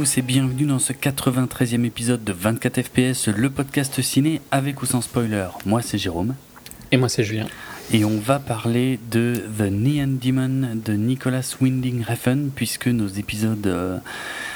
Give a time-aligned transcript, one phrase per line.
[0.00, 4.86] Tous et bienvenue dans ce 93e épisode de 24 FPS, le podcast ciné avec ou
[4.86, 5.48] sans spoiler.
[5.66, 6.36] Moi c'est Jérôme.
[6.90, 7.46] Et moi c'est Julien.
[7.92, 13.66] Et on va parler de The Neon Demon de Nicholas Winding Refn, puisque nos épisodes,
[13.66, 13.98] euh,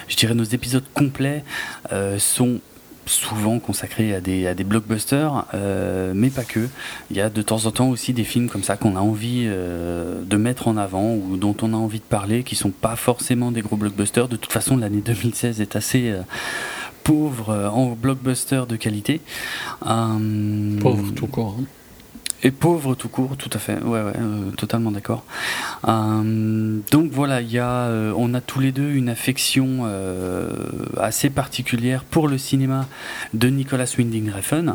[0.09, 1.45] je dirais nos épisodes complets,
[1.93, 2.61] euh, sont
[3.07, 6.69] souvent consacrés à des, à blockbusters, euh, mais pas que.
[7.11, 9.45] Il y a de temps en temps aussi des films comme ça qu'on a envie
[9.47, 12.97] euh, de mettre en avant ou dont on a envie de parler, qui sont pas
[12.97, 14.29] forcément des gros blockbusters.
[14.29, 16.23] De toute façon, l'année 2016 est assez euh,
[17.03, 19.21] pauvre en blockbusters de qualité.
[19.81, 21.57] pauvre tout court.
[21.61, 21.65] Hein.
[22.47, 23.81] Et pauvre tout court, tout à fait.
[23.81, 25.25] Ouais, ouais, euh, totalement d'accord.
[25.89, 29.87] Euh, donc voilà, il y a, euh, on a tous les deux une affection
[31.01, 32.87] assez particulière pour le cinéma
[33.33, 34.75] de Nicolas Winding Refn.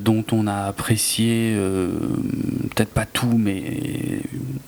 [0.00, 1.56] dont on a apprécié
[2.74, 4.20] peut-être pas tout, mais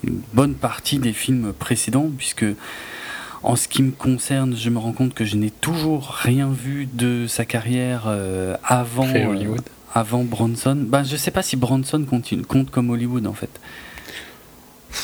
[0.05, 2.47] une bonne partie des films précédents, puisque
[3.43, 6.89] en ce qui me concerne, je me rends compte que je n'ai toujours rien vu
[6.91, 8.09] de sa carrière
[8.65, 9.63] avant Hollywood
[9.95, 10.77] avant Bronson.
[10.77, 13.51] Ben, je sais pas si Bronson compte, compte comme Hollywood en fait.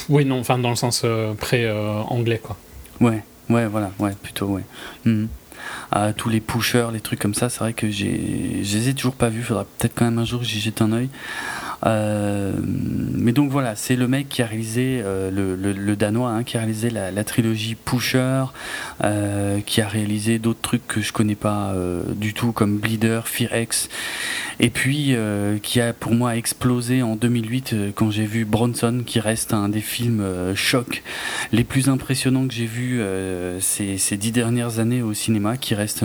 [0.09, 2.57] Oui, non, enfin dans le sens euh, pré-anglais quoi.
[3.01, 4.65] Ouais, ouais, voilà, ouais, plutôt, ouais.
[5.05, 5.29] Mhm.
[6.17, 9.15] tous les pushers, les trucs comme ça, c'est vrai que j'ai, je les ai toujours
[9.15, 9.43] pas vus.
[9.43, 11.09] Faudra peut-être quand même un jour que j'y jette un œil.
[11.85, 16.57] Euh, mais donc voilà, c'est le mec qui a réalisé, euh, le, danois, hein, qui
[16.57, 18.45] a réalisé la, trilogie Pusher,
[19.05, 21.75] euh, qui a réalisé d'autres trucs que je connais pas
[22.15, 23.89] du tout, comme Bleeder, Fear X,
[24.61, 25.15] et puis
[25.63, 29.81] qui a pour moi explosé en 2008 quand j'ai vu Bronson, qui reste un des
[29.81, 31.03] films choc
[31.53, 33.01] les plus impressionnants que j'ai vus
[33.61, 36.05] ces, ces, dix dernières années au cinéma, qui reste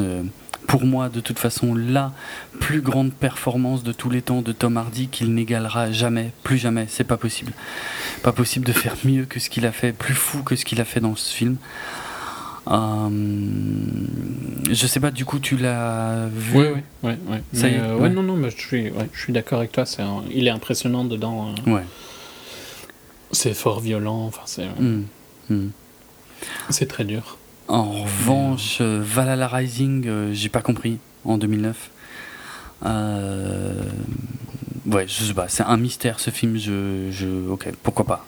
[0.68, 2.14] pour moi de toute façon la
[2.60, 6.86] plus grande performance de tous les temps de Tom Hardy qu'il n'égalera jamais, plus jamais,
[6.88, 7.52] c'est pas possible.
[8.24, 10.80] Pas possible de faire mieux que ce qu'il a fait, plus fou que ce qu'il
[10.80, 11.58] a fait dans ce film.
[12.68, 13.10] Euh,
[14.70, 16.58] je sais pas, du coup, tu l'as vu?
[16.58, 16.68] Oui,
[17.04, 17.38] oui, oui.
[17.54, 18.10] Ça y est, euh, ouais.
[18.10, 19.86] non, non, mais je suis, je suis d'accord avec toi.
[20.32, 21.50] Il est impressionnant dedans.
[21.50, 21.72] Hein.
[21.72, 21.84] Ouais.
[23.32, 24.26] C'est fort violent.
[24.28, 24.68] Enfin, c'est.
[24.80, 25.04] Hmm,
[25.50, 25.70] hmm.
[26.70, 27.38] C'est très dur.
[27.68, 31.90] En revanche, euh, Valhalla Rising, euh, j'ai pas compris en 2009.
[32.86, 33.74] Euh,
[34.88, 36.58] ouais, je sais pas, c'est un mystère ce film.
[36.58, 38.26] Je, je ok, pourquoi pas.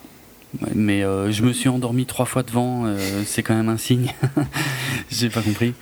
[0.76, 2.86] Mais je me suis endormi trois fois devant,
[3.26, 4.14] c'est quand même un signe.
[5.10, 5.74] j'ai pas compris.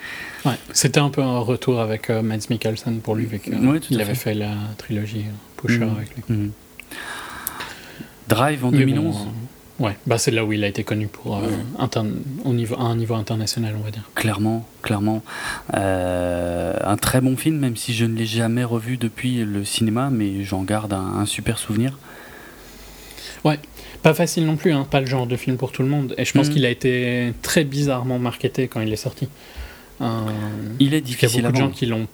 [0.46, 3.42] Ouais, c'était un peu un retour avec Mads Mikkelsen pour lui, vu
[3.90, 4.34] il avait fait.
[4.34, 5.26] la trilogie
[5.58, 5.96] Pusher mhm.
[5.98, 6.24] avec lui.
[6.30, 6.52] Mhm.
[8.30, 9.28] Drive en 2011.
[9.82, 11.42] Ouais, bah c'est là où il a été connu pour euh,
[12.46, 14.08] au niveau, à un niveau international, on va dire.
[14.14, 15.24] Clairement, clairement.
[15.74, 20.12] Euh, un très bon film, même si je ne l'ai jamais revu depuis le cinéma,
[20.12, 21.98] mais j'en garde un, super souvenir.
[23.44, 23.58] Ouais,
[24.04, 26.14] pas facile non plus, hein, pas le genre de film pour tout le monde.
[26.20, 26.54] Et je pense mm.
[26.54, 29.30] qu'il a été très bizarrement marketé quand il est sorti.
[30.00, 30.06] Euh,
[30.80, 31.40] il est difficile.
[31.40, 32.08] Il y a beaucoup de gens qui l'ont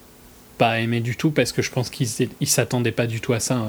[0.58, 2.08] pas aimé du tout parce que je pense qu'ils
[2.48, 3.62] s'attendaient pas du tout à ça.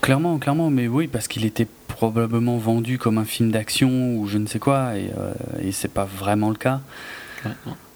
[0.00, 4.38] Clairement, clairement, mais oui, parce qu'il était probablement vendu comme un film d'action ou je
[4.38, 5.32] ne sais quoi, et, euh,
[5.62, 6.80] et c'est pas vraiment le cas.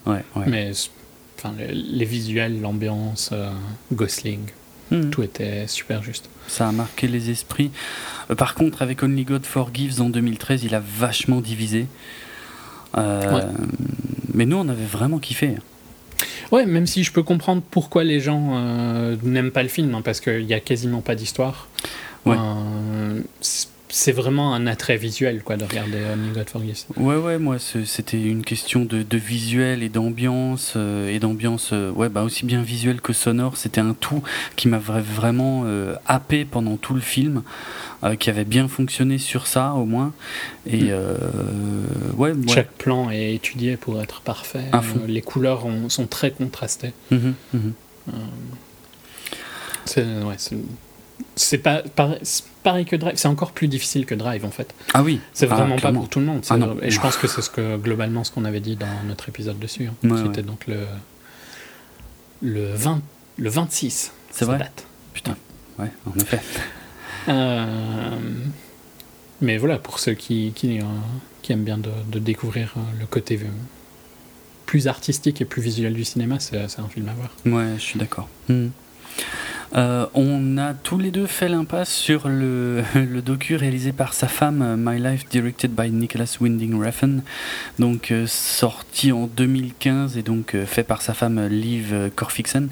[0.07, 0.45] Ouais, ouais.
[0.47, 0.73] Mais
[1.39, 3.51] enfin, les, visuels, l'ambiance, euh,
[3.93, 4.41] Gosling,
[4.91, 5.11] hmm.
[5.11, 6.29] tout était super juste.
[6.47, 7.71] Ça a marqué les esprits.
[8.31, 11.87] Euh, par contre, avec Only God Forgives en 2013, il a vachement divisé.
[14.35, 15.57] Mais nous, on avait vraiment kiffé.
[16.53, 18.59] Ouais, même si je peux comprendre pourquoi les gens
[19.23, 21.69] n'aiment pas le film, hein, parce qu'il n'y a quasiment pas d'histoire.
[22.27, 22.37] Ouais.
[22.39, 23.21] Euh,
[23.91, 26.85] c'est vraiment un attrait visuel quoi de regarder Only God Forgives.
[26.97, 31.91] Ouais ouais moi c'était une question de, de visuel et d'ambiance euh, et d'ambiance euh,
[31.91, 34.23] ouais bah aussi bien visuel que sonore c'était un tout
[34.57, 35.65] qui m'avait vraiment
[36.07, 37.43] happé pendant tout le film
[38.19, 40.13] qui avait bien fonctionné sur ça au moins
[40.67, 42.19] et mm.
[42.19, 44.65] ouais, chaque plan est étudié pour être parfait
[45.07, 47.73] les couleurs sont très contrastées mhm, mhm.
[49.85, 50.37] c'est ouais,
[51.41, 51.83] c'est pas
[52.63, 54.75] pareil que Drive, c'est encore plus difficile que Drive en fait.
[54.93, 55.21] Ah oui.
[55.33, 56.45] C'est vraiment pas pour tout le monde.
[56.51, 59.29] Ah et je pense que c'est ce que globalement ce qu'on avait dit dans notre
[59.29, 59.89] épisode dessus.
[59.89, 60.17] Hein.
[60.25, 60.87] C'était donc le
[62.43, 63.01] le 20
[63.39, 64.13] le 26.
[64.31, 64.59] C'est vrai.
[64.59, 64.87] Date.
[65.15, 65.37] Putain.
[65.79, 66.41] Ouais, en effet.
[67.29, 68.17] Euh,
[69.41, 70.83] mais voilà, pour ceux qui, qui, euh,
[71.43, 73.39] qui aiment bien de, de, découvrir euh, le côté
[74.67, 77.31] plus artistique et plus visuel du cinéma, c'est un film à voir.
[77.47, 78.29] Ouais, je suis d'accord.
[78.49, 78.69] Hmm.
[79.77, 82.83] Euh, on a tous les deux fait l'impasse sur le,
[83.25, 87.21] docu réalisé par sa femme, euh, My Life Directed by Nicholas Winding Refn,
[87.79, 92.69] donc euh, sorti en 2015 et donc fait par sa femme Liv Corfixen.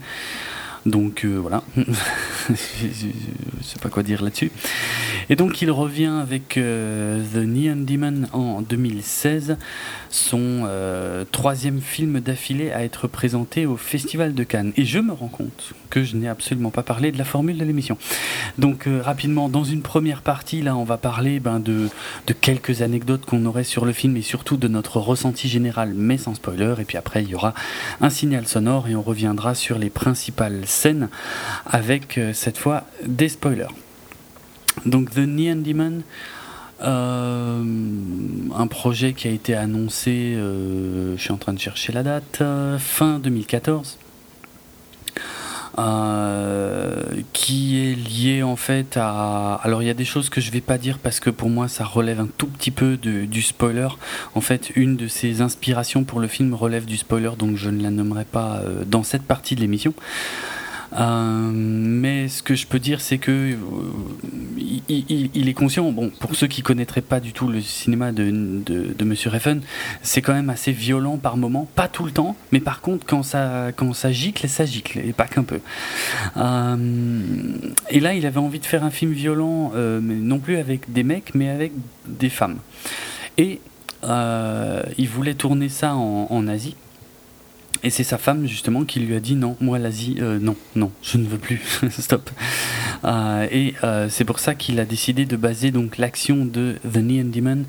[0.87, 1.63] Donc voilà.
[1.77, 2.55] je
[3.63, 4.51] sais pas quoi dire là-dessus.
[5.31, 9.59] Et donc il revient avec euh, The Neon Demon en 2016,
[10.09, 14.73] son euh, troisième film d'affilée à être présenté au Festival de Cannes.
[14.79, 17.65] Et je me rends compte que je n'ai absolument pas parlé de la formule de
[17.65, 17.99] l'émission.
[18.57, 21.91] Donc euh, rapidement, dans une première partie, là, on va parler ben, de,
[22.27, 26.17] de quelques anecdotes qu'on aurait sur le film et surtout de notre ressenti général, mais
[26.17, 26.75] sans spoiler.
[26.81, 27.53] Et puis après, il y aura
[28.01, 31.09] un signal sonore et on reviendra sur les principales scènes
[31.67, 33.75] avec cette fois des spoilers.
[34.87, 36.03] Donc The Neon Demon,
[36.83, 37.63] euh,
[38.55, 42.39] un projet qui a été annoncé, euh, je suis en train de chercher la date,
[42.41, 43.99] euh, fin 2014.
[47.33, 49.55] Qui est lié en fait à.
[49.63, 51.69] Alors il y a des choses que je vais pas dire parce que pour moi
[51.69, 53.89] ça relève un tout petit peu du spoiler.
[54.35, 57.83] En fait, une de ses inspirations pour le film relève du spoiler, donc je ne
[57.83, 59.95] la nommerai pas dans cette partie de l'émission.
[60.95, 63.57] Euh, mais ce que je peux dire, c'est que euh,
[64.89, 65.91] il, est conscient.
[65.93, 68.31] Bon, pour ceux qui connaîtraient pas du tout le cinéma de,
[68.65, 69.61] de, Monsieur Reffen,
[70.03, 73.23] c'est quand même assez violent par moment, pas tout le temps, mais par contre quand
[73.23, 75.61] ça quand ça gicle, ça gicle et pas qu'un peu.
[76.37, 76.77] Euh,
[77.91, 81.35] et là, il avait envie de faire un film violent, non plus avec des mecs,
[81.35, 81.73] mais avec
[82.07, 82.59] des femmes.
[83.39, 83.61] Et
[84.05, 86.77] il voulait tourner ça en Asie.
[87.85, 90.91] Et c'est sa femme justement qui lui a dit non, moi l'Asie, euh, non, non,
[91.03, 91.61] je ne veux plus,
[91.99, 92.31] stop.
[93.05, 96.97] Euh, et euh, c'est pour ça qu'il a décidé de baser donc l'action de The
[96.97, 97.65] Neon Demon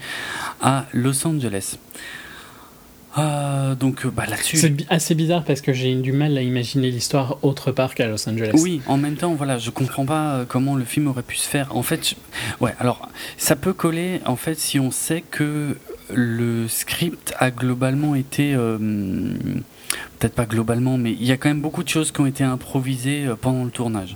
[0.62, 1.78] à Los Angeles.
[3.80, 4.58] donc bah, là-dessus.
[4.58, 8.28] C'est assez bizarre parce que j'ai du mal à imaginer l'histoire autre part qu'à Los
[8.28, 8.52] Angeles.
[8.56, 11.76] Oui, en même temps, voilà, je comprends pas comment le film aurait pu se faire.
[11.76, 12.16] En fait,
[12.62, 15.78] ouais, alors ça peut coller en fait si on sait que
[16.12, 18.56] le script a globalement été
[20.20, 22.44] peut-être pas globalement, mais il y a quand même beaucoup de choses qui ont été
[22.44, 24.16] improvisées euh, pendant le tournage.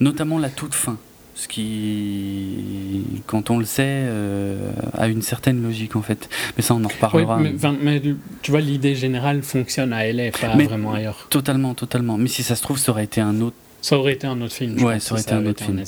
[0.00, 0.98] Notamment la toute fin,
[1.34, 6.28] ce qui, quand on le sait, euh, a une certaine logique en fait.
[6.56, 7.38] Mais ça, on en reparlera.
[7.38, 8.02] mais,
[8.42, 11.26] tu vois, l'idée générale fonctionne à LA, pas vraiment ailleurs.
[11.30, 12.16] Totalement, totalement.
[12.18, 14.54] Mais si ça se trouve, ça aurait été un autre ça aurait été un autre
[14.54, 14.82] film.
[14.82, 15.80] Ouais, ça aurait été un autre film.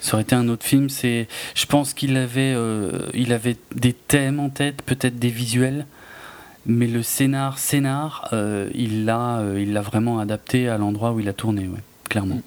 [0.00, 0.90] Ça aurait été un autre film.
[0.90, 5.86] C'est, je pense qu'il avait, euh, il avait des thèmes en tête, peut-être des visuels,
[6.66, 11.20] mais le scénar, scénar, euh, il l'a, euh, il l'a vraiment adapté à l'endroit où
[11.20, 12.40] il a tourné, ouais, clairement.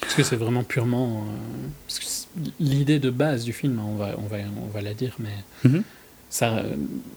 [0.00, 4.36] Parce que c'est vraiment purement euh, l'idée de base du film, on va, on va,
[4.62, 5.30] on va la dire, mais
[5.64, 5.82] mhm.
[6.28, 6.62] ça,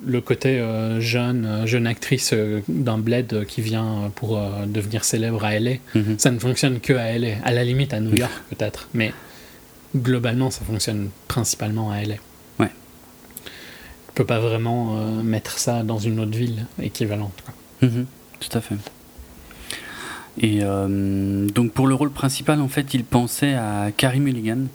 [0.05, 0.63] le côté
[0.99, 2.33] jeune, jeune actrice
[2.67, 6.17] d'un bled qui vient pour devenir célèbre à LA, mhm.
[6.17, 9.13] ça ne fonctionne que à LA, à la limite à New York peut-être, mais
[9.95, 12.15] globalement ça fonctionne principalement à LA
[14.19, 17.41] peut pas vraiment euh, mettre ça dans une autre ville équivalente.
[17.81, 18.05] Mhm,
[18.41, 18.75] tout à fait.
[20.37, 24.65] Et euh, donc pour le rôle principal, en fait, il pensait à Carrie Mulligan,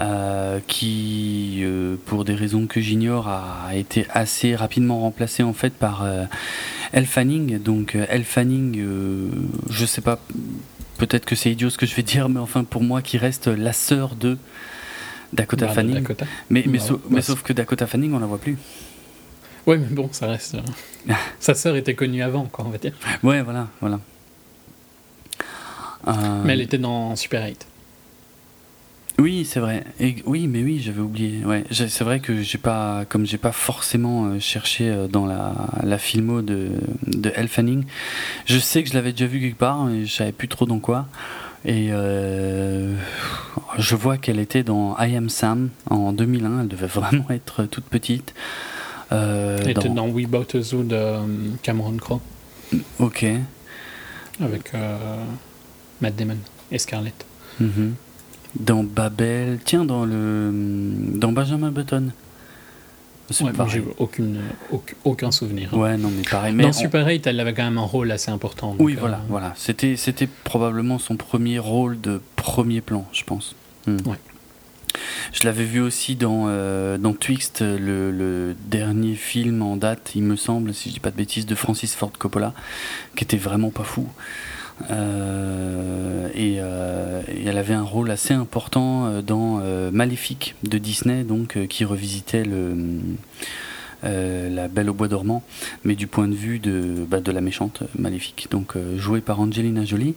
[0.00, 1.64] euh, qui,
[2.06, 6.04] pour des raisons que j'ignore, a été assez rapidement remplacée en fait par
[6.90, 7.62] Elle Fanning.
[7.62, 8.84] Donc Elle Fanning,
[9.70, 10.18] je sais pas,
[10.98, 13.46] peut-être que c'est idiot ce que je vais dire, mais enfin pour moi, qui reste
[13.46, 14.36] la sœur de
[15.32, 16.04] Dakota bah, Fanning.
[16.50, 18.56] Mais, mais, bah, sauf que Dakota Fanning, on la voit plus.
[19.66, 20.56] Ouais, mais bon, ça reste.
[20.56, 22.92] Euh, sa sœur était connue avant, quoi, on va dire.
[23.22, 24.00] Ouais, voilà, voilà.
[26.08, 27.66] Euh, mais elle était dans Super 8.
[29.18, 29.84] Oui, c'est vrai.
[30.00, 31.44] Et, oui, mais oui, j'avais oublié.
[31.44, 35.98] Ouais, c'est vrai que j'ai pas, comme j'ai pas forcément euh, cherché dans la, la
[35.98, 36.70] filmo de,
[37.06, 37.84] de Elle Fanning,
[38.46, 40.80] je sais que je l'avais déjà vu quelque part, mais je savais plus trop dans
[40.80, 41.06] quoi.
[41.64, 42.94] Et euh,
[43.78, 46.62] je vois qu'elle était dans I Am Sam en 2001.
[46.62, 48.34] Elle devait vraiment être toute petite.
[49.12, 51.20] Euh, elle était dans We Bought a Zoo de euh,
[51.62, 52.20] Cameron Crowe.
[52.98, 53.26] Ok.
[54.40, 54.72] Avec
[56.00, 56.38] Matt Damon
[56.70, 57.26] et Scarlett.
[57.60, 57.94] Mhm.
[58.58, 59.58] Dans Babel.
[59.64, 60.50] Tiens, dans, le,
[61.14, 62.12] dans Benjamin Button.
[63.40, 64.40] Ouais, j'ai aucune,
[65.04, 65.72] aucun, souvenir.
[65.74, 66.52] Ouais, non, mais pareil.
[66.54, 68.76] Mais Dans Super 8, elle avait quand même un rôle assez important.
[68.78, 69.52] oui, voilà, euh, voilà.
[69.56, 73.54] C'était, c'était probablement son premier rôle de premier plan, je pense.
[73.86, 73.96] Hmm.
[74.06, 74.18] Ouais.
[75.32, 80.22] Je l'avais vu aussi dans, euh, dans Twixt, le, le, dernier film en date, il
[80.22, 82.52] me semble, si je dis pas de bêtises, de Francis Ford Coppola,
[83.16, 84.06] qui était vraiment pas fou.
[84.90, 89.60] Euh, euh, et, elle avait un rôle assez important euh, dans
[89.92, 92.98] Maléfique de Disney, donc qui revisitait le,
[94.02, 95.42] la Belle au bois dormant,
[95.84, 100.14] mais du point de vue de, bah, la méchante Maléfique, donc jouée par Angelina Jolie.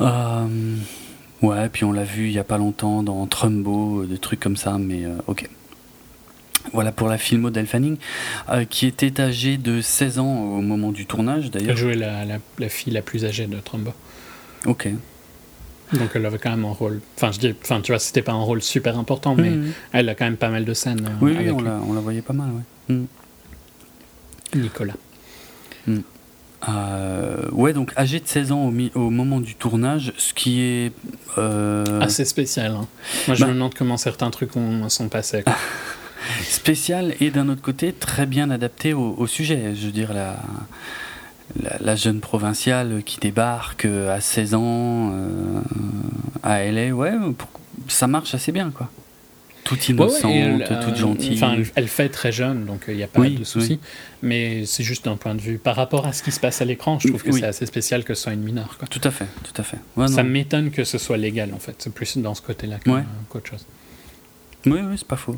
[0.00, 4.56] ouais, puis on l'a vu il y a pas longtemps dans Trumbo, des trucs comme
[4.56, 5.48] ça, mais ok.
[6.72, 7.96] Voilà pour la filmo d'Elle Fanning,
[8.50, 11.70] euh, qui était âgée de 16 ans au moment du tournage d'ailleurs.
[11.70, 12.24] Elle jouait la,
[12.58, 13.92] la, fille la plus âgée de Trumbo.
[14.66, 14.88] Ok.
[15.92, 17.00] Donc elle avait quand même un rôle.
[17.16, 19.72] Enfin, je dis, enfin, tu vois, c'était pas un rôle super important, mais Mhm.
[19.92, 21.06] elle a quand même pas mal de scènes.
[21.06, 22.48] euh, Oui, on la, on la voyait pas mal,
[22.88, 22.94] ouais.
[22.96, 23.06] Mm.
[24.56, 24.94] Nicolas.
[26.68, 30.60] Euh, ouais, donc âgé de 16 ans au, mi- au moment du tournage, ce qui
[30.62, 30.92] est.
[31.38, 32.72] euh, Assez spécial.
[32.72, 32.88] hein.
[33.28, 35.44] Moi, je bah- me demande comment certains trucs ont, sont passés.
[36.42, 39.74] spécial et d'un autre côté très bien adapté au, au sujet.
[39.74, 40.36] Je veux dire, la,
[41.62, 45.60] la, la jeune provinciale qui débarque euh, à 16 ans euh,
[46.42, 47.48] à LA, ouais, pour-
[47.88, 48.90] ça marche assez bien, quoi.
[49.64, 51.34] Toute ouais, innocente, elle, toute euh, gentille.
[51.34, 53.80] Enfin, elle, fait très jeune, donc il n'y a pas Oui, de souci.
[54.22, 56.64] Mais c'est juste d'un point de vue par rapport à ce qui se passe à
[56.64, 57.40] l'écran, je trouve que Oui.
[57.40, 58.76] c'est assez spécial que ce soit une mineure.
[58.78, 58.86] Quoi.
[58.86, 59.78] Tout à fait, tout à fait.
[59.96, 61.74] Ouais, Ça m'étonne que ce soit légal en fait.
[61.78, 63.02] C'est plus dans ce côté-là que- Ouais.
[63.28, 63.66] qu'autre chose.
[64.66, 65.36] Oui, oui, c'est pas faux.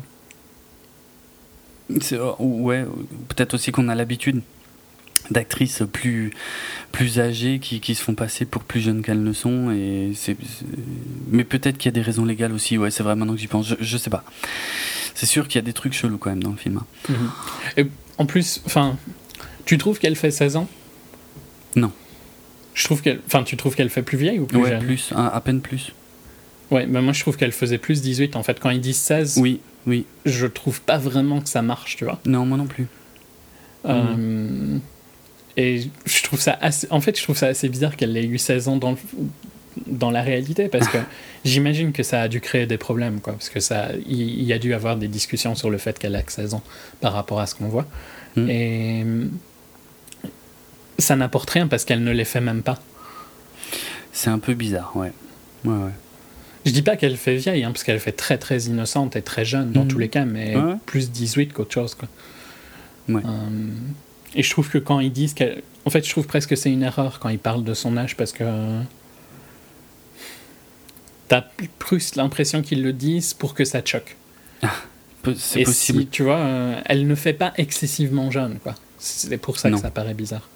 [2.19, 2.85] Oh, ouais,
[3.29, 4.41] peut-être aussi qu'on a l'habitude
[5.31, 6.31] d'actrices plus,
[6.91, 9.71] plus âgées qui, qui se font passer pour plus jeunes qu'elles ne sont.
[9.71, 10.35] Et c'est,
[11.29, 12.77] Mais peut-être qu'il y a des raisons légales aussi.
[12.77, 13.67] Ouais, c'est vrai maintenant que j'y pense.
[13.67, 14.23] Je, je sais pas.
[15.15, 16.77] C'est sûr qu'il y a des trucs chelous quand même dans le film.
[16.77, 16.85] hein.
[17.09, 17.29] Mhm.
[17.77, 18.97] Et en plus, enfin,
[19.65, 20.67] tu trouves qu'elle fait 16 ans?
[21.75, 21.91] Non.
[22.73, 24.83] Je trouve qu'elle, enfin, tu trouves qu'elle fait plus vieille ou plus ouais, jeune?
[24.85, 25.91] plus, à, à peine plus.
[26.71, 28.59] Ouais, bah moi je trouve qu'elle faisait plus 18 en fait.
[28.59, 30.05] Quand ils disent 16, Oui, oui.
[30.25, 32.19] je trouve pas vraiment que ça marche, tu vois.
[32.25, 32.87] Non, moi non plus.
[33.85, 34.77] Euh,
[35.57, 38.37] et je trouve ça assez, en fait, je trouve ça assez bizarre qu'elle ait eu
[38.37, 38.97] 16 ans dans, le-
[39.87, 40.97] dans la réalité parce que
[41.45, 43.33] j'imagine que ça a dû créer des problèmes, quoi.
[43.33, 46.15] Parce que ça, il, il y a dû avoir des discussions sur le fait qu'elle
[46.15, 46.63] a que 16 ans
[47.01, 47.87] par rapport à ce qu'on voit.
[48.35, 48.49] Mm.
[48.49, 49.05] Et
[50.97, 52.77] ça n'apporte rien parce qu'elle ne les fait même pas.
[54.11, 55.11] C'est un peu bizarre, ouais.
[55.65, 55.91] Ouais, ouais.
[56.65, 59.45] Je dis pas qu'elle fait vieille, hein, parce qu'elle fait très très innocente et très
[59.45, 59.87] jeune dans Mhm.
[59.87, 60.75] tous les cas, mais Ouais.
[60.85, 61.95] plus 18 qu'autre chose.
[61.95, 62.07] Quoi.
[63.07, 63.21] Ouais.
[63.25, 63.67] Euh,
[64.35, 65.61] et je trouve que quand ils disent qu'elle.
[65.85, 68.15] En fait, je trouve presque que c'est une erreur quand ils parlent de son âge
[68.17, 68.43] parce que.
[71.27, 71.41] T'as
[71.77, 74.15] plus l'impression qu'ils le disent pour que ça te choque.
[75.21, 75.99] Peu- C'est possible.
[76.01, 78.75] si, tu vois, euh, elle ne fait pas excessivement jeune, quoi.
[78.97, 79.77] C'est pour ça Non.
[79.77, 80.47] que ça paraît bizarre.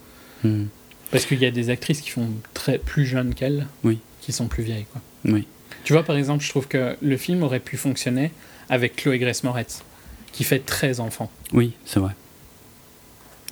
[0.43, 0.65] Hmm.
[1.11, 3.99] Parce qu'il y a des actrices qui font très plus jeunes qu'elle, Oui.
[4.21, 5.01] qui sont plus vieilles, quoi.
[5.25, 5.47] Oui.
[5.83, 8.31] Tu vois, par exemple, je trouve que le film aurait pu fonctionner
[8.69, 9.83] avec Chloé Grace Moretz,
[10.31, 11.29] qui fait 13 enfants.
[11.51, 12.13] Oui, c'est vrai.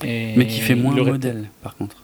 [0.03, 1.97] Et Mais qui fait moins aurait- modèle, par contre.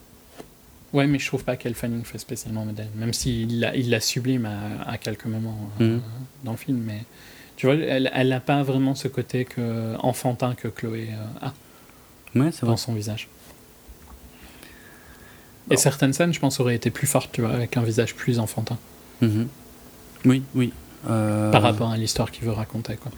[0.94, 4.00] Ouais, mais je trouve pas qu'Elle Fanning fait spécialement modèle, même s'il la, il la
[4.00, 6.02] sublime à, à quelques moments euh, Mhm.
[6.44, 6.78] dans le film.
[6.86, 7.04] Mais
[7.56, 11.54] tu vois, elle n'a pas vraiment ce côté que, enfantin que Chloé euh, a
[12.40, 12.70] Ouais, c'est vrai.
[12.70, 13.28] dans son visage.
[15.70, 18.40] Et certaines scènes, je pense, auraient été plus fortes, tu vois, avec un visage plus
[18.40, 18.78] enfantin,
[19.22, 19.48] Mhm.
[20.28, 20.74] Oui, oui.
[21.10, 23.12] Euh, par rapport à l'histoire qu'il veut raconter, quoi.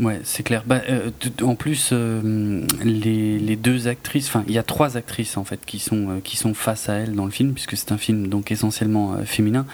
[0.00, 0.64] Ouais, c'est clair.
[0.66, 1.10] Bah, euh,
[1.42, 5.60] en plus, euh, les, les deux actrices, enfin, il y a trois actrices en fait
[5.64, 8.50] qui sont qui sont face à elle dans le film, puisque c'est un film donc
[8.50, 9.66] essentiellement féminin.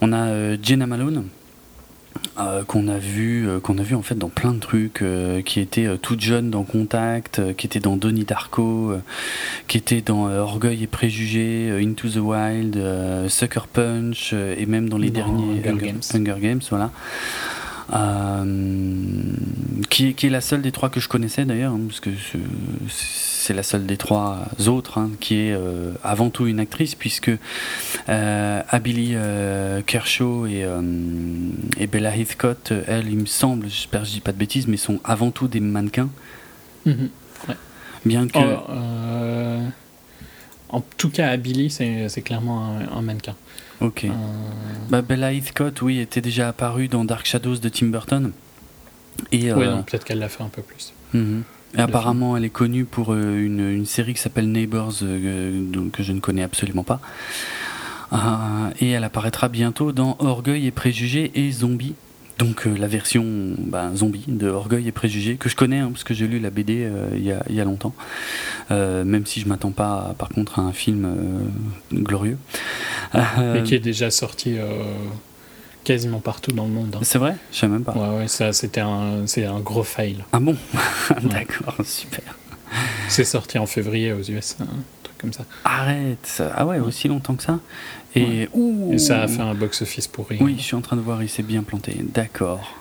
[0.00, 1.24] On a Jenna Malone.
[2.38, 5.40] Euh, qu'on a vu euh, qu'on a vu en fait dans plein de trucs euh,
[5.40, 8.94] qui était toute jeune dans Contact qui était dans Donnie Darko
[9.68, 12.80] qui était dans Orgueil et préjugés Into the Wild
[13.28, 16.00] Sucker Punch et même dans les Dans derniers Hunger Hunger Games.
[16.12, 16.90] Hunger Games voilà
[19.90, 22.10] qui, est- qui est la seule des trois que je connaissais d'ailleurs, hein, parce que
[22.88, 27.30] c'est la seule des trois autres hein, qui est euh, avant tout une actrice, puisque
[28.08, 28.62] euh,
[29.14, 30.80] euh, Kershaw et, euh,
[31.78, 34.76] et Bella Heathcote, elles, il me semble, j'espère que je dis pas de bêtises, mais
[34.78, 36.08] sont avant tout des mannequins,
[36.86, 37.08] Mhm.
[38.04, 38.38] bien que.
[38.38, 39.66] Oh, euh,
[40.68, 43.34] en tout cas, à Billy, c'est c'est clairement un, un mannequin.
[43.80, 44.04] Ok.
[44.04, 44.08] Euh,
[44.90, 48.32] Bah, Bella Heathcote, oui, était déjà apparue dans Dark Shadows de Tim Burton.
[49.32, 50.92] Et, ouais, euh, peut-être qu'elle l'a fait un peu plus.
[51.12, 51.42] Mhm.
[51.76, 55.92] Et apparemment, elle est connue pour euh, une, une série qui s'appelle Neighbors, euh, donc,
[55.92, 57.00] que je ne connais absolument pas.
[58.80, 61.94] Et elle apparaîtra bientôt dans Orgueil et Préjugés et Zombie.
[62.38, 63.24] Donc euh, la version
[63.58, 66.50] bah, zombie de Orgueil et Préjugés, que je connais, hein, parce que j'ai lu la
[66.50, 67.94] BD euh, il y, a, y a longtemps.
[68.70, 71.08] Euh, même si je m'attends pas, par contre, à un film
[71.92, 72.38] glorieux.
[73.14, 74.56] Mais qui est déjà sorti
[75.84, 76.96] quasiment partout dans le monde.
[76.96, 77.00] hein.
[77.02, 77.36] C'est vrai?
[77.52, 77.92] Je sais même pas.
[77.92, 80.24] Ouais, ouais, ça, c'était un, c'est un gros fail.
[80.32, 80.56] Ah bon?
[81.22, 82.22] D'accord, super.
[83.08, 84.64] C'est sorti en février aux US, un
[85.02, 85.44] truc comme ça.
[85.64, 86.42] Arrête.
[86.56, 87.60] Ah ouais, aussi longtemps que ça
[88.16, 88.48] Et,
[88.98, 90.38] ça a fait un box-office pourri.
[90.40, 91.96] Oui, je suis en train de voir, il s'est bien planté.
[92.14, 92.74] D'accord.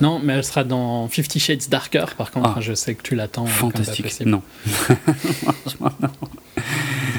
[0.00, 2.54] Non, mais elle sera dans Fifty Shades Darker, par contre.
[2.56, 2.60] Ah.
[2.60, 3.42] je sais que tu l'attends.
[3.42, 4.04] comme Fantastique.
[4.06, 4.30] possible.
[4.30, 4.42] Non.
[4.64, 6.08] Franchement, non.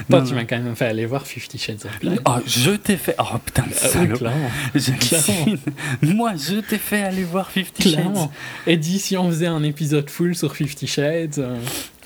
[0.09, 2.17] Toi, Non, tu m'as quand même fait aller voir Fifty Shades of Grey.
[2.25, 3.15] Oh, je t'ai fait.
[3.19, 4.17] Oh putain, le Ah salaud.
[4.17, 4.49] clairement.
[4.73, 5.57] J'hallucine.
[6.01, 7.93] Moi, je t'ai fait aller voir Fifty Shades.
[7.93, 8.31] Clairement.
[8.67, 11.39] Et dis si on faisait un épisode full sur Fifty Shades.
[11.39, 11.57] euh,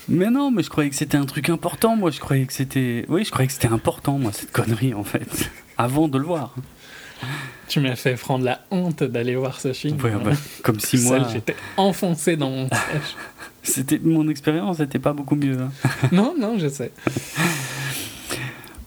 [0.08, 1.96] Mais non, mais je croyais que c'était un truc important.
[1.96, 3.04] Moi, je croyais que c'était.
[3.08, 5.50] Oui, je croyais que c'était important, moi, cette connerie, en fait.
[5.78, 6.54] Avant de le voir.
[7.68, 10.00] Tu m'as fait prendre la honte d'aller voir ce film.
[10.00, 10.32] Ouais, bah,
[10.62, 11.26] comme si moi.
[11.32, 13.16] J'étais enfoncé dans mon siège.
[13.62, 15.58] c'était mon expérience, n'était pas beaucoup mieux.
[15.60, 15.70] hein.
[16.12, 16.92] non, non, je sais.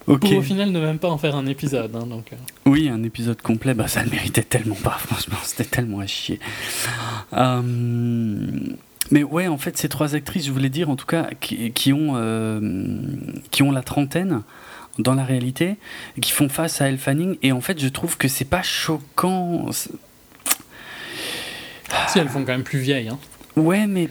[0.07, 0.21] Ok.
[0.21, 1.95] Pour au final ne même pas en faire un épisode.
[1.95, 2.35] hein, donc, euh.
[2.65, 6.39] Oui, un épisode complet, bah ça le méritait tellement pas, franchement, c'était tellement à chier.
[7.33, 7.61] Euh,
[9.11, 11.93] mais ouais, en fait, ces trois actrices, je voulais dire, en tout cas, qui, qui
[11.93, 12.59] ont, euh,
[13.51, 14.41] qui ont la trentaine
[14.99, 15.77] dans la réalité,
[16.21, 19.67] qui font face à Elle Fanning, et en fait, je trouve que c'est pas choquant.
[22.07, 23.07] Si elles font quand même plus vieilles.
[23.09, 23.17] Hein.
[23.55, 24.09] Ouais, mais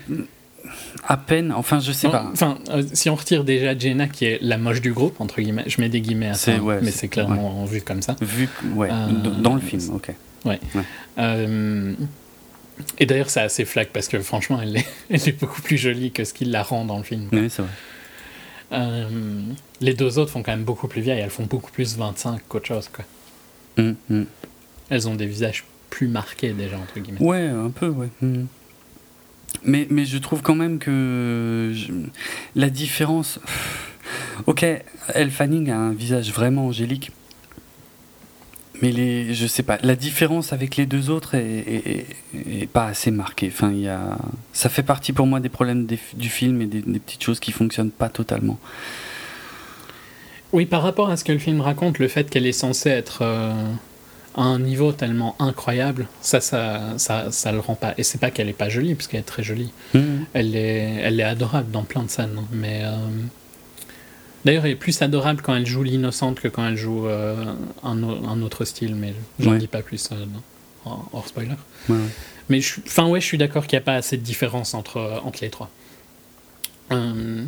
[1.06, 2.28] à peine, enfin, je sais pas.
[2.32, 5.64] Enfin, euh, si on retire déjà Jenna, qui est la moche du groupe, entre guillemets,
[5.66, 8.16] je mets des guillemets à ça, ouais, mais c'est- clairement vu comme ça.
[8.20, 9.06] Vu ouais, Euh,
[9.40, 10.12] dans le film, ok.
[11.18, 11.94] Euh,
[12.98, 16.10] et d'ailleurs, c'est assez flac parce que franchement, elle est, elle est beaucoup plus jolie
[16.12, 17.28] que ce qu'il la rend dans le film.
[17.32, 17.70] Oui, c'est vrai.
[18.72, 19.40] Euh,
[19.80, 22.66] les deux autres font quand même beaucoup plus vieilles, elles font beaucoup plus 25 qu'autre
[22.66, 22.88] chose.
[22.92, 23.04] Quoi.
[23.78, 24.26] Hum, hum.
[24.90, 27.20] Elles ont des visages plus marqués déjà, entre guillemets.
[27.22, 28.08] Ouais, un peu, ouais.
[28.20, 28.46] Mhm.
[29.64, 31.92] Mais, mais je trouve quand même que je-
[32.54, 33.40] la différence.
[34.46, 34.64] Ok,
[35.14, 37.10] Elle Fanning a un visage vraiment angélique.
[38.80, 42.66] Mais les, je sais pas, la différence avec les deux autres est, est- est- est
[42.66, 43.50] pas assez marquée.
[43.52, 44.16] Enfin, il y a,
[44.52, 47.40] ça fait partie pour moi des problèmes des- du film et des, des petites choses
[47.40, 48.58] qui fonctionnent pas totalement.
[50.52, 53.18] Oui, par rapport à ce que le film raconte, le fait qu'elle est censée être
[53.22, 53.52] euh,
[54.34, 57.92] à un niveau tellement incroyable, ça, ça, ça, ça le rend pas.
[57.98, 59.72] Et c'est pas qu'elle est pas jolie, parce qu'elle est très jolie.
[59.94, 60.24] Mhm.
[60.32, 62.36] Elle est, elle est adorable dans plein de scènes.
[62.38, 62.96] hein, Mais euh,
[64.48, 67.36] d'ailleurs, elle est plus adorable quand elle joue l'innocente que quand elle joue euh,
[67.82, 68.94] un, au- un autre style.
[68.94, 69.58] Mais j'en Ouais.
[69.58, 70.24] dis pas plus euh,
[71.12, 71.50] hors spoiler.
[71.88, 72.02] Ouais, ouais.
[72.48, 74.96] Mais je, enfin ouais, je suis d'accord qu'il n'y a pas assez de différence entre,
[74.96, 75.68] euh, entre les trois.
[76.92, 77.44] Euh,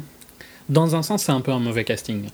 [0.69, 2.27] dans un sens, c'est un peu un mauvais casting.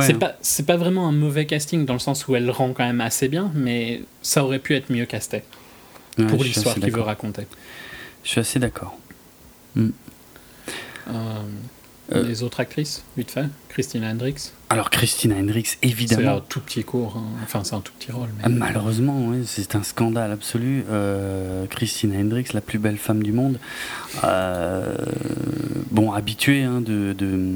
[0.00, 2.84] C'est pas, c'est pas vraiment un mauvais casting dans le sens où elle rend quand
[2.86, 5.42] même assez bien, mais ça aurait pu être mieux casté
[6.28, 7.46] pour l'histoire qu'il veut raconter.
[8.22, 8.96] Je suis assez d'accord.
[9.76, 9.90] Euh.
[12.22, 14.52] Les autres actrices, vite fait, Christina Hendricks.
[14.70, 16.36] Alors, Christina Hendricks, C'est évidemment.
[16.36, 17.24] un tout petit cours, hein.
[17.42, 18.28] enfin c'est un tout petit rôle.
[18.38, 18.44] Mais...
[18.44, 20.84] Ah, Malheureusement, oui, c'est un scandale absolu.
[20.90, 23.58] Euh, Christina Hendricks, la plus belle femme du monde,
[24.24, 24.94] euh,
[25.90, 27.48] bon, habituée hein, de, de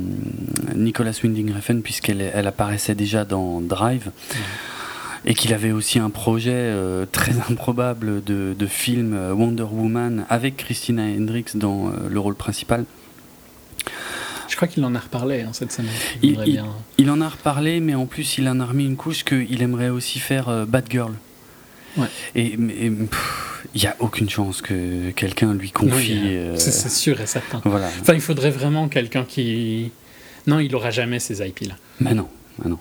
[0.75, 4.11] Nicolas Winding Refn, puisqu'elle elle apparaissait déjà dans Drive,
[5.25, 10.25] et qu'il avait aussi un projet euh, très improbable de, de film euh, Wonder Woman
[10.29, 12.85] avec Christina Hendricks dans euh, le rôle principal.
[14.49, 15.91] Je crois qu'il en a reparlé hein, cette semaine.
[16.23, 16.67] Il- voudrait il- bien-
[16.99, 19.91] Il en a reparlé, mais en plus, il en a remis une couche qu'il aimerait
[19.91, 21.13] aussi faire euh, Batgirl.
[21.97, 22.07] Ouais.
[22.35, 23.09] Et il
[23.75, 26.19] n'y a aucune chance que quelqu'un lui Non, confie.
[26.25, 27.61] euh, C'est sûr et certain.
[27.65, 27.89] Voilà.
[28.01, 29.91] Enfin, il faudrait vraiment quelqu'un qui.
[30.47, 31.75] Non, il aura jamais ces IP là.
[32.01, 32.29] Mais non,
[32.63, 32.79] mais non.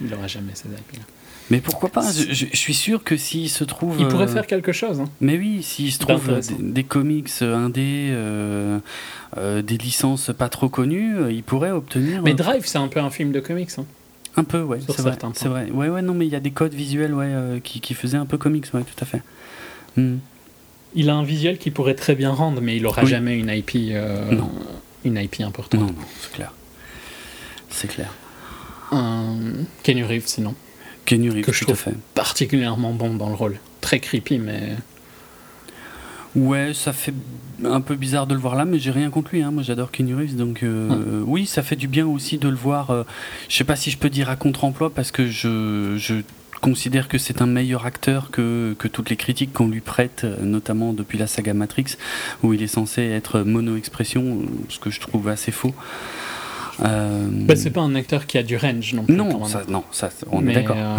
[0.00, 1.02] Il aura jamais ces IP là.
[1.50, 3.96] Mais pourquoi pas je, je- je suis sûr que s'il se trouve.
[3.98, 5.00] Il pourrait euh, faire quelque chose.
[5.00, 5.08] Hein.
[5.20, 8.80] Mais oui, s'il se trouve des, des comics euh, indés, euh,
[9.62, 12.22] des licences pas trop connues, il pourrait obtenir.
[12.22, 13.70] Mais Drive, c'est un peu un film de comics.
[13.78, 13.84] hein.
[14.36, 15.16] un peu, ouais, c'est vrai.
[15.34, 15.70] C'est vrai.
[15.70, 18.26] Ouais, ouais, non, mais il y a des codes visuels, ouais, qui, qui faisaient un
[18.26, 19.22] peu comics, ouais, tout à fait.
[19.96, 20.16] Hmm.
[20.94, 23.08] Il a un visuel qui pourrait très bien rendre, mais il aura Oui.
[23.08, 23.74] jamais une IP,
[24.32, 24.50] Non.
[25.04, 25.80] une IP importante.
[25.80, 26.52] Non, non, c'est clair.
[27.70, 28.12] C'est clair.
[29.82, 30.54] Kenny Reeves, sinon.
[31.08, 31.94] Kenny Reeves, Que je tout à trouve fait.
[32.14, 33.58] Particulièrement bon dans le rôle.
[33.80, 34.76] Très creepy, mais.
[36.36, 37.14] Ouais, ça fait
[37.64, 39.42] un peu bizarre de le voir là, mais j'ai rien contre lui.
[39.42, 39.50] Hein.
[39.50, 42.90] Moi, j'adore Kenny Reeves, donc euh, oui, ça fait du bien aussi de le voir.
[42.90, 43.04] euh,
[43.48, 46.16] je sais pas si je peux dire à contre-emploi parce que je, je
[46.60, 50.36] considère que c'est un meilleur acteur que, que toutes les critiques qu'on lui prête, euh,
[50.42, 51.96] notamment depuis la saga Matrix,
[52.42, 55.74] où il est censé être mono-expression, ce que je trouve assez faux.
[56.84, 59.14] Euh, Bah, c'est pas un acteur qui a du range non plus.
[59.16, 60.76] non, ça, non, ça, on Mais, est d'accord.
[60.78, 60.96] euh,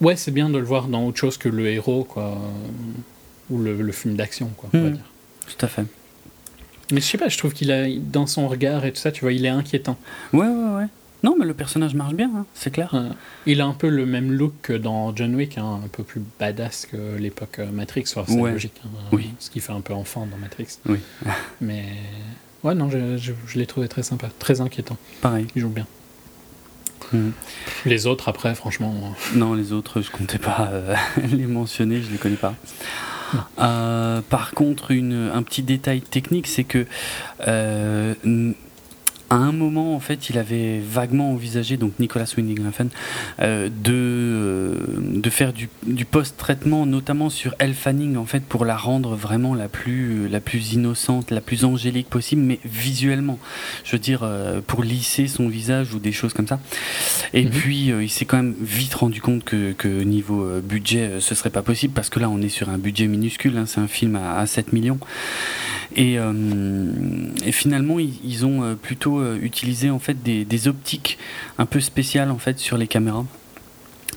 [0.00, 2.38] Ouais, c'est bien de le voir dans autre chose que le héros, quoi.
[3.50, 4.70] Ou le, le film d'action, quoi.
[4.72, 4.92] on va Hmm.
[4.92, 5.04] dire.
[5.46, 5.84] Tout à fait.
[6.92, 7.86] Mais je sais pas, je trouve qu'il a.
[7.98, 9.96] Dans son regard et tout ça, tu vois, il est inquiétant.
[10.32, 10.86] Ouais, ouais, ouais.
[11.24, 12.94] Non, mais le personnage marche bien, hein, c'est clair.
[12.94, 13.08] Euh,
[13.44, 16.22] il a un peu le même look que dans John Wick, hein, un peu plus
[16.38, 18.52] badass que l'époque euh, Matrix, soit c'est Ouais.
[18.52, 18.80] logique.
[18.84, 19.30] hein, Oui.
[19.40, 20.78] Ce qui fait un peu enfant dans Matrix.
[20.88, 20.98] Oui,
[21.60, 21.86] Mais
[22.64, 24.96] ouais, non, je, je- je l'ai trouvé très sympa, très inquiétant.
[25.20, 25.46] pareil.
[25.56, 25.86] Il joue bien.
[27.12, 27.32] Mhm.
[27.86, 30.94] Les autres, après, franchement, Non, les autres, je comptais pas euh,
[31.30, 32.54] les mentionner, je les connais pas.
[33.58, 36.86] Euh, par contre, une, un petit détail technique, c'est que
[37.46, 38.14] euh,
[39.30, 42.88] à un moment, en fait, il avait vaguement envisagé, donc Nicolas Winding Refn,
[43.40, 48.64] euh, de, euh, de faire du, du post-traitement, notamment sur Elle Fanning, en fait, pour
[48.64, 53.38] la rendre vraiment la plus, la plus innocente, la plus angélique possible, mais visuellement.
[53.84, 56.58] Je veux dire, euh, pour lisser son visage ou des choses comme ça.
[57.34, 57.50] Et Mhm.
[57.50, 61.62] puis, il s'est quand même vite rendu compte que, que niveau budget, ce serait pas
[61.62, 64.38] possible, parce que là, on est sur un budget minuscule, hein, c'est un film à,
[64.38, 64.98] à 7 millions.
[65.96, 66.14] Et,
[67.44, 71.18] et finalement, ils, ils ont plutôt euh, utilisé en fait des, des optiques
[71.58, 73.24] un peu spéciales en fait sur les caméras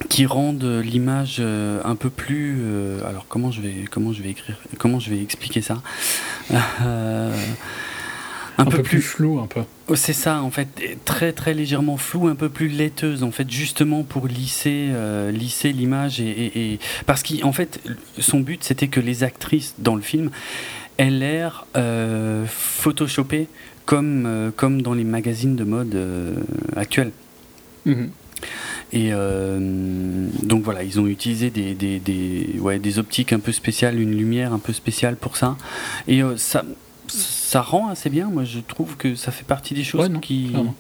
[0.10, 2.58] qui rendent euh, l'image euh, un peu plus
[3.08, 5.82] alors comment je vais comment je vais écrire comment je vais expliquer ça?
[8.58, 9.62] Un, peu, plus flou, un peu.
[9.88, 10.68] Oh, C'est ça, en fait,
[11.04, 15.72] très très légèrement flou, un peu plus laiteuse, en fait, justement pour lisser, euh, lisser
[15.72, 17.80] l'image et, et- et- parce qu'en fait,
[18.20, 20.30] son but c'était que les actrices dans le film
[21.00, 23.48] aient l'air euh, photoshopées
[23.92, 26.36] comme euh, comme dans les magazines de mode euh,
[26.78, 27.12] actuels.
[27.86, 28.10] Mhm.
[28.94, 33.52] Et euh, donc voilà, ils ont utilisé des, des, des, ouais, des optiques un peu
[33.52, 35.58] spéciales, une lumière un peu spéciale pour ça.
[36.08, 36.64] Et euh, ça,
[37.08, 38.30] ça rend assez bien.
[38.30, 40.76] Moi, je trouve que ça fait partie des choses Ouais, non, qui, clairement.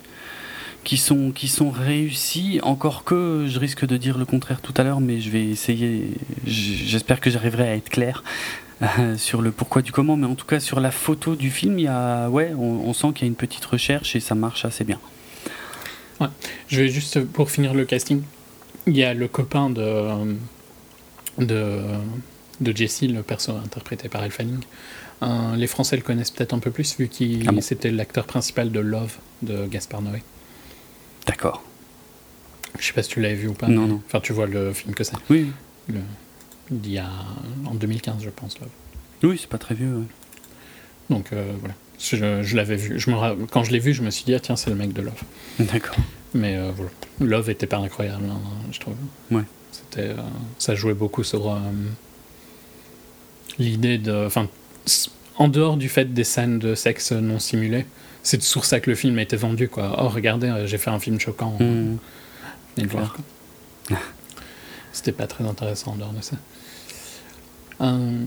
[0.86, 2.60] qui, sont, qui sont réussies.
[2.64, 6.12] Encore que je risque de dire le contraire tout à l'heure, mais je vais essayer.
[6.46, 8.24] J'espère que j'arriverai à être clair.
[8.82, 11.80] Euh, sur le pourquoi du comment, mais en tout cas sur la photo du film,
[11.80, 14.36] il y a, ouais, on, on sent qu'il y a une petite recherche et ça
[14.36, 15.00] marche assez bien.
[16.68, 18.22] Je vais juste, pour finir le casting,
[18.86, 20.38] il y a le copain de,
[21.40, 21.80] de,
[22.60, 24.60] de Jesse, le perso interprété par Elle Fanning.
[25.24, 28.26] Euh, les Français le connaissent peut-être un peu plus, vu qu'il Ah bon c'était l'acteur
[28.26, 30.22] principal de Love de Gaspard Noé.
[31.26, 31.64] D'accord.
[32.80, 33.68] Je sais pas si tu l'avais vu ou pas.
[33.68, 34.02] Non, non.
[34.06, 35.16] Enfin, tu vois le film que c'est.
[35.30, 35.48] Oui,
[35.88, 36.00] Le-
[36.72, 37.10] Il y a
[37.66, 38.60] en 2015, je pense.
[38.60, 38.70] Love.
[39.24, 39.94] oui, c'est pas très vieux.
[39.98, 40.06] ouais.
[41.10, 41.76] Donc euh, voilà.
[42.00, 43.00] Je, je l'avais vu.
[43.00, 44.94] Je me, quand je l'ai vu, je me suis dit, ah, tiens, c'est le mec
[44.94, 45.22] de Love.
[45.60, 45.96] D'accord.
[46.34, 46.92] Mais euh, voilà.
[47.20, 48.40] Love était pas incroyable, hein,
[48.72, 48.96] je trouve.
[49.30, 49.44] Ouais.
[49.72, 50.16] C'était, euh,
[50.58, 51.58] ça jouait beaucoup sur
[53.60, 54.26] l'idée de.
[54.26, 54.48] Enfin,
[55.38, 57.86] en dehors du fait des scènes de sexe non simulées,
[58.24, 59.98] c'est sur ça que le film a été vendu, quoi.
[60.02, 61.58] Oh, regardez, j'ai fait un film choquant.
[61.60, 61.98] Mmh.
[62.78, 63.98] Le voir, quoi.
[64.94, 66.36] C'était pas très intéressant en dehors de ça.
[67.82, 68.24] Euh,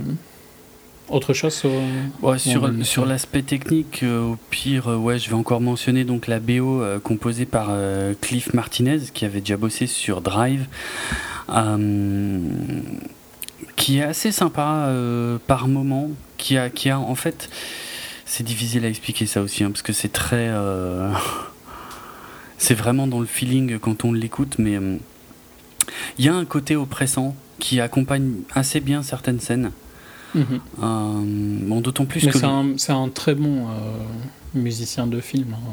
[1.10, 1.70] autre chose sur.
[2.22, 3.10] Ouais, sur va le sur faire.
[3.10, 6.98] l'aspect technique, euh, au pire, euh, ouais, je vais encore mentionner donc la BO euh,
[6.98, 10.66] composée par euh, Cliff Martinez, qui avait déjà bossé sur Drive,
[11.50, 12.38] euh,
[13.76, 17.50] qui est assez sympa euh, par moment, qui a, qui a en fait,
[18.24, 21.12] c'est difficile à expliquer ça aussi, hein, parce que c'est très, euh,
[22.58, 24.96] c'est vraiment dans le feeling quand on l'écoute, mais euh,
[26.18, 29.70] il y a un côté oppressant qui accompagne assez bien certaines scènes.
[30.34, 30.44] Mhm.
[30.82, 31.20] Euh,
[31.68, 32.46] bon, d'autant plus Mais que c'est
[32.92, 33.70] le- un, très bon euh,
[34.54, 35.72] musicien de film, hein,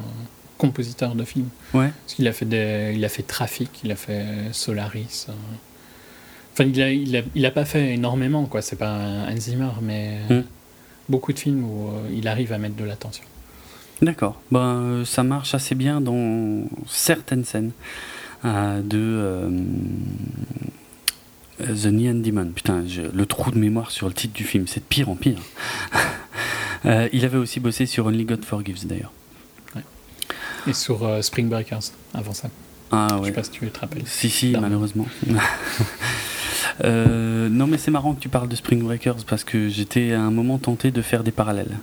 [0.60, 1.48] compositeur de film.
[1.74, 5.26] ouais, Parce qu'il a fait des, il a fait Trafic, il a fait Solaris.
[5.30, 5.34] euh.
[6.54, 8.62] Enfin, il a, il a, il a pas fait énormément, quoi.
[8.62, 10.44] C'est pas un Zimmer, mais Mm.
[11.10, 13.24] beaucoup de films où euh, il arrive à mettre de l'attention.
[14.02, 14.40] d'accord.
[14.52, 17.72] Ben, euh, ça marche assez bien dans certaines scènes
[18.46, 19.50] euh, de euh,
[21.62, 22.52] The Neon Demon.
[22.56, 25.16] Putain, je- le trou de mémoire sur le titre du film, c'est de pire en
[25.16, 25.38] pire.
[26.84, 29.12] Euh, il avait aussi bossé sur Only God Forgives d'ailleurs.
[30.66, 32.50] Et sur euh, Spring Breakers, avant ça.
[32.92, 33.32] Ah Je sais ouais.
[33.34, 34.02] pas si tu te rappelles.
[34.08, 35.06] Si, si, malheureusement.
[36.84, 40.22] Euh, non, mais c'est marrant que tu parles de Spring Breakers parce que j'étais à
[40.22, 41.78] un moment tenté de faire des parallèles.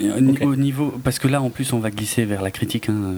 [0.00, 3.14] Au niveau, parce que là, en plus, on va glisser vers la critique, hein,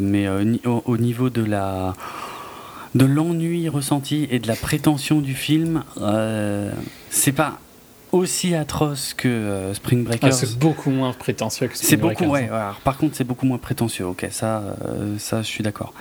[0.00, 1.94] mais au niveau de la
[2.94, 6.72] de l'ennui ressenti et de la prétention du film, euh,
[7.10, 7.58] c'est pas
[8.12, 10.34] aussi atroce que euh, Spring Ah, Breakers.
[10.34, 12.30] c'est beaucoup moins prétentieux que Spring C'est beaucoup, Breakers.
[12.30, 12.48] ouais.
[12.60, 14.04] alors, par contre, c'est beaucoup moins prétentieux.
[14.06, 15.94] Ok, ça, euh, ça, je suis d'accord.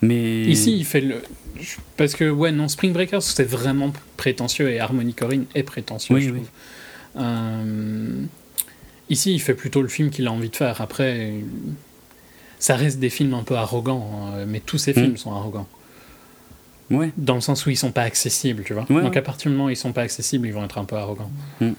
[0.00, 1.20] Mais Ici, il fait le.
[1.96, 6.22] Parce que, ouais, non, Spring Breakers, c'est vraiment prétentieux et Harmony Corrine est prétentieux, Oui,
[6.22, 6.36] je oui.
[6.36, 7.24] trouve.
[7.24, 8.22] Euh,
[9.10, 10.80] Ici, il fait plutôt le film qu'il a envie de faire.
[10.82, 11.32] Après,
[12.58, 14.94] ça reste des films un peu arrogants, hein, mais tous ces Mm.
[14.94, 15.66] films sont arrogants.
[16.90, 18.86] Ouais, Dans le sens où ils sont pas accessibles, tu vois.
[18.90, 19.18] Ouais, Donc, ouais.
[19.18, 21.30] à partir du moment où ils sont pas accessibles, ils vont être un peu arrogants.
[21.60, 21.70] Mm.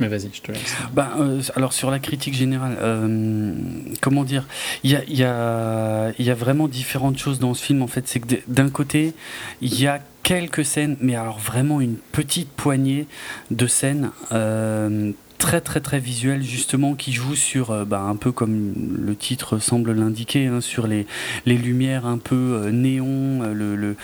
[0.00, 0.74] Mais vas-y, je te laisse.
[0.92, 3.54] Ben, euh, alors sur la critique générale, euh,
[4.00, 4.44] comment dire,
[4.82, 7.80] il y a, il y, a, il y a vraiment différentes choses dans ce film.
[7.80, 9.14] En fait, c'est que d'un côté,
[9.60, 13.06] il y a quelques scènes, mais alors vraiment une petite poignée
[13.52, 14.10] de scènes.
[14.32, 19.14] euh, très très très visuelles justement qui jouent sur euh, bah, un peu comme le
[19.14, 21.06] titre semble l'indiquer hein, sur les,
[21.46, 23.96] les lumières un peu euh, néon euh, le, le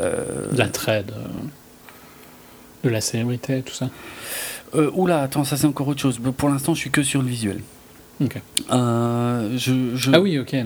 [0.00, 1.12] euh, L'attrait de...
[2.84, 3.90] de la célébrité, tout ça.
[4.74, 6.20] Euh, oula, attends, ça c'est encore autre chose.
[6.36, 7.60] Pour l'instant, je suis que sur le visuel.
[8.70, 10.56] Euh, je, ah oui, ok.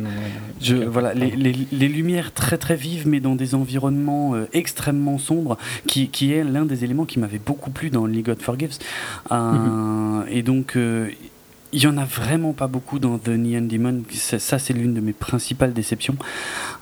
[0.61, 5.19] je, voilà, les, les, les, lumières très très vives, mais dans des environnements euh, extrêmement
[5.19, 8.79] sombres, qui, qui est l'un des éléments qui m'avait beaucoup plu dans Only God Forgives.
[9.31, 10.25] Euh, mhm.
[10.31, 14.03] Et donc, il y en a vraiment pas beaucoup dans The Neon Demon.
[14.13, 16.17] Ça, c'est l'une de mes principales déceptions.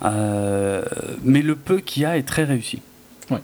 [0.03, 2.81] mais le peu qu'il y a est très réussi.
[3.31, 3.39] Ouais.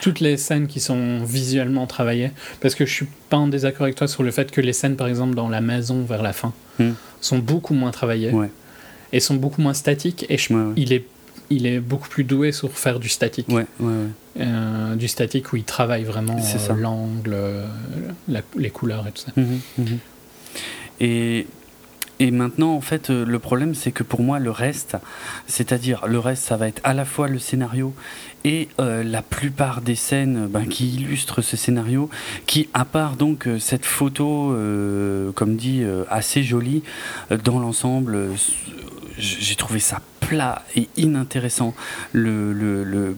[0.00, 3.94] Toutes les scènes qui sont visuellement travaillées, parce que je suis pas en désaccord avec
[3.94, 6.52] toi sur le fait que les scènes, par exemple, dans la maison vers la fin,
[6.78, 6.92] hmm.
[7.20, 8.32] sont beaucoup moins travaillées
[9.12, 10.26] et sont beaucoup moins statiques.
[10.28, 10.38] Et
[10.76, 11.04] il est
[11.50, 13.48] il est beaucoup plus doué sur faire du statique.
[13.50, 17.36] Euh, du statique où il travaille vraiment euh, l'angle,
[18.56, 19.32] les couleurs et tout ça.
[19.36, 19.98] Mhm, mhm.
[21.00, 21.46] Et
[22.20, 24.96] et maintenant, en fait, euh, le problème, c'est que pour moi, le reste,
[25.46, 27.94] c'est-à-dire le reste, ça va être à la fois le scénario
[28.44, 32.10] et euh, la plupart des scènes ben, qui illustrent ce scénario,
[32.46, 34.54] qui, à part donc euh, cette photo,
[35.34, 36.82] comme dit, assez jolie,
[37.44, 38.30] dans l'ensemble,
[39.16, 41.74] j'ai trouvé ça plat et inintéressant.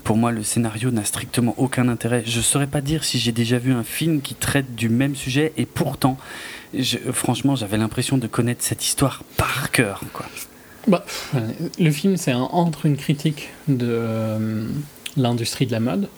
[0.05, 2.23] Pour moi, le scénario n'a strictement aucun intérêt.
[2.27, 5.15] Je ne saurais pas dire si j'ai déjà vu un film qui traite du même
[5.15, 6.19] sujet, et pourtant,
[7.13, 10.03] franchement, j'avais l'impression de connaître cette histoire par cœur.
[10.13, 10.27] Quoi.
[10.87, 11.05] Bah,
[11.79, 14.67] le film, c'est entre une critique de euh,
[15.17, 16.09] l'industrie de la mode,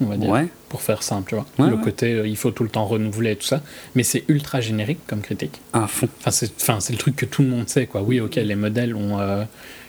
[0.00, 1.70] on va dire, pour faire simple, tu vois.
[1.70, 3.62] le côté, euh, il faut tout le temps renouveler et tout ça,
[3.94, 5.60] mais c'est ultra générique comme critique.
[5.72, 6.08] À fond.
[6.20, 8.02] Enfin, c'est, enfin, c'est le truc que tout le monde sait, quoi.
[8.02, 9.44] Oui, ok, les modèles ont euh,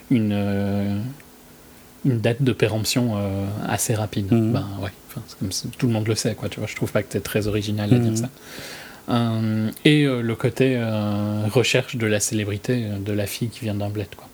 [0.09, 1.03] une,
[2.05, 3.15] une date de péremption
[3.67, 4.31] assez rapide.
[4.31, 4.53] Mhm.
[4.53, 4.91] Ben ouais,
[5.39, 6.49] comme tout le monde le sait, quoi.
[6.49, 8.17] Tu vois, je trouve pas que c'est très original à dire mhm.
[8.17, 8.29] ça.
[9.09, 13.75] Euh, et euh, le côté euh, recherche de la célébrité de la fille qui vient
[13.75, 14.13] d'un bled.
[14.15, 14.27] Quoi.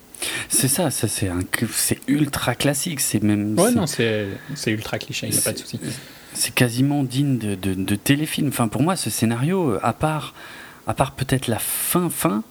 [0.48, 1.40] C'est ça, ça c'est, un,
[1.72, 3.00] c'est ultra classique.
[3.00, 5.80] C'est même, ouais, non, c'est, c'est ultra cliché, il n'y a pas de souci.
[6.34, 8.48] C'est quasiment digne de, de, de, téléfilm.
[8.48, 10.34] Enfin, pour moi, ce scénario, à part,
[10.86, 12.42] à part peut-être la fin, fin,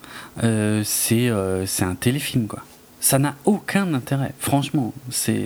[0.84, 1.32] c'est,
[1.66, 2.64] c'est un téléfilm, quoi.
[3.00, 4.94] Ça n'a aucun intérêt, franchement.
[5.12, 5.46] C'est.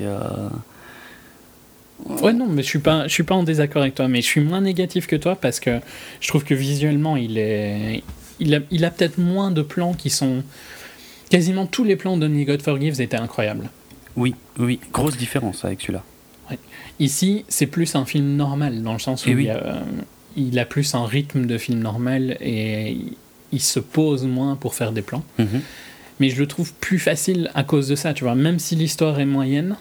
[2.05, 4.27] Ouais, non, mais je suis pas, je suis pas en désaccord avec toi, mais je
[4.27, 5.79] suis moins négatif que toi parce que
[6.19, 8.03] je trouve que visuellement, il est,
[8.39, 10.43] il a, il a peut-être moins de plans qui sont,
[11.29, 13.69] quasiment tous les plans de Only God Forgives étaient incroyables.
[14.15, 16.03] Oui, oui, grosse différence avec celui-là.
[16.99, 19.81] Ici, c'est plus un film normal dans le sens où il, a,
[20.35, 22.97] il, a, plus un rythme de film normal et
[23.51, 25.23] il se pose moins pour faire des plans.
[25.39, 25.61] Mhm.
[26.19, 28.35] Mais je le trouve plus facile à cause de ça, tu vois.
[28.35, 29.77] Même si l'histoire est moyenne,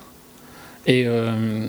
[0.87, 1.69] et euh,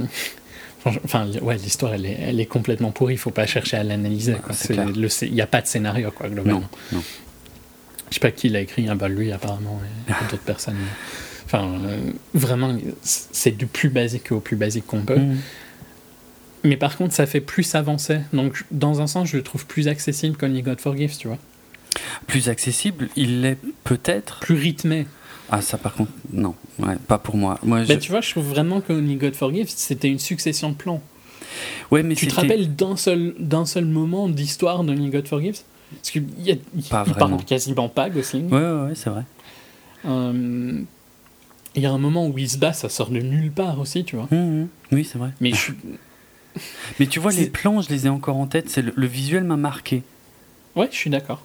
[0.86, 4.36] Enfin, ouais, l'histoire, elle est, elle est complètement pourrie, il faut pas chercher à l'analyser.
[4.70, 6.62] Il n'y a pas de scénario, quoi, globalement.
[6.62, 7.04] Non, non.
[8.10, 10.76] Je sais pas qui l'a écrit, ah bah lui, apparemment, et d'autres personnes.
[11.46, 15.18] Enfin, euh, vraiment, c'est du plus basique au plus basique qu'on peut.
[15.18, 15.38] Mm.
[16.64, 18.20] Mais par contre, ça fait plus avancer.
[18.34, 21.40] Donc, dans un sens, je le trouve plus accessible qu'Only God Forgives, tu vois.
[22.28, 24.40] Plus accessible, il l'est peut-être.
[24.40, 25.08] Plus rythmé.
[25.52, 27.60] Ah, ça par contre, non, ouais, pas pour moi.
[27.62, 30.76] moi bah, Tu vois, je trouve vraiment que Only God Forgives, c'était une succession de
[30.76, 31.02] plans.
[31.92, 35.62] Ouais, mais tu te rappelles d'un seul, d'un seul moment d'histoire d'Only God Forgives
[35.96, 38.50] Parce qu'il y a, il parle quasiment pas, Gosling.
[38.50, 39.24] Ouais, ouais, ouais c'est vrai.
[40.06, 40.82] Euh,
[41.76, 44.04] il y a un moment où il se bat, ça sort de nulle part aussi,
[44.04, 44.28] tu vois.
[44.32, 44.68] Mmh, mmh.
[44.94, 45.32] Oui, c'est vrai.
[45.40, 45.72] Mais, je...
[47.00, 48.70] mais tu vois, les plans, je les ai encore en tête.
[48.70, 50.04] C'est le, le visuel m'a marqué.
[50.76, 51.44] Ouais, je suis d'accord.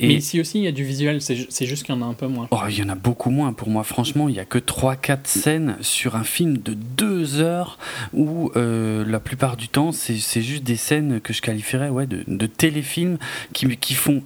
[0.00, 2.14] Mais ici aussi, il y a du visuel, c'est juste qu'il y en a un
[2.14, 2.48] peu moins.
[2.50, 3.84] Oh, il y en a beaucoup moins pour moi.
[3.84, 7.78] Franchement, il n'y a que 3-4 scènes sur un film de 2 heures
[8.12, 12.24] où euh, la plupart du temps, c'est juste des scènes que je qualifierais ouais, de,
[12.26, 13.18] de téléfilms
[13.52, 14.22] qui, qui font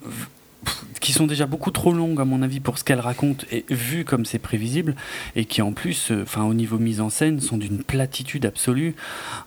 [1.01, 4.05] qui sont déjà beaucoup trop longues à mon avis pour ce qu'elles racontent et vu
[4.05, 4.97] comme c'est prévisible
[5.37, 8.95] et qui en plus, euh, enfin au niveau mise en scène, sont d'une platitude absolue.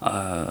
[0.04, 0.46] Euh,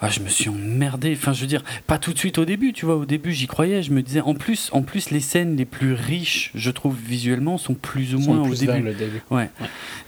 [0.00, 1.14] ah, je me suis emmerdé.
[1.16, 2.96] Enfin, je veux dire, pas tout de suite au début, tu vois.
[2.96, 3.82] Au début, j'y croyais.
[3.82, 7.58] Je me disais, en plus, en plus, les scènes les plus riches, je trouve visuellement,
[7.58, 8.92] sont plus ou moins au début.
[8.92, 9.22] début.
[9.30, 9.48] Ouais.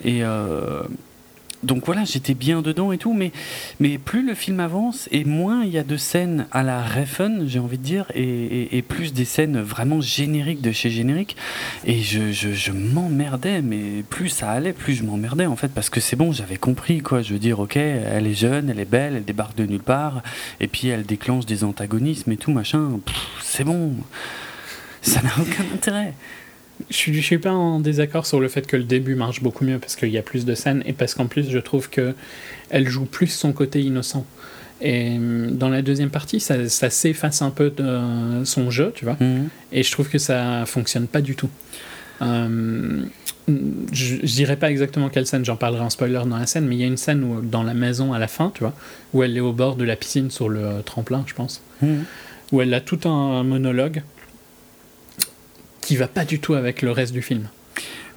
[0.05, 0.83] Et euh,
[1.63, 3.33] donc voilà, j'étais bien dedans et tout, mais,
[3.81, 7.47] mais plus le film avance et moins il y a de scènes à la Refn,
[7.47, 11.37] j'ai envie de dire, et, plus des scènes vraiment génériques de chez générique.
[11.85, 16.01] Et je, je, m'emmerdais, mais plus ça allait, plus je m'emmerdais en fait, parce que
[16.01, 17.23] c'est bon, j'avais compris quoi.
[17.23, 20.23] Je veux dire, ok, elle est jeune, elle est belle, elle débarque de nulle part,
[20.61, 23.01] et puis elle déclenche des antagonismes et tout machin.
[23.43, 23.95] C'est bon,
[25.03, 26.15] ça n'a aucun intérêt.
[26.91, 29.79] Je suis, suis pas en désaccord sur le fait que le début marche beaucoup mieux
[29.79, 32.15] parce qu'il y a plus de scènes et parce qu'en plus je trouve que
[32.71, 34.25] elle joue plus son côté innocent.
[34.81, 39.05] Et hum, dans la deuxième partie, ça, ça s'efface un peu de son jeu, tu
[39.05, 39.17] vois.
[39.21, 39.49] Mhm.
[39.73, 41.51] Et je trouve que ça fonctionne pas du tout.
[42.21, 43.09] Hum,
[43.93, 46.77] je, je, dirais pas exactement quelle scène, j'en parlerai en spoiler dans la scène, mais
[46.77, 48.75] il y a une scène où, dans la maison à la fin, tu vois,
[49.15, 52.05] où elle est au bord de la piscine sur le tremplin, je pense, mhm.
[52.53, 54.03] où elle a tout un monologue
[55.89, 57.49] qui va pas du tout avec le reste du film.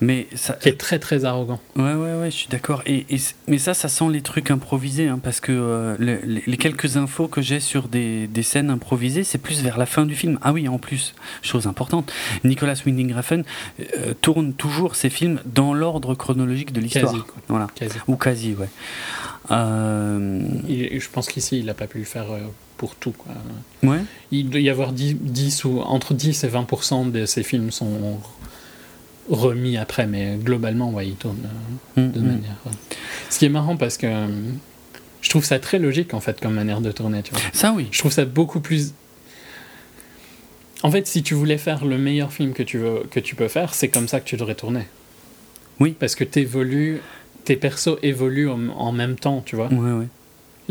[0.01, 1.62] Mais ça, qui est très très arrogant.
[1.77, 2.81] Ouais, ouais, ouais, je suis d'accord.
[2.86, 3.05] Et,
[3.47, 7.41] mais ça, ça sent les trucs improvisés, hein, parce que euh, les, quelques infos que
[7.41, 10.38] j'ai sur des, des, scènes improvisées, c'est plus vers la fin du film.
[10.41, 12.12] Ah oui, en plus, chose importante,
[12.43, 13.43] Nicolas Winding Refn
[13.79, 17.25] euh, tourne toujours ses films dans l'ordre chronologique de l'histoire.
[17.47, 17.67] Voilà.
[17.73, 17.99] Quasi.
[18.10, 18.69] Ou quasi, ouais.
[19.49, 20.41] Euh...
[20.67, 22.41] je pense qu'ici, il n'a pas pu le faire euh,
[22.81, 23.11] pour tout.
[23.11, 23.31] Quoi.
[23.83, 23.99] Ouais.
[24.31, 28.19] Il doit y avoir 10, 10 ou entre 10 et 20% de ses films sont
[29.29, 31.37] remis après, mais globalement, ouais, il tourne
[31.99, 32.25] euh, de mm, mm.
[32.25, 32.57] manière.
[33.29, 34.27] Ce qui est marrant parce que euh,
[35.21, 37.21] je trouve ça très logique en fait comme manière de tourner.
[37.21, 37.41] Tu vois.
[37.53, 37.87] Ça, oui.
[37.91, 38.95] Je trouve ça beaucoup plus.
[40.81, 43.47] En fait, si tu voulais faire le meilleur film que tu, veux, que tu peux
[43.47, 44.87] faire, c'est comme ça que tu devrais tourner.
[45.79, 45.95] Oui.
[45.99, 46.99] Parce que évolues,
[47.43, 49.67] tes persos évoluent en, même temps, tu vois.
[49.71, 50.07] Ouais, ouais.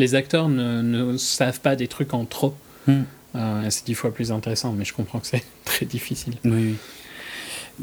[0.00, 2.54] Les acteurs ne, ne, savent pas des trucs en trop.
[2.86, 3.02] Mm.
[3.36, 6.34] Euh, c'est dix fois plus intéressant, mais je comprends que c'est très difficile.
[6.44, 6.76] Oui, oui.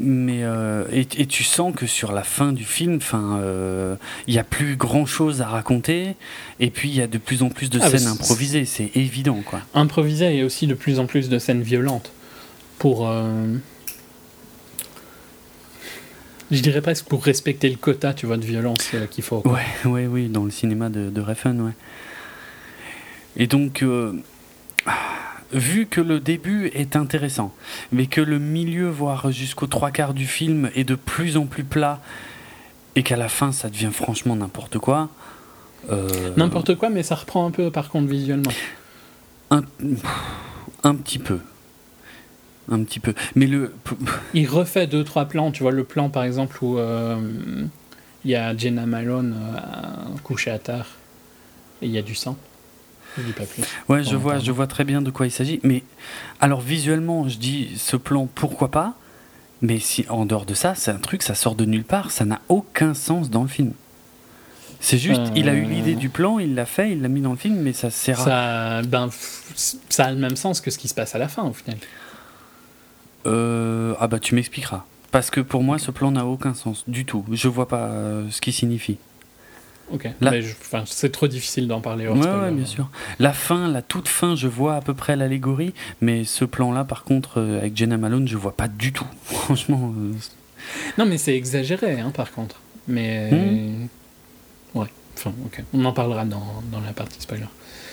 [0.00, 3.96] Mais euh, et, tu sens que sur la fin du film, enfin, euh,
[4.28, 6.14] il n'y a plus grand chose à raconter,
[6.60, 9.42] et puis il y a de plus en plus de ah, scènes improvisées, c'est évident,
[9.44, 9.60] quoi.
[9.74, 12.12] Improvisées et aussi de plus en plus de scènes violentes
[12.78, 13.08] pour.
[13.08, 13.56] Euh,
[16.52, 19.42] je dirais presque pour respecter le quota, tu vois, de violence qu'il faut.
[19.46, 21.72] Ouais, ouais, oui, dans le cinéma de, de Refn, ouais.
[23.38, 23.84] Et donc
[25.52, 27.54] vu que le début est intéressant,
[27.92, 31.64] mais que le milieu, voire jusqu'aux trois quarts du film, est de plus en plus
[31.64, 32.00] plat,
[32.96, 35.08] et qu'à la fin ça devient franchement n'importe quoi.
[35.90, 38.50] Euh, n'importe quoi, mais ça reprend un peu par contre visuellement.
[39.50, 39.62] Un,
[40.82, 41.38] un petit peu.
[42.70, 43.14] Un petit peu.
[43.34, 43.72] Mais le.
[44.34, 45.50] Il refait deux, trois plans.
[45.50, 47.16] Tu vois, le plan par exemple où euh,
[48.24, 50.86] il y a Jenna Malone euh, couchée à terre
[51.80, 52.36] et il y a du sang.
[53.88, 55.60] Ouais, je vois, je vois très bien de quoi il s'agit.
[55.62, 55.82] Mais
[56.40, 58.94] alors visuellement, je dis ce plan, pourquoi pas
[59.62, 62.24] Mais si en dehors de ça, c'est un truc, ça sort de nulle part, ça
[62.24, 63.72] n'a aucun sens dans le film.
[64.80, 65.96] C'est juste, il a eu l'idée euh.
[65.96, 68.82] du plan, il l'a fait, il l'a mis dans le film, mais ça sert ça,
[68.82, 69.08] ben,
[69.88, 71.78] ça a le même sens que ce qui se passe à la fin, au final.
[73.26, 74.84] Euh, ah bah tu m'expliqueras.
[75.10, 77.24] Parce que pour moi, ce plan n'a aucun sens du tout.
[77.32, 78.98] Je vois pas euh, ce qu'il signifie.
[79.90, 80.08] Ok.
[80.86, 82.08] c'est trop difficile d'en parler.
[82.08, 82.90] Ouais, bien sûr.
[83.18, 87.04] La fin, la toute fin, je vois à peu près l'allégorie, mais ce plan-là, par
[87.04, 89.06] contre, euh, avec Jenna Malone, je vois pas du tout.
[89.24, 89.94] Franchement.
[89.96, 90.12] Euh,
[90.98, 92.60] non, mais c'est exagéré, hein, par contre.
[92.86, 93.30] Mais.
[93.30, 93.88] Hmm.
[94.78, 94.88] Ouais.
[95.16, 95.62] Enfin, ok.
[95.72, 97.44] On en parlera dans, dans la partie spoiler.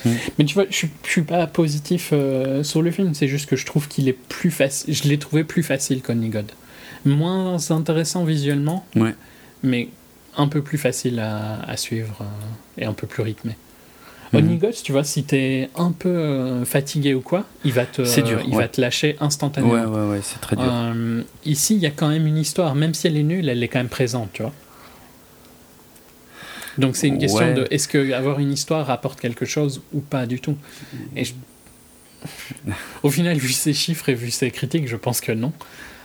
[0.04, 0.14] Hmm.
[0.38, 3.56] Mais tu vois, je, je suis pas positif euh, sur le film, c'est juste que
[3.56, 4.94] je trouve qu'il est plus facile.
[4.94, 6.52] Je l'ai trouvé plus facile qu'Only God.
[7.06, 8.86] Moins intéressant visuellement.
[8.96, 9.16] Ouais.
[9.64, 9.90] Mais
[10.38, 13.56] un peu plus facile à, suivre euh, et un peu plus rythmé.
[14.34, 14.60] Mmh.
[14.84, 18.02] tu vois, si t'es un peu euh, fatigué ou quoi, il va te,
[18.48, 19.74] il va te lâcher instantanément.
[19.74, 20.66] Ouais, ouais, ouais, c'est très dur.
[20.68, 23.64] Euh, ici, il y a quand même une histoire, même si elle est nulle, elle
[23.64, 24.54] est quand même présente, tu vois.
[26.78, 30.26] Donc c'est une question de est-ce que avoir une histoire rapporte quelque chose ou pas
[30.26, 30.58] du tout?
[31.16, 31.24] Et
[33.04, 35.54] au final, vu ces chiffres et vu ces critiques, je pense que non.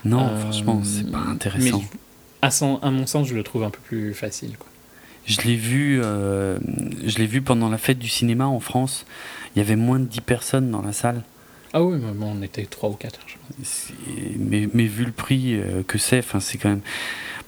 [0.05, 1.83] Non, franchement, c'est pas intéressant
[2.43, 4.57] à, son, à mon sens, je le trouve un peu plus facile.
[4.59, 4.68] Quoi.
[5.26, 6.59] Je l'ai vu, euh,
[7.05, 9.07] je l'ai vu pendant la fête du cinéma en France.
[9.55, 11.22] Il y avait moins de 10 personnes dans la salle.
[11.72, 13.20] Ah oui, mais bon, on était 3 ou 4.
[14.38, 16.80] Mais, mais, vu le prix euh, que c'est, c'est quand même.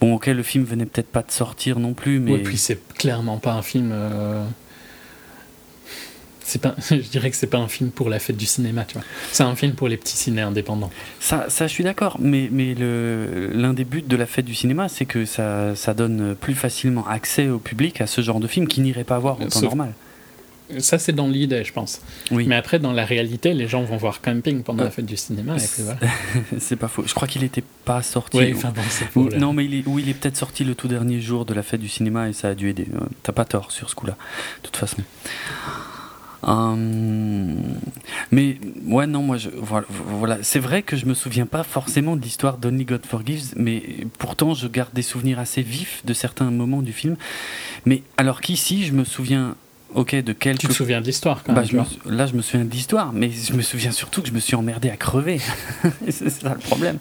[0.00, 2.32] Bon, ok, le film venait peut-être pas de sortir non plus, mais.
[2.32, 3.90] Oui, puis c'est clairement pas un film.
[3.92, 4.44] Euh,
[6.44, 8.94] c'est pas, je dirais que c'est pas un film pour la fête du cinéma, tu
[8.94, 9.04] vois.
[9.32, 10.90] C'est un film pour les petits ciné indépendants.
[11.20, 14.88] Ça, ça je suis d'accord, mais, mais l'un des buts de la fête du cinéma,
[14.88, 18.66] c'est que ça, ça, donne plus facilement accès au public à ce genre de film
[18.66, 19.92] qui n'irait pas voir en temps normal.
[20.78, 22.00] Ça, c'est dans l'idée, je pense.
[22.30, 22.46] Oui.
[22.46, 25.56] Mais après, dans la réalité, les gens vont voir Camping pendant la fête du cinéma.
[26.58, 27.04] c'est pas faux.
[27.06, 28.38] Je crois qu'il n'était pas sorti.
[28.38, 28.72] Oui, enfin
[29.14, 31.54] bon, Non, mais il est, oui, il est peut-être sorti le tout dernier jour de
[31.54, 32.86] la fête du cinéma et ça a dû aider.
[33.22, 34.16] T'as pas tort sur ce coup-là,
[34.62, 35.02] de toute façon.
[36.44, 37.54] Euh,
[38.30, 40.38] mais ouais, non, moi, je, voilà, voilà.
[40.42, 43.82] c'est vrai que je me souviens pas forcément de l'histoire d'Only God Forgives, mais
[44.18, 47.16] pourtant je garde des souvenirs assez vifs de certains moments du film.
[47.86, 49.54] Mais alors qu'ici, je me souviens
[49.94, 50.60] ok de quelques.
[50.60, 51.84] Tu te souviens de l'histoire quand bah, même.
[52.06, 54.56] là, je me souviens de l'histoire, mais je me souviens surtout que je me suis
[54.56, 55.40] emmerdé à crever.
[56.08, 56.98] c'est ça le problème.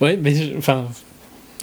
[0.00, 0.86] Ouais, mais enfin.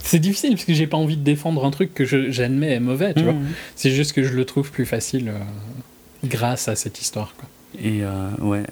[0.02, 3.14] C'est difficile parce que j'ai pas envie de défendre un truc que j'admets est mauvais,
[3.14, 3.34] tu vois.
[3.34, 3.48] Mmh.
[3.76, 5.28] C'est juste que je le trouve plus facile.
[5.28, 5.40] Euh,
[6.24, 7.34] grâce à cette histoire.
[7.38, 7.50] Quoi.
[7.78, 8.64] Et euh, ouais.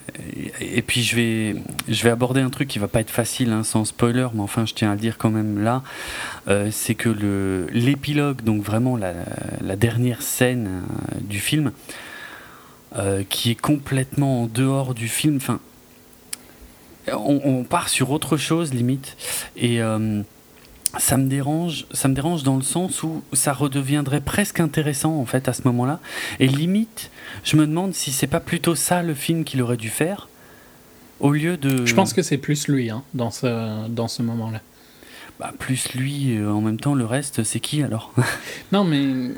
[0.60, 1.56] Et, puis je vais,
[1.88, 4.66] je vais aborder un truc qui va pas être facile hein, sans spoiler, mais enfin
[4.66, 5.84] je tiens à le dire quand même là.
[6.48, 11.72] Euh, c'est que le l'épilogue, donc vraiment la, dernière scène euh, du film,
[13.30, 15.36] qui est complètement en dehors du film.
[15.38, 15.60] Enfin,
[17.14, 19.16] on, part sur autre chose limite
[19.56, 19.80] et
[21.00, 25.26] ça me dérange ça me dérange dans le sens où ça redeviendrait presque intéressant en
[25.26, 26.00] fait à ce moment-là.
[26.40, 27.12] Et limite
[27.44, 30.30] je me demande si c'est pas plutôt ça le film qu'il aurait dû faire
[31.20, 34.62] au lieu de je pense que c'est plus lui hein, dans ce dans ce moment-là.
[35.40, 38.14] Bah, plus lui euh, en même temps le reste c'est qui alors?
[38.72, 39.32] Non mais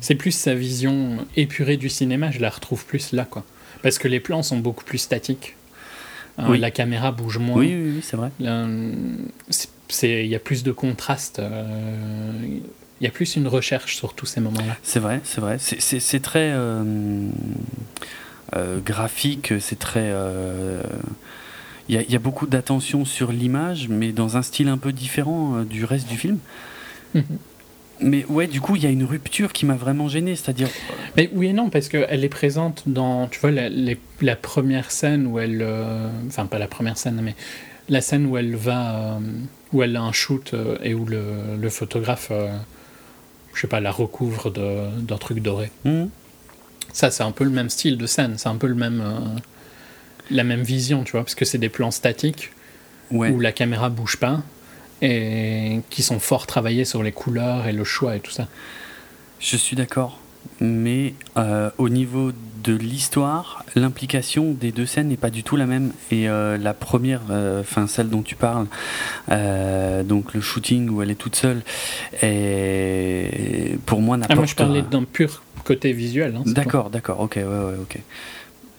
[0.00, 3.44] c'est plus sa vision épurée du cinéma je la retrouve plus là quoi.
[3.82, 5.54] Parce que les plans sont beaucoup plus statiques.
[6.38, 7.56] Euh, la caméra bouge moins.
[7.56, 8.30] Oui, oui, c'est vrai.
[10.02, 11.38] Il y a plus de contraste.
[11.38, 12.32] Euh,
[13.00, 14.76] il y a plus une recherche sur tous ces moments-là.
[14.82, 15.58] C'est vrai, c'est vrai.
[15.58, 17.28] C'est très euh,
[18.84, 20.12] graphique, c'est très.
[21.88, 25.62] Il y, y, a beaucoup d'attention sur l'image, mais dans un style un peu différent
[25.62, 26.38] du reste du film.
[27.14, 27.24] Mhm.
[28.00, 30.68] Mais ouais, du coup, il y a une rupture qui m'a vraiment gêné, c'est-à-dire.
[31.16, 33.68] Mais oui et non, parce qu'elle est présente dans, tu vois, la,
[34.20, 37.34] la première scène où elle, euh, enfin pas la première scène, mais
[37.88, 39.18] la scène où elle va, euh,
[39.72, 42.30] où elle a un shoot euh, et où le, le photographe,
[43.54, 45.70] je sais pas, la recouvre d'un truc doré.
[45.84, 46.10] Mhm.
[46.92, 49.02] Ça, c'est un peu le même style de scène, c'est un peu le même,
[50.30, 52.52] la même vision, tu vois, parce que c'est des plans statiques
[53.10, 54.42] où la caméra bouge pas
[55.02, 58.48] et qui sont fort travaillés sur les couleurs et le choix et tout ça.
[59.40, 60.20] Je suis d'accord,
[60.60, 62.32] mais euh, au niveau
[62.64, 65.92] de l'histoire, l'implication des deux scènes n'est pas du tout la même.
[66.10, 68.66] Et euh, la première, euh, enfin celle dont tu parles,
[70.04, 71.62] donc le shooting où elle est toute seule,
[72.22, 74.32] et pour moi n'apporte.
[74.32, 76.36] Ah, moi je parlais d'un pur côté visuel.
[76.36, 77.98] Hein, d'accord, d'accord, ok, ouais, ouais, ok.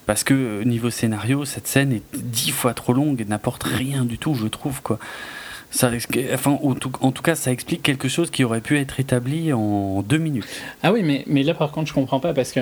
[0.05, 4.17] Parce que niveau scénario, cette scène est dix fois trop longue et n'apporte rien du
[4.17, 4.99] tout, je trouve quoi.
[5.69, 5.91] Ça,
[6.33, 10.17] enfin, en tout, cas, ça explique quelque chose qui aurait pu être établi en deux
[10.17, 10.47] minutes.
[10.81, 12.61] Ah oui, mais, mais là, par contre, je comprends pas parce que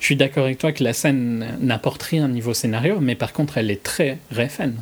[0.00, 3.58] je suis d'accord avec toi que la scène n'apporte rien niveau scénario, mais par contre,
[3.58, 4.76] elle est très réfène.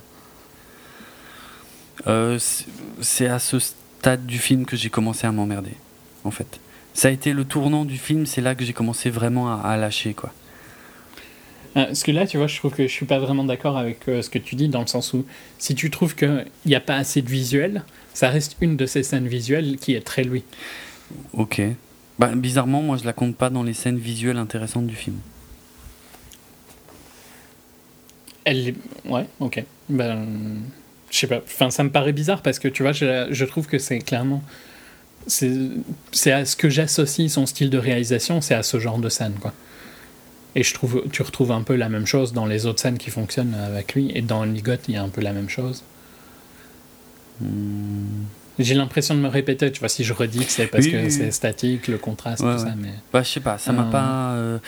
[2.06, 2.38] Euh,
[3.00, 5.74] c'est à ce stade du film que j'ai commencé à m'emmerder,
[6.24, 6.60] en fait.
[6.94, 9.76] Ça a été le tournant du film, c'est là que j'ai commencé vraiment à, à
[9.76, 10.32] lâcher, quoi.
[11.76, 14.08] Euh, parce que là, tu vois, je trouve que je suis pas vraiment d'accord avec
[14.08, 15.24] euh, ce que tu dis, dans le sens où
[15.58, 19.02] si tu trouves qu'il n'y a pas assez de visuel, ça reste une de ces
[19.02, 20.44] scènes visuelles qui est très lui.
[21.32, 21.60] Ok.
[22.18, 25.16] Bah, bizarrement, moi, je la compte pas dans les scènes visuelles intéressantes du film.
[28.44, 29.62] Elle Ouais, ok.
[29.88, 30.26] Ben,
[31.10, 31.40] je sais pas.
[31.44, 34.42] Enfin, ça me paraît bizarre parce que tu vois, je, je trouve que c'est clairement.
[35.26, 39.34] C'est à ce que j'associe son style de réalisation, c'est à ce genre de scène,
[39.40, 39.52] quoi.
[40.54, 43.10] Et je trouve, tu retrouves un peu la même chose dans les autres scènes qui
[43.10, 44.10] fonctionnent avec lui.
[44.14, 45.82] Et dans Ligot, il y a un peu la même chose.
[47.40, 48.24] Hmm.
[48.58, 51.30] J'ai l'impression de me répéter, tu vois, si je redis que c'est parce que c'est
[51.30, 52.74] statique, le contraste, tout ça.
[52.76, 52.88] Mais...
[53.12, 53.90] Bah, je sais pas, ça m'a euh.
[53.90, 54.32] pas.
[54.32, 54.58] Euh,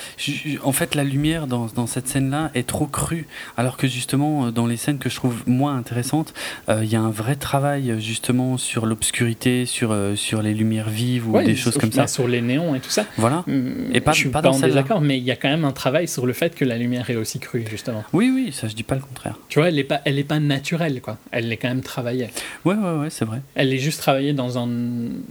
[0.63, 3.27] en fait, la lumière dans, dans cette scène-là est trop crue,
[3.57, 6.35] alors que justement, euh, dans les scènes que je trouve moins intéressantes,
[6.69, 11.41] il y a un vrai travail justement sur l'obscurité, sur, sur les lumières vives ou
[11.43, 12.07] des choses comme ça.
[12.07, 13.07] Sur les néons et tout ça.
[13.17, 13.45] Voilà.
[13.47, 15.65] Mm, et pas, je suis pas, pas en désaccord, mais il y a quand même
[15.65, 18.05] un travail sur le fait que la lumière est aussi crue, justement.
[18.13, 19.37] Oui, oui, ça je dis pas le contraire.
[19.49, 21.19] Tu vois, elle est pas, elle est pas naturelle, quoi.
[21.33, 22.29] Elle est quand même travaillée.
[22.65, 23.41] Ouais, ouais, ouais, c'est vrai.
[23.55, 24.69] Elle est juste travailler dans, un,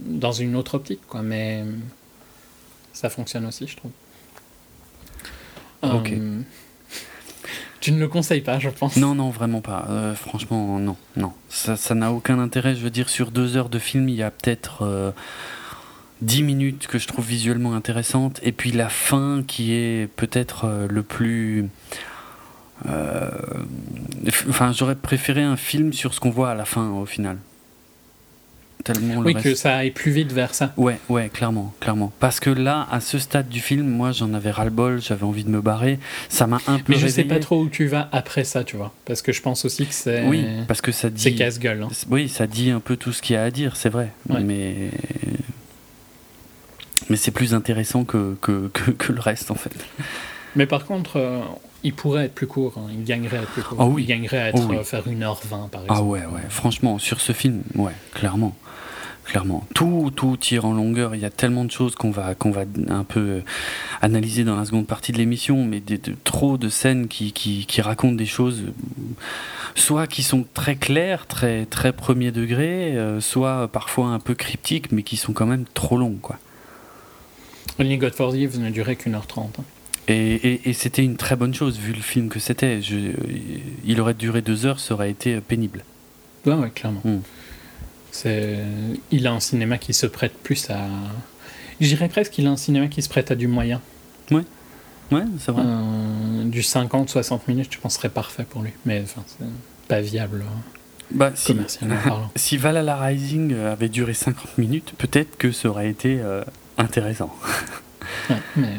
[0.00, 1.22] dans une autre optique, quoi.
[1.22, 1.64] Mais
[2.92, 3.92] ça fonctionne aussi, je trouve.
[5.82, 6.12] Ok.
[6.12, 6.40] Euh,
[7.80, 8.96] tu ne le conseilles pas, je pense.
[8.96, 9.86] Non, non, vraiment pas.
[9.88, 11.32] Euh, franchement, non, non.
[11.48, 12.74] Ça n'a aucun intérêt.
[12.74, 15.12] Je veux dire, sur deux heures de film, il y a peut-être euh,
[16.20, 21.02] dix minutes que je trouve visuellement intéressantes, et puis la fin qui est peut-être le
[21.02, 21.68] plus.
[24.48, 27.38] Enfin, j'aurais préféré un film sur ce qu'on voit à la fin, au final
[29.24, 30.72] oui, que ça aille plus vite vers ça.
[30.76, 32.12] Ouais, ouais, clairement, clairement.
[32.20, 35.50] Parce que là, à ce stade du film, moi, j'en avais ras-le-bol, j'avais envie de
[35.50, 35.98] me barrer.
[36.28, 36.92] Ça m'a un peu.
[36.92, 38.92] Mais je sais pas trop où tu vas après ça, tu vois.
[39.04, 40.26] Parce que je pense aussi que c'est.
[40.26, 41.22] Oui, parce que ça dit.
[41.22, 41.82] C'est casse-gueule.
[41.82, 41.88] Hein.
[42.10, 44.12] Oui, ça dit un peu tout ce qu'il y a à dire, c'est vrai.
[44.28, 44.90] Mais.
[47.08, 49.72] Mais c'est plus intéressant que, que, que, le reste, en fait.
[50.54, 51.40] Mais par contre, euh,
[51.82, 52.74] il pourrait être plus court.
[52.76, 52.88] Hein.
[52.92, 53.78] Il gagnerait à être plus court.
[53.80, 54.04] Ah oui.
[54.04, 55.86] Il gagnerait à être, oh faire 1h20, par exemple.
[55.88, 56.42] Ah ouais, ouais.
[56.48, 58.54] Franchement, sur ce film, ouais, clairement
[59.30, 59.64] clairement.
[59.74, 61.14] Tout, tout tire en longueur.
[61.14, 63.42] Il y a tellement de choses qu'on va, qu'on va un peu
[64.02, 67.80] analyser dans la seconde partie de l'émission, mais de, trop de scènes qui, qui, qui,
[67.80, 68.64] racontent des choses,
[69.76, 74.90] soit qui sont très claires, très, très premier degré, euh, soit parfois un peu cryptiques,
[74.90, 76.20] mais qui sont quand même trop longues.
[76.20, 76.36] Quoi.
[77.78, 79.60] Only God Forgives ne durait qu'une heure trente.
[79.60, 79.64] Hein.
[80.08, 82.80] Et, et, c'était une très bonne chose, vu le film que c'était.
[83.84, 85.84] Il aurait duré deux heures, ça aurait été pénible.
[86.46, 87.00] Ouais, ouais, clairement.
[87.04, 87.20] Hmm.
[88.12, 88.58] C'est,
[89.10, 90.78] il a un cinéma qui se prête plus à.
[91.80, 93.80] Je dirais presque qu'il a un cinéma qui se prête à du moyen.
[94.30, 94.42] Ouais.
[95.10, 95.62] Ouais, c'est vrai.
[95.64, 98.70] Euh, du 50-60 minutes, je pense, serait parfait pour lui.
[98.84, 99.46] Mais enfin, c'est
[99.88, 100.60] pas viable hein,
[101.10, 101.54] Bah, si,
[102.04, 102.30] parlant.
[102.36, 106.44] si Valhalla Rising euh, avait duré 50 minutes, peut-être que ça aurait été euh,
[106.78, 107.34] intéressant.
[108.28, 108.74] Ouais, mais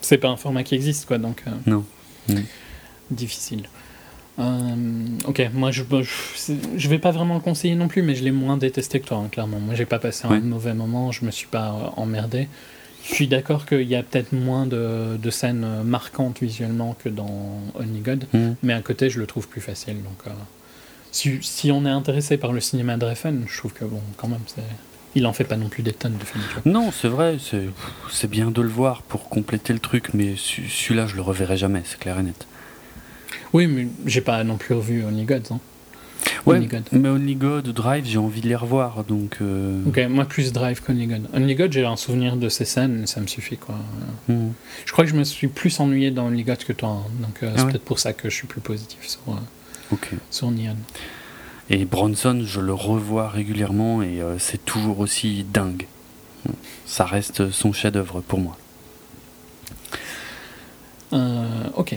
[0.00, 1.84] c'est pas un format qui existe, quoi, donc euh, Non.
[3.10, 3.68] Difficile.
[4.38, 4.74] Euh,
[5.26, 5.82] ok, moi je,
[6.76, 9.16] je, vais pas vraiment le conseiller non plus, mais je l'ai moins détesté que toi,
[9.18, 9.58] hein, clairement.
[9.58, 10.36] Moi j'ai pas passé Ouais.
[10.36, 12.48] un mauvais moment, je me suis pas euh, emmerdé.
[13.08, 17.08] Je suis d'accord qu'il y a peut-être moins de, de scènes euh, marquantes visuellement que
[17.08, 18.50] dans Only God, Mm.
[18.62, 19.96] mais à côté je le trouve plus facile.
[20.02, 20.30] Donc, euh,
[21.10, 24.28] si, si on est intéressé par le cinéma de Refn, je trouve que bon, quand
[24.28, 24.40] même,
[25.14, 26.44] il en fait pas non plus des tonnes de films.
[26.66, 27.38] Non, c'est vrai,
[28.10, 31.56] c'est bien de le voir pour compléter le truc, mais ce- celui-là, je le reverrai
[31.56, 32.46] jamais, c'est clair et net.
[33.52, 35.52] Oui, mais j'ai pas non plus revu Only Gods.
[35.52, 35.60] Hein.
[36.46, 36.82] Ouais, Only God.
[36.92, 39.38] mais Only God, Drive, j'ai envie de les revoir, donc...
[39.40, 41.28] euh, Ok, moi plus Drive qu'Only God.
[41.32, 43.76] Only God, j'ai un souvenir de ces scènes, ça me suffit quoi.
[44.28, 44.48] mm.
[44.84, 47.10] Je crois que je me suis plus ennuyé dans Only God que toi, hein.
[47.22, 47.70] donc euh, Ah c'est ouais.
[47.72, 49.34] peut-être pour ça que je suis plus positif sur, euh,
[49.92, 50.10] Ok.
[50.30, 50.76] sur Neon.
[51.70, 55.86] Et Bronson, je le revois régulièrement et euh, c'est toujours aussi dingue.
[56.86, 58.56] Ça reste son chef-d'œuvre pour moi.
[61.76, 61.96] Ok.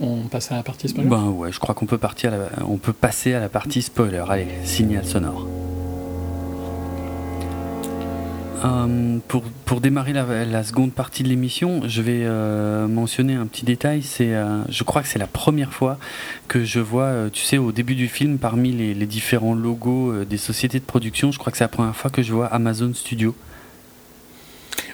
[0.00, 2.48] On passe à la partie spoiler Ben ouais, je crois qu'on peut partir, à la-
[2.68, 4.22] on peut passer à la partie spoiler.
[4.28, 5.46] Allez, signal sonore.
[8.64, 13.46] Euh, pour, pour démarrer la, la seconde partie de l'émission, je vais euh, mentionner un
[13.46, 14.02] petit détail.
[14.02, 15.98] C'est, euh, je crois que c'est la première fois
[16.48, 20.24] que je vois, euh, tu sais, au début du film, parmi les, les différents logos
[20.24, 22.92] des sociétés de production, je crois que c'est la première fois que je vois Amazon
[22.94, 23.34] Studio.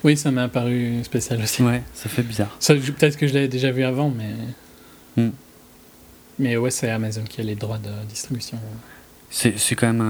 [0.04, 1.62] Oui, ça m'a apparu spécial aussi.
[1.62, 2.56] Ouais, ça fait bizarre.
[2.66, 4.30] Peut-être que je l'avais déjà vu avant, mais.
[5.16, 5.30] Hmm.
[6.38, 8.58] Mais ouais, c'est Amazon qui a les droits de distribution
[9.30, 10.00] C'est, c'est quand même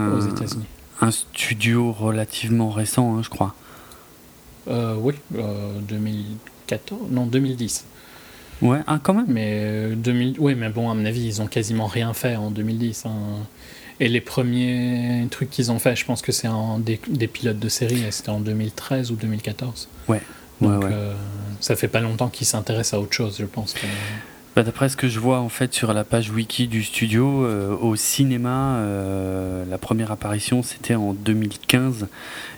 [1.00, 3.54] un, studio relativement récent, hein, je crois.
[4.68, 7.84] Euh, oui, euh, 2014, non 2010.
[8.62, 9.26] Ouais, ah, quand même.
[9.28, 12.50] Mais euh, 2000, oui, mais bon, à mon avis, ils ont quasiment rien fait en
[12.52, 13.06] 2010.
[13.06, 13.10] hein.
[13.98, 17.58] Et les premiers trucs qu'ils ont fait, je pense que c'est en des, des pilotes
[17.58, 19.88] de série, c'était en 2013 ou 2014.
[20.08, 20.22] Ouais,
[20.60, 20.90] Donc ouais.
[20.92, 21.14] euh,
[21.60, 23.74] ça fait pas longtemps qu'ils s'intéressent à autre chose, je pense.
[23.74, 23.80] que-
[24.54, 27.74] Bah, D'après ce que je vois en fait sur la page wiki du studio, euh,
[27.74, 32.06] au cinéma, euh, la première apparition c'était en 2015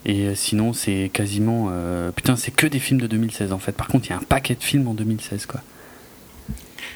[0.05, 3.72] et euh, sinon c'est quasiment euh, putain c'est que des films de 2016 en fait.
[3.72, 5.61] Par contre il y a un paquet de films en 2016 quoi.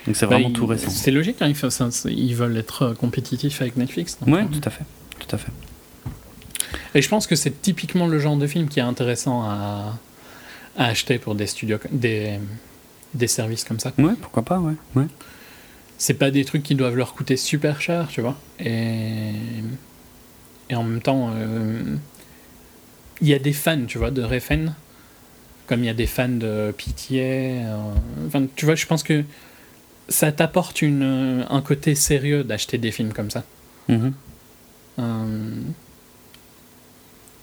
[0.07, 0.91] Donc c'est vraiment Bah, tout ils- récent.
[0.91, 1.53] C'est logique, hein,
[2.07, 4.19] ils, veulent être compétitifs avec Netflix.
[4.27, 4.85] Ouais, euh, tout à fait,
[5.21, 5.53] tout à fait.
[6.95, 9.97] Et je pense que c'est typiquement le genre de film qui est intéressant à,
[10.77, 12.39] à acheter pour des studios, des,
[13.15, 13.93] des services comme ça.
[13.99, 14.75] Ouais, pourquoi pas, ouais.
[14.97, 15.07] ouais.
[15.97, 18.37] c'est pas des trucs qui doivent leur coûter super cher, tu vois.
[18.61, 19.33] Et,
[20.71, 21.97] et en même temps, euh,
[23.21, 24.75] il y a des fans, tu vois, de Refn,
[25.67, 27.61] comme il y a des fans de Pitié.
[27.65, 27.77] euh,
[28.27, 29.25] enfin, tu vois, je pense que
[30.09, 33.45] ça t'apporte un côté sérieux d'acheter des films comme ça.
[33.89, 34.13] Mhm.
[34.99, 35.55] Euh,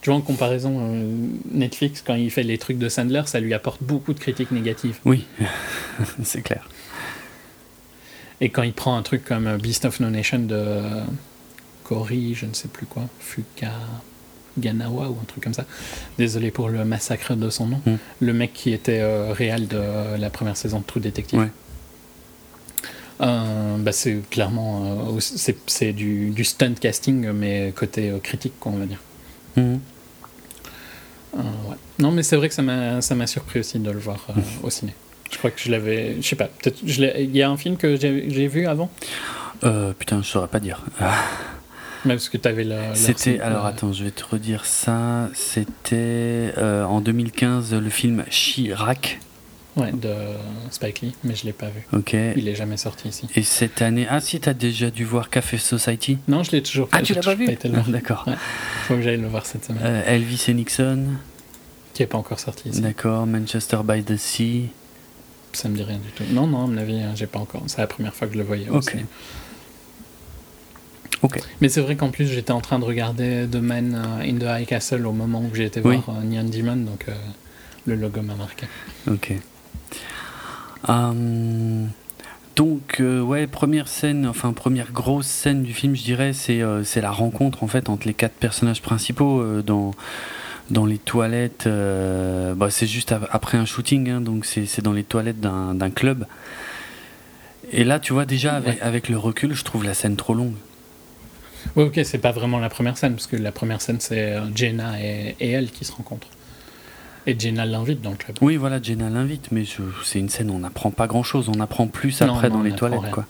[0.06, 1.16] tu vois, en comparaison, euh,
[1.50, 5.00] Netflix, quand il fait les trucs de Sandler, ça lui apporte beaucoup de critiques négatives.
[5.04, 5.26] Oui,
[6.22, 6.68] c'est clair.
[8.40, 11.02] Et quand il prend un truc comme Beast of No Nation de euh,
[11.82, 13.72] Cory, je ne sais plus quoi, Fuka
[14.56, 15.64] Ganawa ou un truc comme ça.
[16.18, 17.80] Désolé pour le massacre de son nom.
[17.84, 17.94] Mm.
[18.20, 21.40] Le mec qui était euh, réel de la première saison de True Detective.
[21.40, 21.50] Ouais.
[23.22, 28.52] Euh, bah c'est clairement euh, c'est, c'est du, du stunt casting mais côté euh, critique
[28.60, 29.00] quoi on va dire.
[29.56, 29.80] Mhm.
[31.38, 31.76] Ouais.
[31.98, 34.94] Non mais c'est vrai que ça m'a surpris aussi de le voir euh, au ciné.
[35.30, 37.96] Je crois que je l'avais je sais pas peut-être il y a un film que
[37.96, 38.90] j'ai, vu avant?
[39.64, 40.84] Euh, putain, je saurais pas dire.
[42.04, 42.94] Même parce que tu avais la.
[42.94, 45.28] C'était, alors euh, attends, je vais te redire ça.
[45.34, 49.18] C'était en 2015 le film Chirac.
[49.76, 50.14] Ouais, de
[50.70, 51.86] Spike Lee, mais je l'ai pas vu.
[51.92, 52.14] Ok.
[52.36, 53.26] Il est jamais sorti ici.
[53.36, 56.88] Et cette année, ah si, t'as déjà dû voir Café Society Non, je l'ai toujours
[56.88, 57.46] pas Ah, tu l'as pas vu.
[57.50, 58.24] Ah, D'accord.
[58.26, 58.32] Ouais.
[58.88, 59.82] Faut que j'aille le voir cette semaine.
[59.84, 61.04] Euh, Elvis et Nixon,
[61.92, 62.80] Qui est pas encore sorti ici.
[62.80, 63.26] d'accord.
[63.26, 64.70] Manchester by the Sea.
[65.52, 66.24] Ça me dit rien du tout.
[66.30, 67.62] Non, non, à mon avis, hein, j'ai pas encore.
[67.66, 68.68] C'est la première fois que je le voyais.
[68.70, 68.90] au Ok.
[68.90, 69.04] ciné.
[71.22, 71.38] Ok.
[71.60, 74.44] Mais c'est vrai qu'en plus, j'étais en train de regarder The Man euh, in the
[74.60, 75.98] High Castle au moment où j'ai été Oui.
[76.04, 77.14] voir euh, Neon Demon, donc euh,
[77.86, 78.66] le logo m'a marqué.
[79.10, 79.32] Ok.
[80.88, 81.88] Hum,
[82.56, 86.82] donc, euh, ouais, première scène, enfin, première grosse scène du film, je dirais, c'est euh,
[86.96, 89.92] la rencontre en fait entre les quatre personnages principaux euh, dans,
[90.70, 91.66] dans les toilettes.
[91.66, 95.90] euh, bah, c'est juste ap- après un shooting, hein, donc c'est dans les toilettes d'un
[95.90, 96.26] club.
[97.72, 100.54] Et là, tu vois, déjà, avec, le recul, je trouve la scène trop longue.
[101.74, 104.46] Ouais, ok, c'est pas vraiment la première scène, parce que la première scène, c'est euh,
[104.54, 106.35] Jenna et, et elle qui se rencontrent.
[107.26, 108.36] Et Jenna l'invite dans le club.
[108.40, 109.64] Oui, voilà, Jenna l'invite, mais
[110.04, 111.48] c'est une scène où on n'apprend pas grand-chose.
[111.48, 113.26] On apprend plus après dans les toilettes, quoi.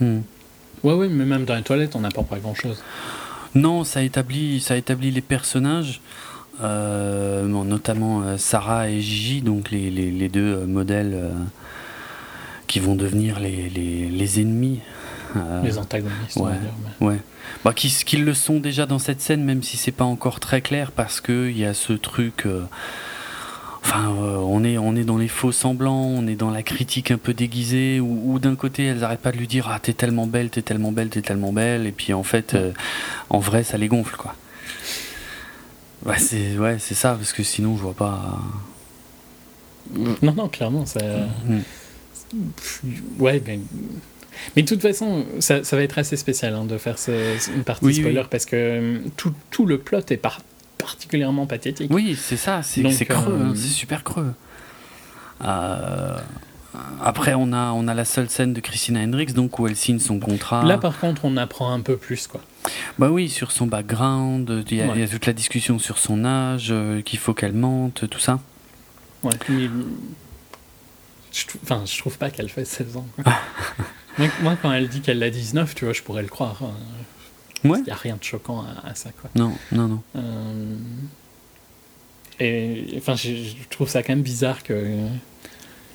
[0.00, 0.20] Hmm.
[0.82, 2.82] Ouais, oui, mais même dans les toilettes, on n'apprend pas grand-chose.
[3.54, 6.00] Non, ça établit, ça établit les personnages,
[6.62, 11.30] euh, notamment euh, Sarah et Gigi, donc les, les, deux euh, modèles
[12.66, 14.80] qui vont devenir les, les ennemis.
[15.64, 16.52] les antagonistes, ouais,
[17.00, 17.18] ouais.
[17.64, 20.60] Bah, qui, qui, le sont déjà dans cette scène, même si c'est pas encore très
[20.60, 22.46] clair, parce qu'il y a ce truc.
[23.90, 27.16] Enfin, on, est, on est dans les faux semblants, on est dans la critique un
[27.16, 30.50] peu déguisée, où, d'un côté elles n'arrêtent pas de lui dire Ah, t'es tellement belle,
[30.50, 32.54] t'es tellement belle, t'es tellement belle, et puis en fait,
[33.30, 34.34] en vrai, ça les gonfle, quoi.
[36.04, 38.38] Ouais, c'est ouais, c'est ça, parce que sinon, je vois pas.
[39.94, 41.00] Non, non, clairement, ça.
[41.46, 41.60] Mm.
[43.18, 43.58] Ouais, mais.
[44.54, 47.92] Mais de toute façon, ça, ça va être assez spécial hein, de faire une partie
[47.92, 50.16] spoiler parce que euh, tout, tout, le plot est
[50.78, 51.90] particulièrement pathétique.
[51.92, 54.32] Oui, c'est ça, c'est creux, hein, euh, c'est super creux.
[55.44, 56.18] Euh,
[57.02, 59.98] après, on a, on a la seule scène de Christina Hendricks, donc où elle signe
[59.98, 60.64] son contrat.
[60.64, 62.40] Là, par contre, on apprend un peu plus, quoi.
[62.98, 67.00] Bah oui, sur son background, il y, a, toute la discussion sur son âge, euh,
[67.02, 68.40] qu'il faut qu'elle mente, tout ça.
[69.22, 69.32] Ouais,
[71.32, 73.06] je, enfin, je trouve pas qu'elle fait 16 ans.
[74.42, 76.62] moi, quand elle dit qu'elle a 19, tu vois, je pourrais le croire.
[77.64, 79.30] Il n'y a rien de choquant à, ça, quoi.
[79.34, 80.02] Non, non, non.
[80.16, 80.76] Euh,
[82.40, 84.96] et enfin, je, trouve ça quand même bizarre que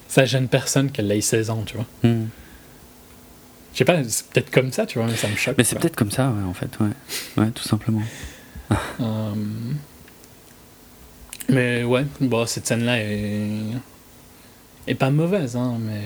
[0.08, 1.86] ça gêne personne qu'elle ait 16 ans, tu vois.
[2.04, 2.26] Hmm.
[3.74, 5.56] Je sais pas, c'est peut-être comme ça, tu vois, mais ça me choque.
[5.58, 6.90] Mais c'est peut-être comme ça, ouais, en fait, ouais.
[7.38, 8.04] Ouais, tout simplement.
[9.02, 9.34] Euh,
[11.50, 13.62] mais ouais, bon, cette scène-là est...
[14.88, 16.02] est pas mauvaise, hein, mais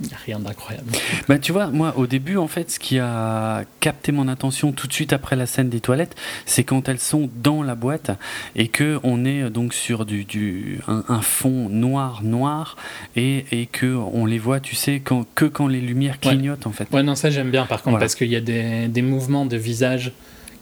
[0.00, 0.90] il n'y a rien d'incroyable.
[1.28, 4.86] Bah, tu vois, moi, au début, en fait, ce qui a capté mon attention tout
[4.86, 6.14] de suite après la scène des toilettes,
[6.46, 8.10] c'est quand elles sont dans la boîte
[8.54, 12.76] et que on est euh, donc sur du, du un, fond noir, noir,
[13.16, 16.72] et, et que on les voit, tu sais, quand, que quand les lumières clignotent, en
[16.72, 16.88] fait.
[16.92, 19.56] Ouais, non, ça j'aime bien, par contre, parce qu'il y a des, des mouvements de
[19.56, 20.12] visage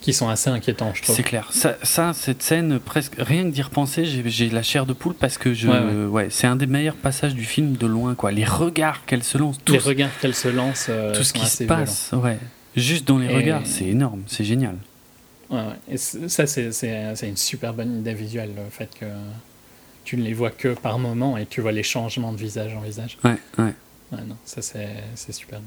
[0.01, 1.17] qui sont assez inquiétants, je trouve.
[1.17, 1.51] C'est clair.
[1.53, 5.55] Ça, cette scène, presque rien que d'y repenser, j'ai la chair de poule parce que
[5.55, 8.31] je, ouais, c'est un des meilleurs passages du film de loin, quoi.
[8.31, 11.65] Les regards qu'elle se lance, les regards qu'elle se lance, euh, tout ce qui se
[11.65, 12.39] passe, ouais.
[12.77, 14.77] Juste dans les regards, c'est énorme, c'est génial.
[15.49, 19.07] Ouais, Et ça, c'est une super bonne idée visuelle, le fait que
[20.05, 22.81] tu ne les vois que par moment et tu vois les changements de visage en
[22.81, 23.19] visage.
[23.25, 23.75] Ouais, ouais.
[24.13, 25.61] Ouais, non, ça c'est super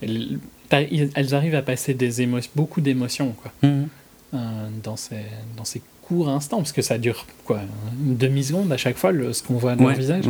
[0.00, 3.88] elles arrivent à passer des émotions, beaucoup d'émotions quoi, mhm.
[4.34, 4.38] euh,
[4.82, 5.16] dans, ces,
[5.56, 7.60] dans ces courts instants, parce que ça dure quoi,
[8.04, 10.24] une demi-seconde à chaque fois le, ce qu'on voit dans leur visage.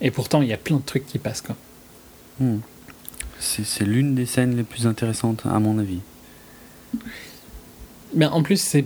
[0.00, 1.40] Et pourtant, il y a plein de trucs qui passent.
[1.40, 1.56] Quoi.
[2.40, 2.60] Mhm.
[3.38, 6.00] C'est l'une des scènes les plus intéressantes, à mon avis.
[8.14, 8.76] Mais en plus,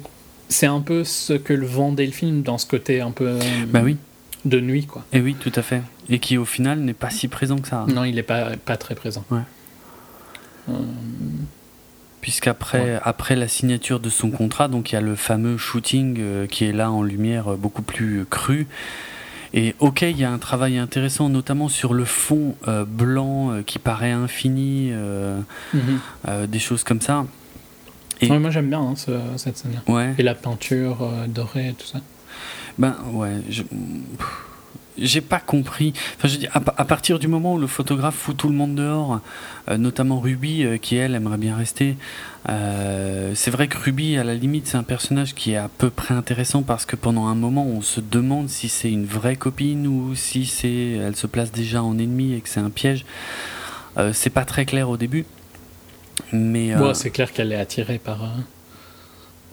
[0.49, 3.39] c'est un peu ce que le vendait le film dans ce côté un peu.
[3.69, 3.97] bah oui.
[4.45, 5.05] De nuit, quoi.
[5.13, 5.83] Et oui, tout à fait.
[6.09, 7.85] Et qui, au final, n'est pas si présent que ça.
[7.89, 9.25] Non, il n'est pas, pas très présent.
[9.31, 9.41] Ouais.
[10.69, 10.73] Euh,
[12.21, 16.47] Puisqu'après après la signature de son contrat, donc il y a le fameux shooting euh,
[16.47, 18.67] qui est là en lumière euh, beaucoup plus crue.
[19.55, 22.55] Et ok, il y a un travail intéressant, notamment sur le fond
[22.87, 24.93] blanc qui paraît infini,
[25.73, 26.47] mhm.
[26.47, 27.25] des choses comme ça.
[28.21, 28.29] Et...
[28.29, 28.95] moi j'aime bien hein,
[29.39, 29.81] cette scène.
[29.87, 30.15] Ouais.
[30.19, 32.01] Et la peinture dorée et tout ça.
[32.77, 33.63] Ben ouais, je
[35.01, 35.93] j'ai pas compris.
[36.17, 39.21] Enfin, je dis, à, partir du moment où le photographe fout tout le monde dehors,
[39.69, 41.97] euh, notamment Ruby, euh, qui elle aimerait bien rester,
[42.49, 45.91] euh, c'est vrai que Ruby, à la limite, c'est un personnage qui est à peu
[45.91, 49.87] près intéressant parce que pendant un moment, on se demande si c'est une vraie copine
[49.87, 53.05] ou si c'est, elle se place déjà en ennemi et que c'est un piège.
[54.13, 55.25] c'est pas très clair au début.
[56.33, 58.19] Mais c'est clair qu'elle est attirée par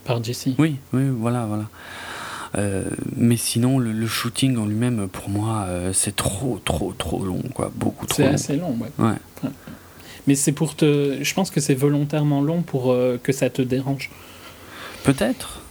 [0.06, 0.56] par Jessie.
[0.58, 1.66] Oui, oui, voilà, voilà.
[2.58, 2.84] Euh,
[3.16, 7.72] mais sinon, le, shooting en lui-même, pour moi, euh, c'est trop, trop, trop long, quoi.
[7.76, 8.18] Beaucoup trop.
[8.18, 9.50] C'est assez long, ouais.
[10.28, 11.20] Mais c'est pour te.
[11.22, 14.10] Je pense que c'est volontairement long pour euh, que ça te dérange.
[15.04, 15.62] Peut-être.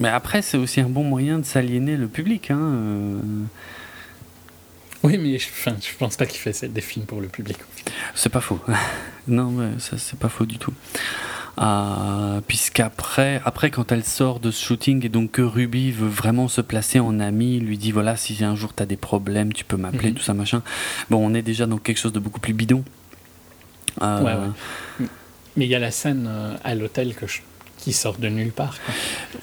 [0.00, 2.50] Mais après, c'est aussi un bon moyen de s'aliéner le public.
[2.50, 3.20] Hein.
[5.04, 7.58] Oui, mais je, enfin, je pense pas qu'il fait des films pour le public.
[8.16, 8.58] C'est pas faux.
[9.28, 10.72] non, mais ça, c'est pas faux du tout.
[11.60, 16.48] Euh, puisqu'après, après, quand elle sort de ce shooting et donc que Ruby veut vraiment
[16.48, 19.64] se placer en amie, lui dit voilà, si un jour tu as des problèmes, tu
[19.64, 20.16] peux m'appeler, mhm.
[20.16, 20.62] tout ça, machin.
[21.10, 22.84] Bon, on est déjà dans quelque chose de beaucoup plus bidon.
[24.02, 25.06] Euh, ouais, ouais.
[25.56, 27.26] Mais il y a la scène euh, à l'hôtel que
[27.84, 28.76] qui sort de nulle part,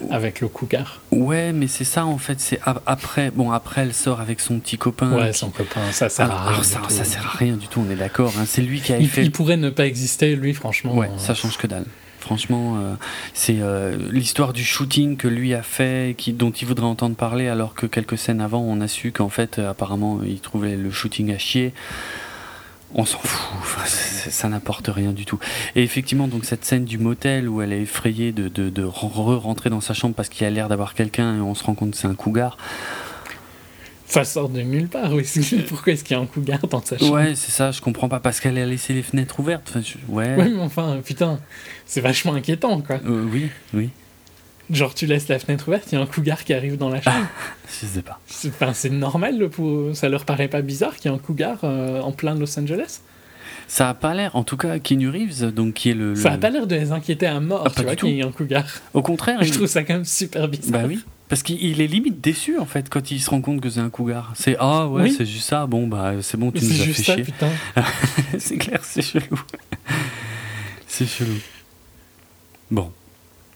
[0.10, 1.00] avec le cougar.
[1.12, 2.40] Ouais, mais c'est ça en fait.
[2.40, 5.12] C'est après, bon, après elle sort avec son petit copain.
[5.12, 6.64] Ouais, son copain, ça sert à rien.
[6.64, 7.86] ça, ça, sert à rien du tout.
[7.88, 8.34] On est d'accord.
[8.40, 8.46] Hein.
[8.48, 9.22] C'est lui qui a il, fait.
[9.22, 10.96] Il pourrait ne pas exister, lui, franchement.
[10.96, 11.86] Ouais, ça change que dalle.
[12.22, 12.94] Franchement, euh,
[13.34, 17.74] c'est euh, l'histoire du shooting que lui a fait, dont il voudrait entendre parler, alors
[17.74, 21.34] que quelques scènes avant, on a su qu'en fait, euh, apparemment, il trouvait le shooting
[21.34, 21.74] à chier.
[22.94, 25.40] On s'en fout, ça n'apporte rien du tout.
[25.76, 29.70] Et effectivement, donc cette scène du motel où elle est effrayée de, de, de re-rentrer
[29.70, 31.98] dans sa chambre parce qu'il a l'air d'avoir quelqu'un et on se rend compte que
[31.98, 32.58] c'est un cougar.
[34.12, 35.14] Ça sort de nulle part.
[35.14, 35.26] Oui.
[35.70, 37.14] Pourquoi est-ce qu'il y a un cougar dans sa chambre?
[37.14, 38.20] Ouais, c'est ça, je comprends pas.
[38.20, 39.64] Parce qu'elle a laissé les fenêtres ouvertes.
[39.70, 40.36] Enfin, je- ouais.
[40.36, 41.40] Ouais, mais enfin, putain,
[41.86, 42.98] c'est vachement inquiétant, quoi.
[43.06, 43.90] Euh, oui, oui.
[44.70, 47.02] Genre, tu laisses la fenêtre ouverte, il y a un cougar qui arrive dans la
[47.02, 47.26] chambre.
[47.82, 48.20] Je sais pas.
[48.28, 49.96] C'est enfin, c'est normal, pour...
[49.96, 53.00] ça leur paraît pas bizarre qu'il y ait un cougar euh, en plein Los Angeles?
[53.68, 56.16] Ça a pas l'air, en tout cas, Keanu Reeves, donc qui est le.
[56.16, 58.24] Ça a pas l'air de les inquiéter à mort, Ah, tu vois, qu'il y ait
[58.26, 58.66] un cougar.
[58.94, 60.82] Au contraire, Je il- trouve ça quand même super bizarre.
[60.82, 61.00] Bah oui.
[61.32, 63.90] Parce qu'il est limite déçu en fait quand il se rend compte que c'est un
[63.90, 64.34] cougar.
[64.36, 65.16] C'est ah ouais, Oui.
[65.18, 65.66] c'est juste ça.
[65.66, 67.26] Bon bah c'est bon, tu nous as fait ça, chier.
[68.38, 69.42] c'est clair, c'est chelou.
[70.88, 71.38] c'est chelou.
[72.70, 72.92] Bon,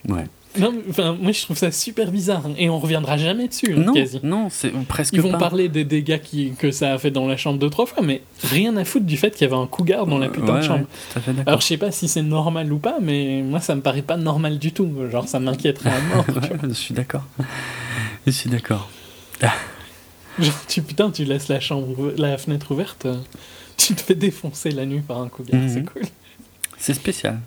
[0.07, 0.23] ouais.
[0.57, 2.45] Non, enfin, moi je trouve ça super bizarre.
[2.45, 2.53] hein.
[2.57, 4.19] Et on reviendra jamais dessus, hein, Non, quasi.
[4.23, 5.37] non, c'est presque Ils vont pas.
[5.37, 8.21] parler des dégâts qui, que ça a fait dans la chambre deux, trois fois, mais
[8.43, 10.65] rien à foutre du fait qu'il y avait un cougar dans la putain Ouais, de
[10.65, 10.85] chambre.
[11.15, 11.31] ouais, fait.
[11.45, 14.17] Alors je sais pas si c'est normal ou pas, mais moi ça me paraît pas
[14.17, 14.91] normal du tout.
[15.11, 16.25] Genre ça m'inquiéterait à mort.
[16.35, 17.23] Ouais, je suis d'accord.
[18.25, 18.89] Je suis d'accord.
[20.39, 23.15] Genre tu putain tu laisses la chambre, la fenêtre ouverte, euh,
[23.77, 25.69] tu te fais défoncer la nuit par un cougar, Mhm.
[25.69, 26.01] c'est cool.
[26.77, 27.39] C'est spécial.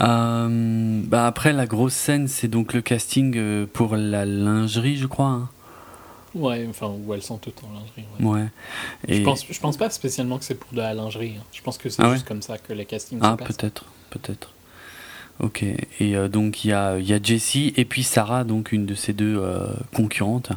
[0.00, 5.06] Euh, bah après la grosse scène, c'est donc le casting euh, pour la lingerie, je
[5.06, 5.26] crois.
[5.26, 5.48] hein.
[6.34, 8.06] Ouais, enfin où elles sont toutes en lingerie.
[8.20, 8.40] ouais.
[8.42, 8.48] Ouais.
[9.06, 11.34] Je, pense, je pense pas spécialement que c'est pour de la lingerie.
[11.38, 11.44] hein.
[11.52, 13.56] Je pense que c'est Ah ouais juste comme ça que les castings Ah, se passent.
[13.56, 14.50] peut-être, peut-être.
[15.40, 15.62] Ok.
[15.62, 18.94] Et euh, donc il y a, y a Jessie et puis Sarah, donc une de
[18.94, 20.52] ces deux euh, concurrentes.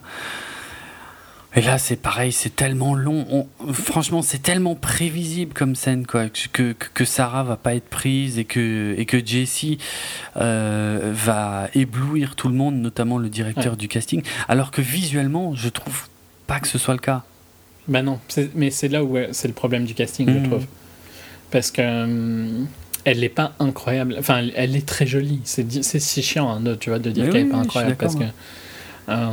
[1.57, 3.25] Et là, c'est pareil, c'est tellement long.
[3.31, 7.87] On- franchement, c'est tellement prévisible comme scène, quoi, que, que, que Sarah va pas être
[7.87, 9.77] prise et que, et que Jessie
[10.35, 13.77] euh, va éblouir tout le monde, notamment le directeur Ouais.
[13.77, 14.21] du casting.
[14.49, 16.09] Alors que visuellement, je trouve
[16.45, 17.23] pas que ce soit le cas.
[17.87, 18.19] Bah non,
[18.55, 20.43] mais c'est là où euh, c'est le problème du casting, Mhm.
[20.43, 20.65] je trouve.
[21.51, 22.67] Parce que hum,
[23.05, 24.15] elle n'est pas incroyable.
[24.19, 25.39] Enfin, elle, est très jolie.
[25.45, 28.15] C'est si chiant, hein, de, tu vois, de dire qu'elle oui, est pas incroyable parce
[28.15, 28.23] que
[29.09, 29.29] euh,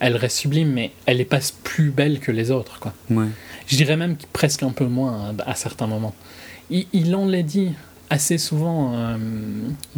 [0.00, 2.94] elle reste sublime, mais elle est pas plus belle que les autres, quoi.
[3.10, 3.26] Ouais.
[3.66, 6.14] Je dirais même que presque un peu moins à, à certains moments.
[6.70, 7.72] Il, il en l'a dit
[8.10, 9.16] assez souvent, euh,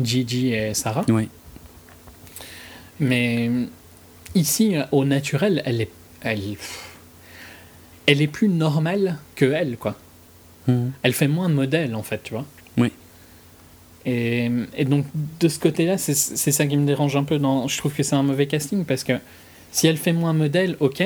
[0.02, 1.04] Gigi et Sarah.
[1.08, 1.28] Oui.
[2.98, 3.50] Mais
[4.34, 5.90] ici, au naturel, elle est,
[6.22, 6.56] elle,
[8.06, 9.96] elle est plus normale que elle, quoi.
[10.66, 10.92] Mhm.
[11.02, 12.44] Elle fait moins de modèles, en fait, tu vois.
[12.76, 12.92] Oui.
[14.06, 15.06] Et, et donc,
[15.40, 17.38] de ce côté-là, c'est c'est ça qui me dérange un peu.
[17.38, 19.12] Dans, je trouve que c'est un mauvais casting parce que
[19.72, 21.02] si elle fait moins modèle, ok.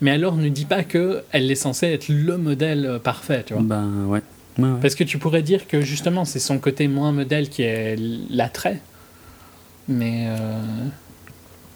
[0.00, 3.52] Mais alors, ne dis pas que elle est censée être le modèle euh, parfait, tu
[3.54, 3.62] vois.
[3.62, 4.22] Ben ouais.
[4.58, 4.78] Ouais, ouais.
[4.82, 7.96] Parce que tu pourrais dire que justement, c'est son côté moins modèle qui est
[8.30, 8.80] l'attrait.
[9.88, 10.26] Mais.
[10.28, 10.58] euh,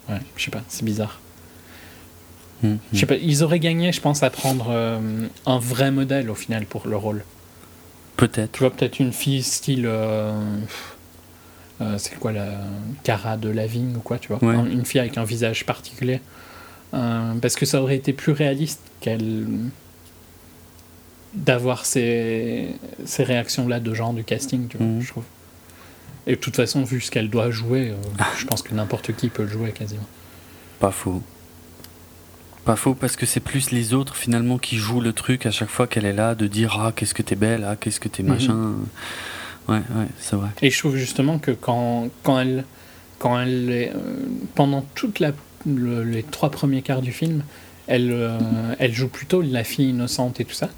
[0.08, 1.18] Ouais, je sais pas, c'est bizarre.
[2.62, 2.78] Mhm.
[2.92, 4.98] Je sais pas, ils auraient gagné, je pense, à prendre euh,
[5.46, 7.24] un vrai modèle au final pour le rôle.
[8.18, 8.52] Peut-être.
[8.52, 9.84] Tu vois, peut-être une fille style.
[9.86, 10.38] euh,
[11.80, 12.46] euh, c'est quoi la.
[13.02, 14.54] Cara de Lavigne ou quoi, tu vois Ouais.
[14.70, 16.20] Une fille avec un visage particulier.
[16.94, 19.46] Euh, parce que ça aurait été plus réaliste qu'elle.
[21.34, 22.68] d'avoir ces,
[23.04, 25.00] ces réactions-là de genre du casting, tu vois, Mhm.
[25.00, 25.24] je trouve.
[26.28, 29.28] Et de toute façon, vu ce qu'elle doit jouer, euh, je pense que n'importe qui
[29.28, 30.06] peut le jouer quasiment.
[30.78, 31.22] Pas faux.
[32.64, 35.68] Pas faux parce que c'est plus les autres finalement qui jouent le truc à chaque
[35.68, 38.22] fois qu'elle est là de dire ah qu'est-ce que t'es belle ah qu'est-ce que t'es
[38.22, 38.28] Mhm.
[38.30, 38.72] machin
[39.68, 42.64] ouais ouais c'est vrai Et je trouve justement que quand, quand elle,
[43.18, 43.98] quand elle est, euh,
[44.54, 45.32] pendant toute la,
[45.66, 47.42] le- les trois premiers quarts du film,
[47.86, 48.38] elle, euh,
[48.78, 50.68] elle joue plutôt la fille innocente et tout ça.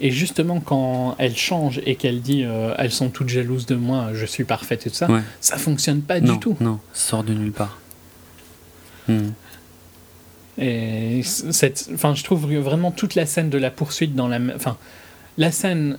[0.00, 4.08] Et justement, quand elle change et qu'elle dit euh, elles sont toutes jalouses de moi,
[4.14, 5.20] je suis parfaite et tout ça, Ouais.
[5.40, 6.56] ça fonctionne pas non du tout.
[6.60, 7.78] non ça sort de nulle part
[9.08, 9.30] Hmm.
[10.58, 14.76] Et cette, enfin, je trouve vraiment toute la scène de la poursuite dans la, enfin,
[15.38, 15.98] la scène,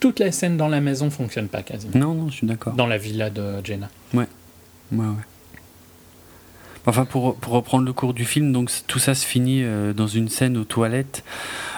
[0.00, 1.92] toute la scène dans la maison fonctionne pas quasiment.
[1.98, 3.88] non non je suis d'accord Dans la villa de Jenna.
[4.14, 4.26] ouais
[4.92, 5.06] ouais
[6.86, 10.06] enfin pour, pour reprendre le cours du film donc tout ça se finit euh, dans
[10.06, 11.22] une scène aux toilettes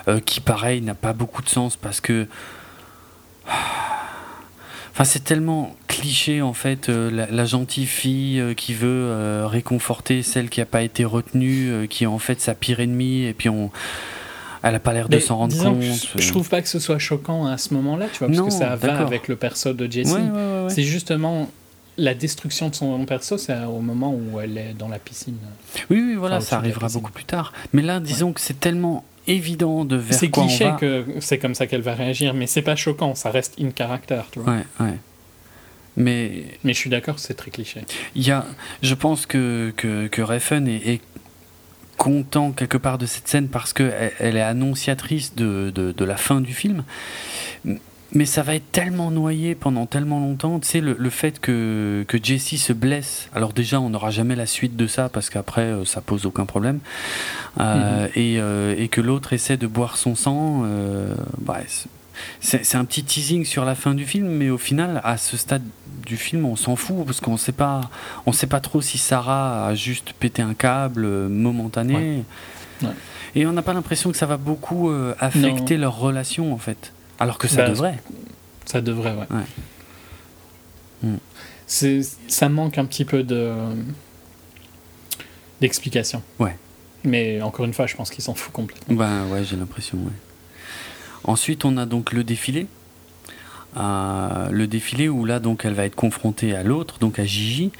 [0.09, 2.27] euh, qui pareil n'a pas beaucoup de sens parce que
[4.95, 9.47] Enfin, c'est tellement cliché en fait, euh, la, la gentille fille euh, qui veut euh,
[9.47, 13.33] réconforter celle qui n'a pas été retenue, qui est en fait sa pire ennemie, et
[13.33, 13.71] puis on,
[14.63, 15.83] elle a pas l'air de s'en rendre disons compte.
[16.17, 18.51] je, je trouve pas que ce soit choquant à ce moment-là, tu vois, parce que
[18.51, 20.13] ça va avec le perso de Jessie.
[20.13, 20.71] Ouais, ouais, ouais, ouais.
[20.71, 21.51] C'est justement
[21.99, 25.37] la destruction de son perso, c'est au moment où elle est dans la piscine.
[25.91, 27.53] Oui, oui, voilà, Enfin, ça arrivera beaucoup plus tard.
[27.73, 30.73] Mais là, disons que c'est tellement évident de vers C'est on cliché va.
[30.73, 34.23] que c'est comme ça qu'elle va réagir, mais c'est pas choquant, ça reste in character,
[34.33, 34.55] tu vois.
[34.55, 34.99] Ouais, ouais.
[35.97, 37.83] Mais Mais je suis d'accord, c'est très cliché.
[38.15, 38.47] il y a,
[38.83, 41.01] je pense que, que, que Refn est, est
[41.97, 46.17] content quelque part de cette scène parce qu'elle elle est annonciatrice de, de, de la
[46.17, 46.85] fin du film.
[48.15, 50.61] Mais ça va être tellement noyé pendant tellement longtemps.
[50.61, 53.31] Tu sais, le, le fait que, que Jesse se blesse.
[53.35, 56.45] Alors, déjà, on n'aura jamais la suite de ça parce qu'après, euh, ça pose aucun
[56.45, 56.81] problème.
[57.59, 60.65] Euh, et, euh, et que l'autre essaie de boire son sang.
[60.67, 61.61] euh, bah,
[62.41, 65.63] c'est- un petit teasing sur la fin du film, mais au final, à ce stade
[66.07, 67.81] du film, on s'en fout parce qu'on sait pas,
[68.27, 71.95] on sait pas trop si Sarah a juste pété un câble euh, momentané.
[71.95, 72.23] Ouais.
[72.89, 72.95] Ouais.
[73.35, 76.93] Et on n'a pas l'impression que ça va beaucoup euh, affecter leur relation en fait,
[77.19, 77.99] alors que ça Bah, devrait.
[78.67, 79.27] Ça devrait, ouais.
[79.37, 81.11] Ouais.
[81.11, 81.17] Mm.
[81.67, 83.53] C'est, ça manque un petit peu de
[85.61, 86.23] d'explication.
[86.39, 86.57] Ouais.
[87.05, 88.95] Mais encore une fois, je pense qu'ils s'en foutent complètement.
[88.97, 89.99] Ben ouais, j'ai l'impression.
[89.99, 90.13] Ouais.
[91.25, 92.67] Ensuite, on a donc le défilé.
[93.79, 97.73] Euh, le défilé où là donc elle va être confrontée à l'autre, donc à Gigi,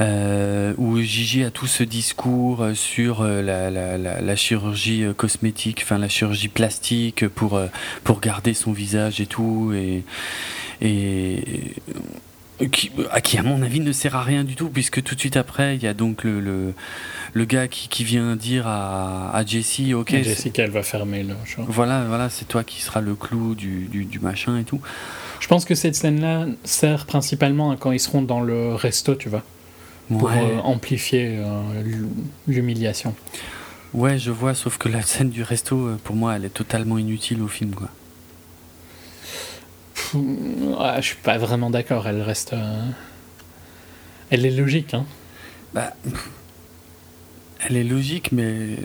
[0.00, 5.98] euh, où Gigi a tout ce discours euh, sur la, la- la- chirurgie cosmétique, enfin
[5.98, 7.60] la chirurgie plastique pour
[8.04, 10.02] pour garder son visage et tout, et
[12.70, 15.20] qui, à qui à mon avis ne sert à rien du tout puisque tout de
[15.20, 16.72] suite après il y a donc le le,
[17.32, 21.34] le gars qui, qui vient dire à, à Jessie ok Jessica, elle va fermer le
[21.44, 21.62] show.
[21.66, 24.80] voilà, voilà, c'est toi qui seras le clou du, du, du machin et tout.
[25.40, 29.28] Je pense que cette scène-là sert principalement à quand ils seront dans le resto, tu
[29.28, 29.42] vois,
[30.08, 32.06] pour Ouais, euh, amplifier euh, l'hu-
[32.46, 33.14] l'humiliation.
[33.94, 36.98] ouais, je vois, sauf que la scène du resto, euh, pour moi, elle est totalement
[36.98, 37.88] inutile au film, quoi.
[40.12, 40.16] Pff,
[40.78, 42.52] ah, je suis pas vraiment d'accord, elle reste.
[42.52, 42.82] euh,
[44.30, 45.06] Elle est logique, hein.
[45.74, 45.92] Bah,
[47.66, 48.76] elle est logique, mais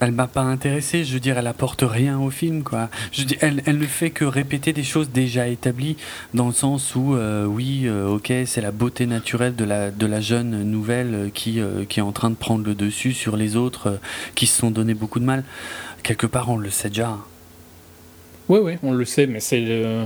[0.00, 1.04] elle m'a pas intéressé.
[1.04, 2.88] Je veux dire, elle apporte rien au film, quoi.
[3.12, 5.96] Je dis, elle, elle ne fait que répéter des choses déjà établies,
[6.34, 10.06] dans le sens où, euh, oui, euh, ok, c'est la beauté naturelle de la, de
[10.06, 13.98] la jeune nouvelle qui, qui est en train de prendre le dessus sur les autres,
[14.34, 15.44] qui se sont donné beaucoup de mal.
[16.02, 17.16] Quelque part, on le sait déjà.
[18.48, 20.04] Oui, oui, on le sait, mais c'est le-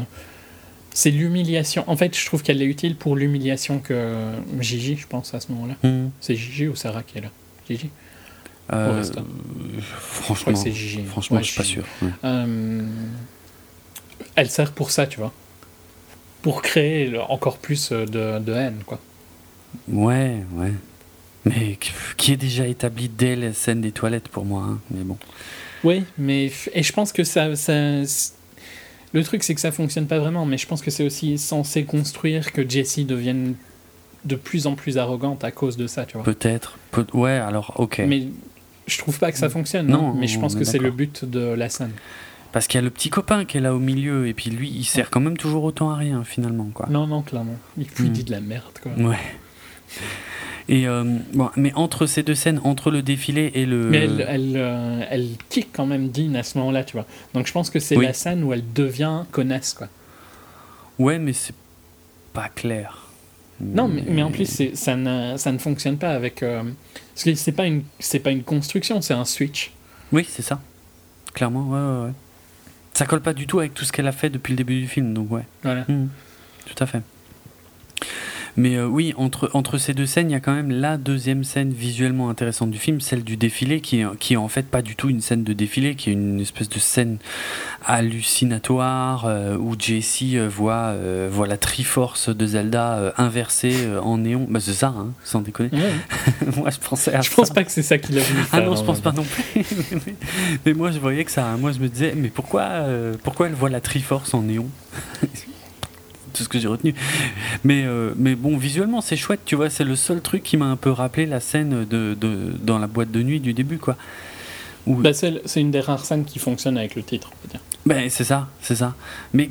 [0.94, 1.84] C'est l'humiliation.
[1.86, 5.50] En fait, je trouve qu'elle est utile pour l'humiliation que Gigi, je pense, à ce
[5.52, 5.74] moment-là.
[5.82, 6.10] Hmm.
[6.20, 7.30] C'est Gigi ou Sarah qui est là?
[7.66, 7.88] Gigi?
[8.74, 9.02] Euh,
[9.90, 11.02] franchement, c'est Gigi.
[11.04, 11.84] franchement, Ouais, je suis pas sûr.
[12.02, 12.10] ouais.
[12.24, 12.82] Euh,
[14.36, 15.32] Elle sert pour ça, tu vois.
[16.42, 19.00] Pour créer le- encore plus de, de haine, quoi.
[19.88, 20.72] Ouais, ouais.
[21.46, 24.62] Mais qui- qui est déjà établi dès la scène des toilettes pour moi.
[24.68, 25.16] hein, Mais bon.
[25.84, 27.72] Oui, mais et je pense que ça, ça
[29.14, 31.84] le truc c'est que ça fonctionne pas vraiment, mais je pense que c'est aussi censé
[31.84, 33.54] construire que Jessie devienne
[34.24, 36.24] de plus en plus arrogante à cause de ça, tu vois.
[36.24, 36.78] Peut-être.
[36.92, 38.00] peut- Ouais, alors, ok.
[38.06, 38.28] Mais
[38.86, 41.24] je trouve pas que ça fonctionne, Non, non, mais je pense que c'est le but
[41.24, 41.90] de la scène.
[42.52, 44.68] Parce qu'il y a le petit copain qui est là au milieu, et puis lui,
[44.70, 46.86] il sert quand même toujours autant à rien, finalement, quoi.
[46.90, 47.56] Non, non, clairement.
[47.78, 48.12] Il lui Mm.
[48.12, 48.92] dit de la merde, quoi.
[48.92, 49.16] Ouais.
[50.68, 51.04] Et euh,
[51.34, 53.88] bon, mais entre ces deux scènes, entre le défilé et le.
[53.90, 57.06] Mais elle, elle, euh, elle kick quand même Dean à ce moment-là, tu vois.
[57.34, 58.04] Donc je pense que c'est Oui.
[58.06, 59.88] la scène où elle devient connasse, quoi.
[60.98, 61.54] Ouais, mais c'est
[62.32, 62.98] pas clair.
[63.60, 66.42] Non, mais, mais en plus, ça ne, ça ne fonctionne pas avec.
[66.42, 66.62] euh,
[67.14, 67.82] parce que c'est pas une,
[68.22, 69.72] pas une construction, c'est un switch.
[70.12, 70.60] Oui, c'est ça.
[71.34, 72.12] Clairement, ouais, ouais, ouais.
[72.94, 74.86] Ça colle pas du tout avec tout ce qu'elle a fait depuis le début du
[74.88, 75.44] film, donc ouais.
[75.62, 75.84] Voilà.
[75.88, 76.08] Mhm.
[76.66, 77.00] Tout à fait.
[78.56, 81.44] Mais euh, oui, entre, entre ces deux scènes, il y a quand même la deuxième
[81.44, 84.82] scène visuellement intéressante du film, celle du défilé, qui est, qui est en fait pas
[84.82, 87.18] du tout une scène de défilé, qui est une espèce de scène
[87.86, 94.46] hallucinatoire euh, où Jessie euh, voit, euh, voit la Triforce de Zelda inversée en néon.
[94.48, 95.70] Bah, c'est ça, hein, sans déconner.
[95.72, 96.46] Ouais.
[96.56, 98.76] Moi, je pensais à Je pense pas que c'est ça qu'il a voulu Ah non,
[98.76, 99.64] je pense pas non plus.
[100.06, 100.14] mais,
[100.64, 101.56] mais moi, je voyais que ça.
[101.56, 102.86] Moi, je me disais, mais pourquoi,
[103.22, 104.66] pourquoi elle voit la Triforce en néon?
[106.42, 106.94] Ce que j'ai retenu.
[107.64, 109.70] Mais, euh, mais bon, visuellement, c'est chouette, tu vois.
[109.70, 112.86] C'est le seul truc qui m'a un peu rappelé la scène de, de, dans la
[112.86, 113.96] boîte de nuit du début, quoi.
[114.86, 117.60] Où, Bah, c'est une des rares scènes qui fonctionne avec le titre, on peut dire.
[117.86, 118.94] ben, c'est ça, c'est ça.
[119.32, 119.48] Mais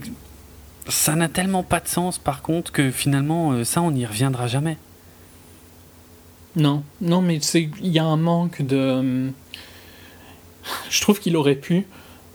[0.87, 4.47] ça n'a tellement pas de sens, par contre, que finalement, euh, ça, on n'y reviendra
[4.47, 4.77] jamais.
[6.57, 8.75] Non, non, mais c'est il y a un manque de.
[8.77, 9.29] euh,
[10.89, 11.85] Je trouve qu'il aurait pu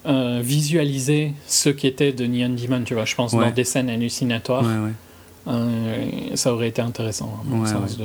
[0.07, 3.05] euh, visualiser ce qu'était de Neon Demon, tu vois.
[3.05, 3.47] Je pense Ouais.
[3.47, 4.93] dans des scènes hallucinatoires, Ouais, ouais.
[5.49, 6.05] euh,
[6.37, 8.05] ça aurait été intéressant, mon Ouais, sens, de,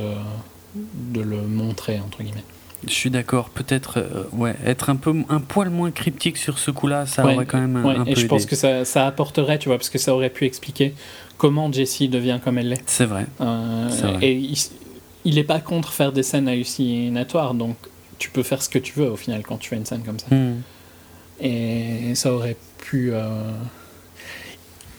[1.12, 2.44] de le montrer entre guillemets.
[2.86, 3.50] Je suis d'accord.
[3.50, 7.46] Peut-être, euh, ouais, être un peu, un poil moins cryptique sur ce coup-là, ça aurait
[7.46, 9.90] quand même un, un et peu je pense que ça, ça apporterait, tu vois, parce
[9.90, 10.94] que ça aurait pu expliquer
[11.38, 12.82] comment Jessie devient comme elle l'est.
[12.86, 13.26] C'est vrai.
[14.20, 14.58] Et il,
[15.24, 17.76] il est pas contre faire des scènes hallucinatoires, donc
[18.18, 20.18] tu peux faire ce que tu veux au final quand tu fais une scène comme
[20.18, 20.26] ça.
[20.34, 20.62] Hmm.
[21.42, 23.10] Et ça aurait pu.
[23.12, 23.52] Euh,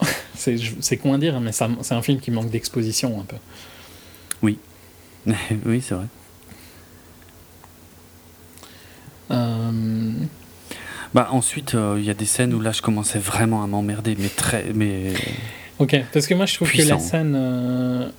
[0.35, 3.37] c'est comment dire, mais c'est un film qui manque d'exposition un peu.
[4.41, 4.59] Oui.
[5.65, 6.05] oui, c'est vrai.
[9.31, 10.11] Euh,
[11.13, 14.15] bah ensuite, euh, il y a des scènes où là, je commençais vraiment à m'emmerder,
[14.19, 15.13] mais très, mais.
[15.79, 18.11] Ok, parce que moi, je trouve que la scène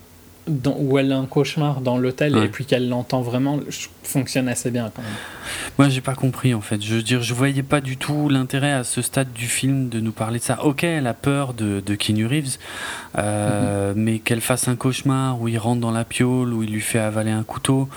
[0.47, 3.61] où elle a un cauchemar dans l'hôtel et puis qu'elle l'entend vraiment
[4.03, 5.11] fonctionne assez bien quand même.
[5.79, 6.83] Moi, j'ai pas compris en fait.
[6.83, 10.01] Je veux dire, je voyais pas du tout l'intérêt à ce stade du film de
[10.01, 10.63] nous parler de ça.
[10.65, 12.59] Ok, elle a peur de, de Keanu Reeves,
[13.19, 14.03] euh, mhm.
[14.03, 16.99] mais qu'elle fasse un cauchemar où il rentre dans la piole, où il lui fait
[16.99, 17.89] avaler un couteau.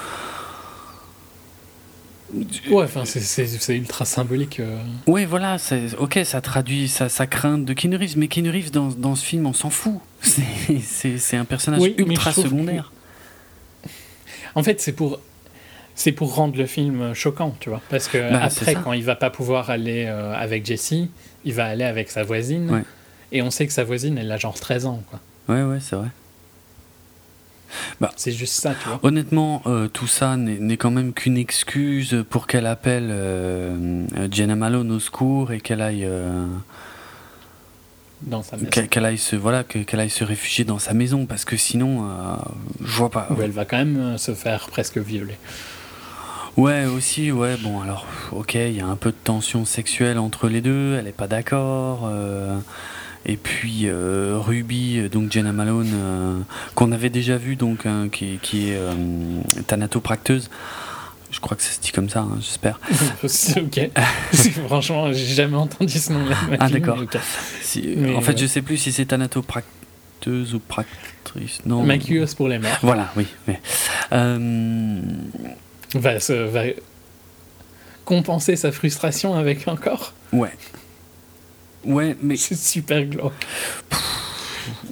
[2.70, 4.60] Ouais, enfin, c'est ultra symbolique.
[4.60, 4.78] Euh.
[5.06, 5.58] Ouais, voilà,
[5.98, 9.26] ok, ça traduit sa, sa, crainte de Keanu Reeves, mais Keanu Reeves, dans, dans ce
[9.26, 10.00] film, on s'en fout.
[10.22, 12.92] C'est un personnage ultra secondaire.
[14.56, 15.20] En fait, c'est pour
[15.98, 17.82] c'est pour rendre le film choquant, tu vois.
[17.90, 21.10] Parce que bah, après, quand il va pas pouvoir aller euh, avec Jessie,
[21.44, 22.84] il va aller avec sa voisine.
[23.32, 25.20] Et on sait que sa voisine, elle a genre 13 ans, quoi.
[25.50, 26.10] Ouais, ouais, c'est vrai.
[28.00, 29.00] Bah, c'est juste ça, tu vois.
[29.04, 34.92] Honnêtement, euh, tout ça n'est quand même qu'une excuse pour qu'elle appelle euh, Jenna Malone
[34.92, 36.08] au secours et qu'elle aille.
[38.24, 38.70] Euh, dans sa maison.
[38.70, 42.08] Qu'elle aille, se, voilà, qu'elle aille se réfugier dans sa maison, parce que sinon,
[42.84, 43.30] je vois pas.
[43.42, 45.36] elle va quand même se faire presque violer.
[46.56, 50.50] Ouais, aussi, ouais, bon, alors, ok, il y a un peu de tension sexuelle entre
[50.50, 52.10] les deux, elle est pas d'accord.
[53.28, 56.40] Et puis euh, Ruby, euh, donc Jenna Malone, euh,
[56.76, 58.80] qu'on avait déjà vu, donc, hein, qui, qui, est
[59.68, 60.50] thanatopracteuse.
[61.38, 62.80] Je crois que ça se dit comme ça, hein, j'espère.
[63.24, 63.92] ok.
[64.68, 66.36] Franchement, j'ai jamais entendu ce nom-là.
[66.60, 66.98] Ah d'accord.
[66.98, 71.60] en fait, je sais plus si c'est thanatopracteuse ou practrice.
[71.64, 71.84] Non.
[71.84, 72.80] Maquilleuse pour les mères.
[72.82, 73.28] Voilà, oui.
[73.48, 73.62] Mais,
[75.94, 76.18] va,
[76.48, 76.64] va
[78.04, 80.14] compenser sa frustration avec un corps.
[80.34, 80.54] Ouais.
[81.86, 82.36] Ouais, mais.
[82.36, 83.46] C'est super glauque.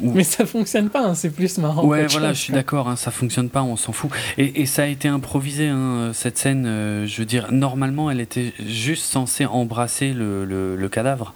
[0.01, 1.85] Mais ça fonctionne pas, hein, c'est plus marrant.
[1.85, 4.11] Ouais, voilà, je suis d'accord, hein, ça fonctionne pas, on s'en fout.
[4.37, 6.65] Et, et, ça a été improvisé, hein, cette scène.
[6.65, 11.33] Euh, je veux dire, normalement, elle était juste censée embrasser le, le, cadavre.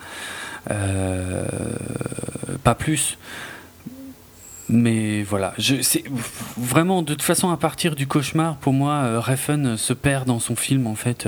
[0.72, 1.46] Euh,
[2.64, 3.18] pas plus.
[4.72, 6.04] Mais voilà, je, c'est
[6.56, 10.40] vraiment de toute façon à partir du cauchemar, pour moi, euh, Refn se perd dans
[10.40, 11.28] son film en fait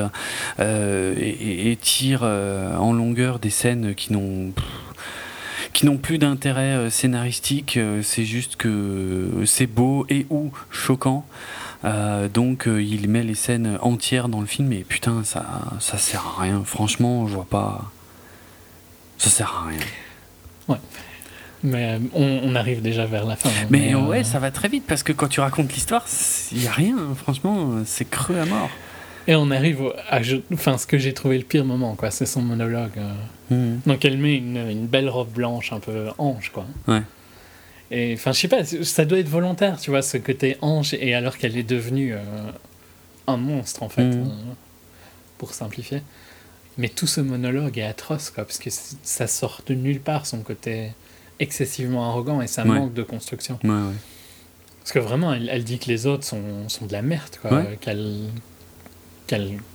[0.60, 4.54] euh, et, tire en longueur des scènes qui n'ont
[5.74, 7.80] qui n'ont plus d'intérêt scénaristique.
[8.04, 11.26] c'est juste que c'est beau et ou choquant.
[12.34, 15.46] donc il met les scènes entières dans le film et putain ça
[15.80, 16.64] ça sert à rien.
[16.66, 17.92] Franchement, je vois pas.
[19.18, 19.80] Ça sert à rien.
[20.68, 20.78] Ouais.
[21.64, 22.00] Mais euh,
[22.44, 23.50] on, arrive déjà vers la fin.
[23.50, 23.68] Hein.
[23.70, 26.06] Mais, ouais, euh, ça va très vite parce que quand tu racontes l'histoire,
[26.52, 26.98] il n'y a rien.
[27.16, 28.70] Franchement, c'est creux à mort.
[29.28, 30.20] Et on arrive à
[30.54, 32.12] enfin, ce que j'ai trouvé le pire moment, quoi.
[32.12, 32.98] C'est son monologue.
[32.98, 33.76] Euh.
[33.76, 33.82] Mmh.
[33.86, 36.66] Donc elle met une, une, belle robe blanche, un peu ange, quoi.
[36.88, 37.02] Ouais.
[37.92, 41.14] Et enfin, je sais pas, ça doit être volontaire, tu vois, ce côté ange, et
[41.14, 42.16] alors qu'elle est devenue
[43.28, 44.32] un monstre, en fait, mmh.
[45.38, 46.02] pour simplifier.
[46.78, 48.70] Mais tout ce monologue est atroce, quoi, parce que
[49.04, 50.92] ça sort de nulle part, son côté
[51.40, 53.60] excessivement arrogant et ça manque de construction.
[53.62, 57.64] Parce que vraiment, elle, dit que les autres sont, sont de la merde, quoi.
[57.82, 58.30] Qu'elle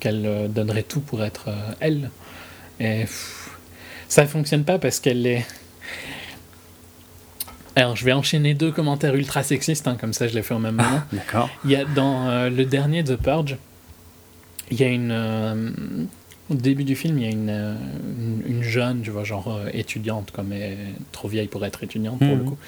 [0.01, 2.11] qu'elle euh, donnerait tout pour être euh, elle.
[2.81, 3.05] Et
[4.09, 5.47] ça fonctionne pas parce qu'elle est.
[7.75, 10.59] Alors, je vais enchaîner deux commentaires ultra sexistes, hein, comme ça je les fais en
[10.59, 11.03] même moment.
[11.13, 11.51] D'accord.
[11.65, 13.57] Il y a dans euh, le dernier The Purge,
[14.71, 16.09] il y a une,
[16.49, 17.75] au début du film, il y a une, euh,
[18.47, 20.79] une, jeune, tu vois, genre étudiante, comme elle est
[21.13, 22.45] trop vieille pour être étudiante pour le mhm.
[22.45, 22.59] coup,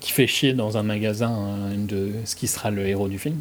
[0.00, 3.40] qui fait chier dans un magasin de ce qui sera le héros du film.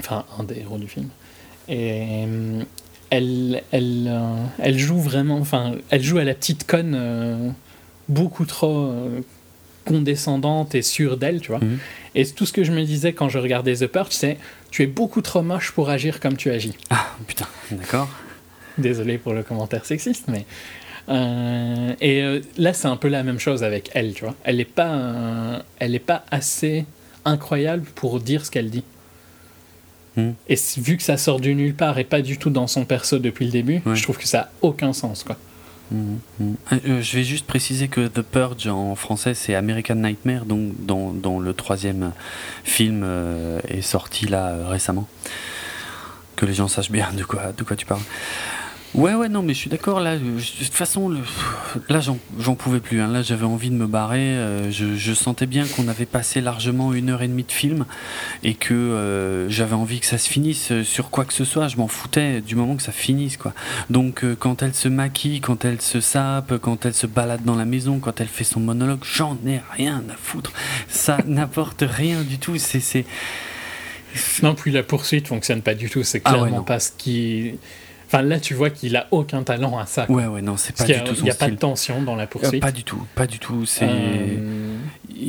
[0.00, 1.08] Enfin, un des héros du film.
[1.68, 2.24] Et
[3.10, 4.12] elle, elle,
[4.58, 7.54] elle joue vraiment, enfin, elle joue à la petite conne
[8.08, 8.92] beaucoup trop
[9.84, 11.60] condescendante et sûre d'elle, tu vois.
[11.60, 11.78] Mhm.
[12.14, 14.38] Et tout ce que je me disais quand je regardais The Purge, c'est
[14.70, 16.74] tu es beaucoup trop moche pour agir comme tu agis.
[16.90, 18.08] Ah, putain, d'accord.
[18.78, 20.46] Désolé pour le commentaire sexiste, mais.
[21.08, 24.34] Euh, et euh, là, c'est un peu la même chose avec elle, tu vois.
[24.42, 26.86] Elle n'est pas, elle est pas assez
[27.24, 28.84] incroyable pour dire ce qu'elle dit.
[30.16, 30.32] Hmm.
[30.48, 33.18] Et vu que ça sort du nulle part et pas du tout dans son perso
[33.18, 35.36] depuis le début, je trouve que ça a aucun sens, quoi.
[35.90, 36.54] Mm, mm.
[36.72, 41.40] Euh, je vais juste préciser que The Purge en français c'est American Nightmare, donc dont,
[41.40, 42.12] le troisième
[42.64, 45.06] film euh, est sorti là euh, récemment.
[46.36, 48.02] Que les gens sachent bien de quoi, de quoi tu parles.
[48.94, 49.98] Ouais, ouais, non, mais je suis d'accord.
[49.98, 51.18] Là, de toute façon, le,
[51.88, 52.00] là,
[52.38, 53.00] j'en pouvais plus.
[53.00, 53.08] Hein.
[53.08, 54.20] Là, j'avais envie de me barrer.
[54.20, 57.86] Euh, je, sentais bien qu'on avait passé largement une heure et demie de film
[58.44, 61.66] et que euh, j'avais envie que ça se finisse sur quoi que ce soit.
[61.66, 63.52] Je m'en foutais du moment que ça finisse, quoi.
[63.90, 67.56] Donc, euh, quand elle se maquille, quand elle se sape, quand elle se balade dans
[67.56, 70.52] la maison, quand elle fait son monologue, j'en ai rien à foutre.
[70.88, 72.58] Ça n'apporte rien du tout.
[72.58, 73.04] C'est.
[74.44, 76.04] Non, puis la poursuite fonctionne pas du tout.
[76.04, 77.54] C'est ah clairement pas ce qui
[78.14, 80.08] Enfin, là, tu vois qu'il a aucun talent à ça.
[80.08, 82.26] Ouais, ouais, non, c'est pas du tout Il n'y a pas de tension dans la
[82.26, 82.62] poursuite.
[82.62, 83.66] pas du tout, pas du tout.
[83.66, 83.88] C'est.
[83.88, 84.76] Euh,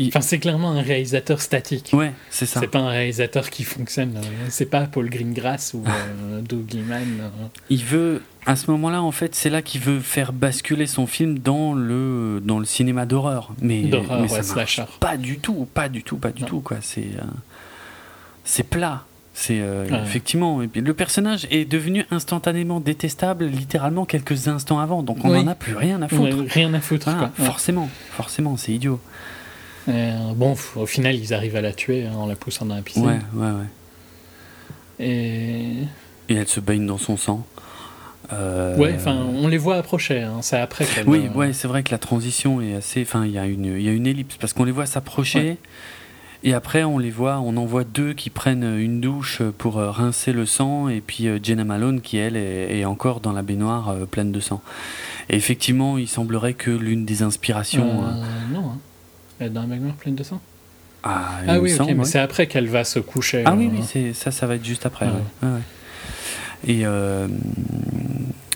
[0.08, 1.90] enfin, c'est clairement un réalisateur statique.
[1.94, 2.60] Ouais, c'est ça.
[2.60, 4.20] C'est pas un réalisateur qui fonctionne.
[4.50, 7.32] C'est pas Paul Greengrass ou euh, Doug Liman.
[7.72, 11.40] Il veut, à ce moment-là, en fait, c'est là qu'il veut faire basculer son film
[11.40, 13.52] dans le dans le cinéma d'horreur.
[13.62, 13.90] Mais,
[14.28, 16.78] ça marche pas du tout, pas du tout, pas du tout, quoi.
[16.82, 17.24] C'est euh,
[18.44, 19.06] c'est plat.
[19.38, 20.62] C'est euh, effectivement.
[20.74, 25.04] le personnage est devenu instantanément détestable, littéralement quelques instants avant.
[25.04, 26.38] Donc on n'en a plus rien à foutre.
[26.50, 27.10] rien à foutre.
[27.36, 29.00] Forcément, forcément, c'est idiot.
[29.90, 32.82] Euh, bon, au final, ils arrivent à la tuer hein, en la poussant dans la
[32.82, 33.06] piscine.
[33.06, 35.06] Ouais, ouais, ouais.
[35.06, 35.84] Et.
[36.30, 37.46] Et elle se baigne dans son sang.
[38.32, 38.78] Euh...
[38.78, 40.22] Ouais, enfin, on les voit approcher.
[40.22, 40.38] Hein.
[40.42, 40.88] C'est après.
[41.06, 43.02] Oui, ouais, c'est vrai que la transition est assez.
[43.02, 45.58] Enfin, il y a une, il y a une ellipse parce qu'on les voit s'approcher.
[46.48, 49.90] Et après, on les voit, on en voit deux qui prennent une douche pour euh,
[49.90, 53.90] rincer le sang, et puis euh, Jenna Malone qui, elle, est, encore dans la baignoire
[53.90, 54.62] euh, pleine de sang.
[55.30, 58.04] Et effectivement, il semblerait que l'une des inspirations.
[58.52, 58.78] non, hein.
[59.40, 60.40] elle est dans la baignoire pleine de sang
[61.02, 63.42] Ah, ah oui, mais c'est après qu'elle va se coucher.
[63.44, 65.08] Ah oui, oui, ça, ça va être juste après.
[66.68, 66.84] Et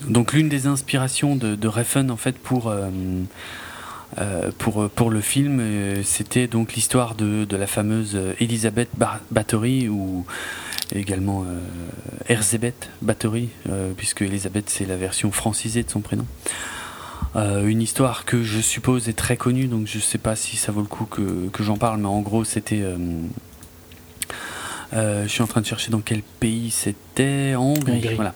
[0.08, 2.72] donc, l'une des inspirations de, de Refn, en fait, pour.
[4.18, 8.90] Euh, pour, pour le film, euh, c'était donc l'histoire de, de, la fameuse Elisabeth
[9.30, 10.26] Bathory ou
[10.94, 11.60] également euh,
[12.28, 13.50] Erzébeth Bathory,
[13.96, 16.26] puisque Elisabeth c'est la version francisée de son prénom.
[17.36, 20.72] une histoire que je suppose est très connue, donc je ne sais pas si ça
[20.72, 22.84] vaut le coup que, que j'en parle, mais en gros c'était
[24.94, 27.56] je suis en train de chercher dans quel pays c'était.
[27.56, 28.16] En Hongrie.
[28.16, 28.34] Voilà.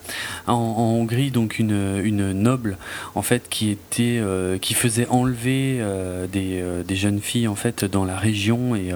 [0.48, 2.78] En, Hongrie, donc une, une, noble
[3.16, 7.86] en fait qui était euh, qui faisait enlever euh, des, des, jeunes filles en fait
[7.86, 8.92] dans la région et,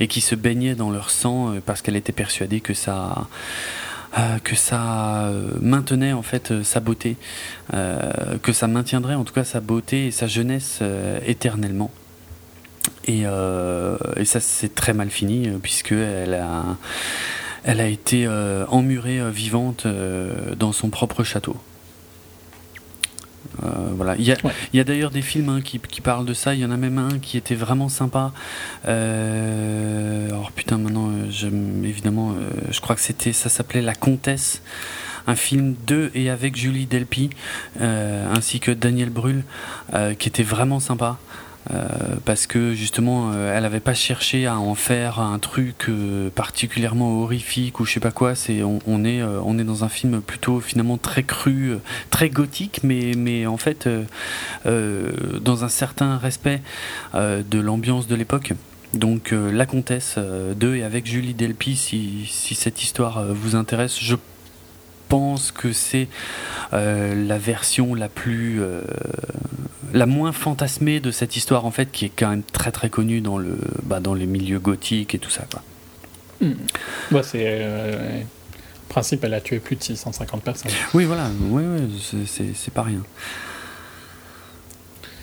[0.00, 3.28] et qui se baignait dans leur sang parce qu'elle était persuadée que ça
[4.42, 5.30] que ça
[5.60, 7.16] maintenait en fait sa beauté,
[7.70, 10.80] que ça maintiendrait en tout cas sa beauté et sa jeunesse
[11.26, 11.90] éternellement.
[13.08, 16.76] Euh, et, ça, c'est très mal fini, euh, puisqu'elle a,
[17.64, 19.86] elle a été euh, emmurée vivante
[20.56, 21.56] dans son propre château.
[23.60, 24.14] voilà.
[24.16, 26.54] Il y a, d'ailleurs des films hein, qui, parlent de ça.
[26.54, 28.32] Il y en a même un qui était vraiment sympa.
[28.84, 31.10] alors putain, maintenant,
[31.82, 32.34] évidemment,
[32.70, 34.62] je crois que c'était, ça s'appelait La Comtesse
[35.26, 37.28] un film de et avec Julie Delpy
[37.80, 39.42] ainsi que Daniel Brühl
[40.18, 41.18] qui était vraiment sympa.
[41.70, 41.86] Euh,
[42.24, 47.20] parce que justement euh, elle n'avait pas cherché à en faire un truc euh, particulièrement
[47.20, 48.34] horrifique ou je sais pas quoi.
[48.34, 51.76] C'est on, est on est dans un film plutôt finalement très cru
[52.10, 53.88] très gothique mais mais en fait
[54.64, 56.62] dans un certain respect
[57.14, 58.52] de l'ambiance de l'époque.
[58.94, 64.16] Donc La Comtesse 2 et avec Julie Delpy si, si cette histoire vous intéresse je
[65.08, 66.08] pense que c'est
[66.72, 68.60] la version la plus
[69.92, 73.20] la moins fantasmée de cette histoire en fait qui est quand même très très connue
[73.20, 75.62] dans le bah, dans les milieux gothiques et tout ça quoi.
[76.40, 76.54] Hmm.
[77.22, 78.20] c'est euh,
[78.88, 80.70] principe elle a tué plus de 650 personnes.
[80.94, 83.02] Oui voilà, oui, oui c'est pas rien.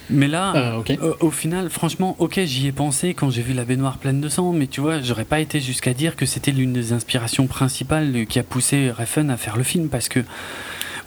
[0.09, 0.77] Mais là, ah,
[1.19, 4.51] au, final, franchement, ok, j'y ai pensé quand j'ai vu la baignoire pleine de sang,
[4.51, 8.39] mais tu vois, j'aurais pas été jusqu'à dire que c'était l'une des inspirations principales qui
[8.39, 10.19] a poussé Refn à faire le film, parce que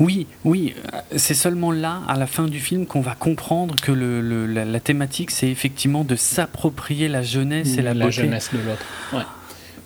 [0.01, 0.75] oui, oui,
[1.17, 5.31] c'est seulement là, à la fin du film, qu'on va comprendre que le, la, thématique,
[5.31, 8.85] c'est effectivement de s'approprier la jeunesse et la, la jeunesse de l'autre.
[9.13, 9.25] Ouais.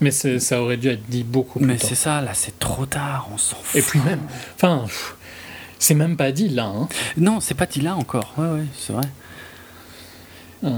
[0.01, 3.29] Mais ça aurait dû être dit beaucoup plus Mais c'est ça, là, c'est trop tard,
[3.33, 3.81] on s'en fout.
[3.81, 4.21] Et puis même,
[4.57, 4.85] enfin,
[5.83, 6.67] c'est même pas dit là.
[6.67, 6.89] Hein.
[7.17, 8.33] Non, c'est pas dit là encore.
[8.39, 9.03] Ouais, ouais, c'est vrai.
[10.63, 10.71] Euh,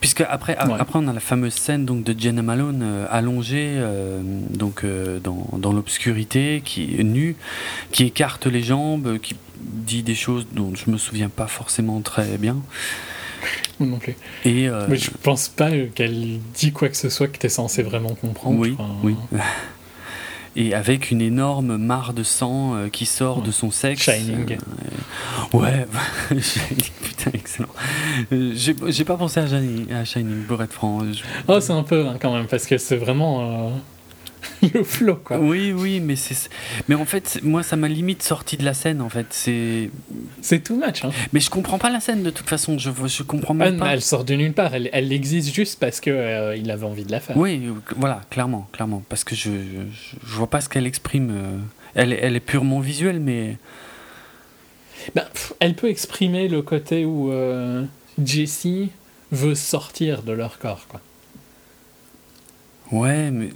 [0.00, 4.20] Puisque après, après, on a la fameuse scène donc, de Jenna Malone euh, allongée euh,
[4.50, 4.84] donc,
[5.22, 7.36] dans, dans l'obscurité, qui est nue,
[7.92, 12.38] qui écarte les jambes, qui dit des choses dont je me souviens pas forcément très
[12.38, 12.56] bien.
[13.78, 14.16] Non plus.
[14.44, 17.84] Et Mais je pense pas qu'elle dit quoi que ce soit que tu es censé
[17.84, 18.58] vraiment comprendre.
[18.58, 19.14] Oui, oui.
[20.58, 24.02] Et avec une énorme mare de sang euh, qui sort de son sexe.
[24.02, 24.58] Shining.
[25.54, 25.86] Euh, ouais,
[27.02, 27.68] putain, excellent.
[28.32, 31.02] Euh, j'ai pas pensé à Shining, à Shining pour être franc.
[31.46, 33.72] Oh, c'est un peu hein, quand même, parce que c'est vraiment.
[34.74, 35.38] le flow, quoi.
[35.38, 36.50] Oui, oui, mais c'est,
[36.88, 39.26] mais en fait, moi, ça m'a limite sorti de la scène, en fait.
[39.30, 39.90] C'est,
[40.42, 41.04] c'est too much.
[41.04, 41.10] Hein.
[41.32, 42.78] Mais je comprends pas la scène de toute façon.
[42.78, 43.92] Je, je comprends même pas.
[43.92, 44.74] Elle sort de nulle part.
[44.74, 47.36] Elle, elle existe juste parce que euh, il avait envie de la faire.
[47.36, 51.30] Oui, voilà, clairement, clairement, parce que je, je, je vois pas ce qu'elle exprime.
[51.30, 51.58] Euh,
[51.94, 53.56] elle, elle est purement visuelle, mais.
[55.14, 55.24] Ben,
[55.60, 57.84] elle peut exprimer le côté où euh,
[58.22, 58.90] Jessie
[59.30, 61.00] veut sortir de leur corps, quoi.
[62.90, 63.50] Ouais, mais.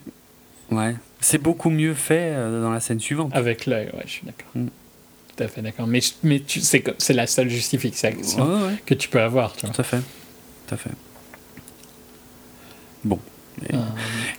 [0.72, 0.96] Ouais.
[1.20, 3.30] C'est beaucoup mieux fait euh, dans la scène suivante.
[3.34, 4.50] Avec l'œil, ouais, je suis d'accord.
[4.54, 4.66] Mm.
[5.36, 5.86] Tout à fait d'accord.
[5.86, 9.54] Mais, mais c'est, c'est la seule justification que tu peux avoir.
[9.54, 9.74] Tu vois.
[9.74, 10.00] Tout à fait.
[10.66, 10.90] Tout à fait.
[13.04, 13.18] Bon.
[13.72, 13.76] Euh,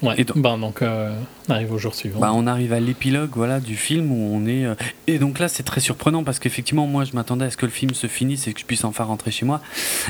[0.04, 0.16] ouais.
[0.18, 1.16] Et donc, ben, donc euh,
[1.48, 2.20] on arrive au jour suivant.
[2.20, 4.66] Bah, on arrive à l'épilogue voilà, du film où on est.
[4.66, 4.76] Euh,
[5.08, 7.72] et donc là, c'est très surprenant parce qu'effectivement, moi, je m'attendais à ce que le
[7.72, 9.62] film se finisse et que je puisse enfin rentrer chez moi.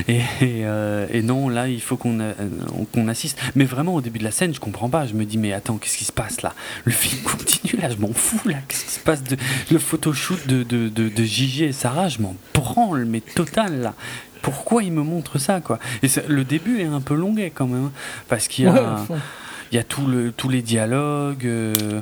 [0.08, 2.18] Et, et, non, là, il faut qu'on
[2.92, 3.40] qu'on assiste.
[3.54, 5.06] Mais vraiment, au début de la scène, je comprends pas.
[5.06, 6.52] Je me dis, mais attends, qu'est-ce qui se passe là?
[6.84, 8.58] Le film continue là, je m'en fous là.
[8.68, 9.36] Qu'est-ce qui se passe de,
[9.70, 13.94] Le photoshoot de, de, de, de Gigi et Sarah, je m'en branle, mais total là
[14.44, 15.78] pourquoi il me montre ça quoi?
[16.02, 17.92] Et le début est un peu longuet quand même, hein,
[18.28, 19.02] parce qu'il y a,
[19.74, 21.46] il y a tous les dialogues.
[21.46, 22.00] Euh,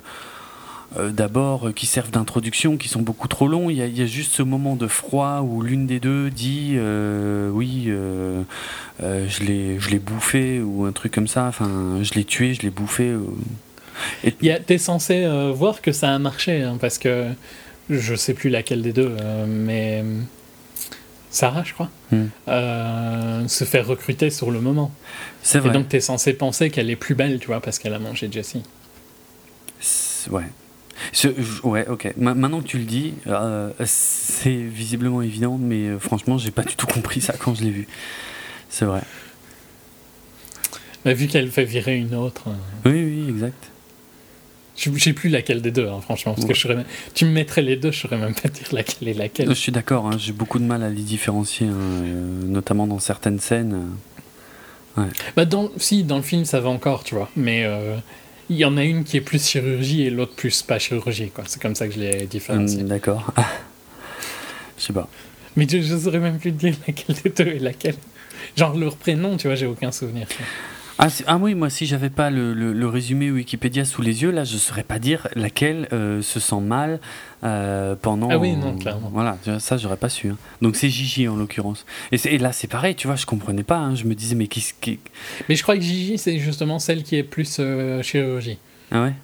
[0.98, 3.70] euh, d'abord euh, qui servent d'introduction, qui sont beaucoup trop longs.
[3.70, 7.90] Il y, a, y, juste ce moment de froid où l'une des deux dit oui,
[9.00, 11.46] je l'ai, je l'ai bouffé ou un truc comme ça.
[11.46, 13.16] Enfin, je l'ai tué, je l'ai bouffé.
[14.22, 14.32] Et...
[14.32, 17.28] T'es censé voir que ça a marché hein, parce que
[17.88, 19.16] je sais plus laquelle des deux,
[19.46, 20.04] mais
[21.32, 22.26] Sarah, je crois, hmm.
[22.48, 24.92] euh, se faire recruter sur le moment.
[25.42, 25.70] C'est vrai.
[25.70, 27.98] Et donc, tu es censé penser qu'elle est plus belle, tu vois, parce qu'elle a
[27.98, 28.62] mangé Jessie.
[30.30, 30.44] Ouais.
[31.64, 32.12] ouais, ok.
[32.16, 36.76] maintenant que tu le dis, euh, c'est visiblement évident, mais euh, franchement, j'ai pas du
[36.76, 37.88] tout compris ça quand je l'ai vu.
[38.68, 39.00] C'est vrai.
[41.06, 42.44] Mais vu qu'elle fait virer une autre.
[42.84, 43.71] Oui, oui, exact.
[44.76, 46.34] Je sais plus laquelle des deux, hein, franchement.
[46.34, 46.68] Parce que je
[47.14, 49.48] Tu me mettrais les deux, je saurais même pas dire laquelle est laquelle.
[49.48, 52.98] Je suis d'accord, hein, j'ai beaucoup de mal à les différencier, hein, euh, notamment dans
[52.98, 53.90] certaines scènes.
[54.98, 55.04] Euh,
[55.36, 57.30] bah dans, si, dans le film, ça va encore, tu vois.
[57.36, 57.96] Mais euh,
[58.50, 61.44] il y en a une qui est plus chirurgie et l'autre plus pas chirurgie, quoi.
[61.46, 62.82] C'est comme ça que je les différencie.
[62.82, 63.32] Hmm, d'accord.
[64.78, 65.08] je sais pas.
[65.56, 67.96] Mais je, ne saurais même plus dire laquelle des deux est laquelle.
[68.56, 70.26] Genre leur prénom, tu vois, j'ai aucun souvenir.
[70.98, 74.44] Ah, ah, oui, moi si j'avais pas le, le, résumé Wikipédia sous les yeux, là
[74.44, 77.00] je saurais pas dire laquelle euh, se sent mal
[77.44, 78.28] euh, pendant.
[78.30, 79.10] Ah oui, non, clairement.
[79.12, 80.28] Voilà, ça j'aurais pas su.
[80.28, 80.36] Hein.
[80.60, 81.86] Donc c'est Gigi en l'occurrence.
[82.12, 83.78] Et, et, là c'est pareil, tu vois, je comprenais pas.
[83.78, 83.94] Hein.
[83.94, 84.98] je me disais mais qui, qui.
[85.48, 88.58] Mais je crois que Gigi c'est justement celle qui est plus euh, chirurgie.
[88.90, 89.14] Ah ouais?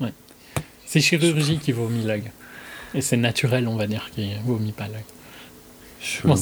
[0.00, 0.12] Ouais.
[0.86, 2.30] C'est chirurgie qui vomit l'œil.
[2.94, 5.02] Et c'est naturel, on va dire, qui vomit pas l'œil.
[6.00, 6.28] Je...
[6.28, 6.36] Bon,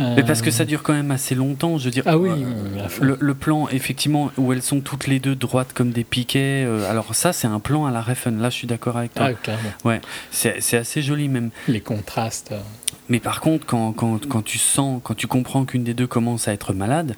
[0.00, 2.04] mais parce que ça dure quand même assez longtemps, je veux dire.
[2.06, 2.30] Ah oui.
[2.30, 6.64] Euh, le, plan, effectivement, où elles sont toutes les deux droites comme des piquets.
[6.66, 8.40] Euh, alors ça, c'est un plan à la Refn.
[8.40, 9.26] Là, je suis d'accord avec toi.
[9.30, 9.70] Ah, clairement.
[9.84, 10.00] Ouais,
[10.30, 11.50] c'est assez joli même.
[11.68, 12.52] Les contrastes.
[12.52, 12.60] Euh.
[13.08, 16.46] Mais par contre, quand, quand, quand, tu sens, quand tu comprends qu'une des deux commence
[16.46, 17.16] à être malade,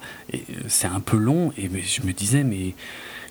[0.67, 1.53] c'est un peu long.
[1.57, 2.73] Et je me disais, mais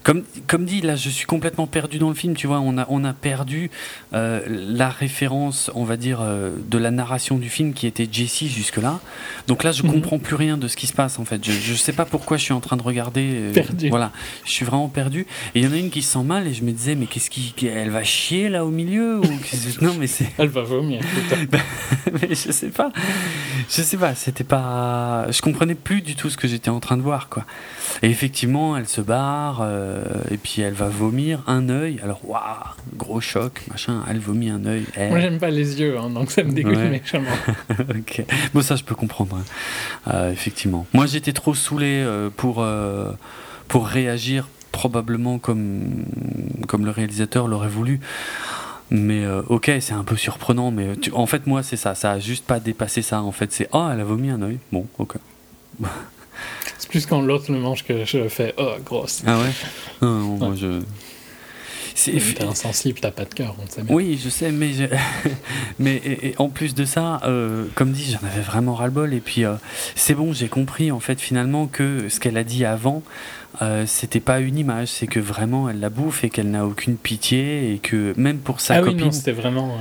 [0.03, 2.61] comme, comme dit, là, je suis complètement perdu dans le film, tu vois.
[2.61, 3.71] On a, on a perdu
[4.13, 8.49] euh, la référence, on va dire, euh, de la narration du film qui était Jessie
[8.49, 9.01] jusque-là.
[9.47, 9.93] Donc là, je mhm.
[9.93, 11.45] comprends plus rien de ce qui se passe, en fait.
[11.45, 13.31] Je, je sais pas pourquoi je suis en train de regarder.
[13.35, 13.91] Euh, perdu.
[13.91, 14.13] Voilà,
[14.45, 15.27] je suis vraiment perdu.
[15.55, 17.07] Et il y en a une qui se sent mal et je me disais, mais
[17.07, 17.55] qu'est-ce qui.
[17.67, 19.25] Elle va chier là au milieu ou...
[19.81, 20.27] Non, mais c'est.
[20.39, 21.01] Elle va vomir.
[22.13, 22.91] mais je sais pas.
[23.69, 25.31] Je sais pas, c'était pas.
[25.31, 27.45] Je comprenais plus du tout ce que j'étais en train de voir, quoi.
[28.03, 29.61] Et effectivement, elle se barre.
[29.63, 29.92] Euh,
[30.31, 32.01] et puis elle va vomir un œil.
[32.03, 32.41] Alors, waouh,
[32.97, 34.85] gros choc, machin, elle vomit un œil.
[34.97, 37.31] Moi, j'aime pas les yeux, hein, donc ça me dégoûte méchamment.
[37.71, 38.25] ok.
[38.55, 40.13] Bon, ça, je peux comprendre, hein.
[40.13, 40.87] euh, effectivement.
[40.93, 42.65] Moi, j'étais trop saoulé euh, pour,
[43.69, 46.05] pour réagir probablement comme,
[46.67, 48.01] comme le réalisateur l'aurait voulu.
[48.91, 51.95] Mais ok, c'est un peu surprenant, mais en fait, moi, c'est ça.
[51.95, 53.23] Ça a juste pas dépassé ça.
[53.23, 54.59] En fait, c'est oh, elle a vomi un œil.
[54.71, 55.17] Bon, ok.
[56.79, 59.23] C'est plus quand l'autre le mange que je fais oh grosse.
[59.27, 59.51] Ah ouais?
[60.01, 60.83] Non, moi je.
[61.95, 64.71] T'es insensible, t'as pas de cœur, on sait Oui, je sais, mais,
[65.79, 69.13] mais et, en plus de ça, euh, comme dit, j'en avais vraiment ras-le-bol.
[69.15, 69.55] Et puis, euh,
[69.95, 73.03] c'est bon, j'ai compris en fait finalement que ce qu'elle a dit avant,
[73.61, 76.97] euh, c'était pas une image, c'est que vraiment elle la bouffe et qu'elle n'a aucune
[76.97, 79.03] pitié et que même pour sa ah copine.
[79.05, 79.77] Oui, c'était vraiment.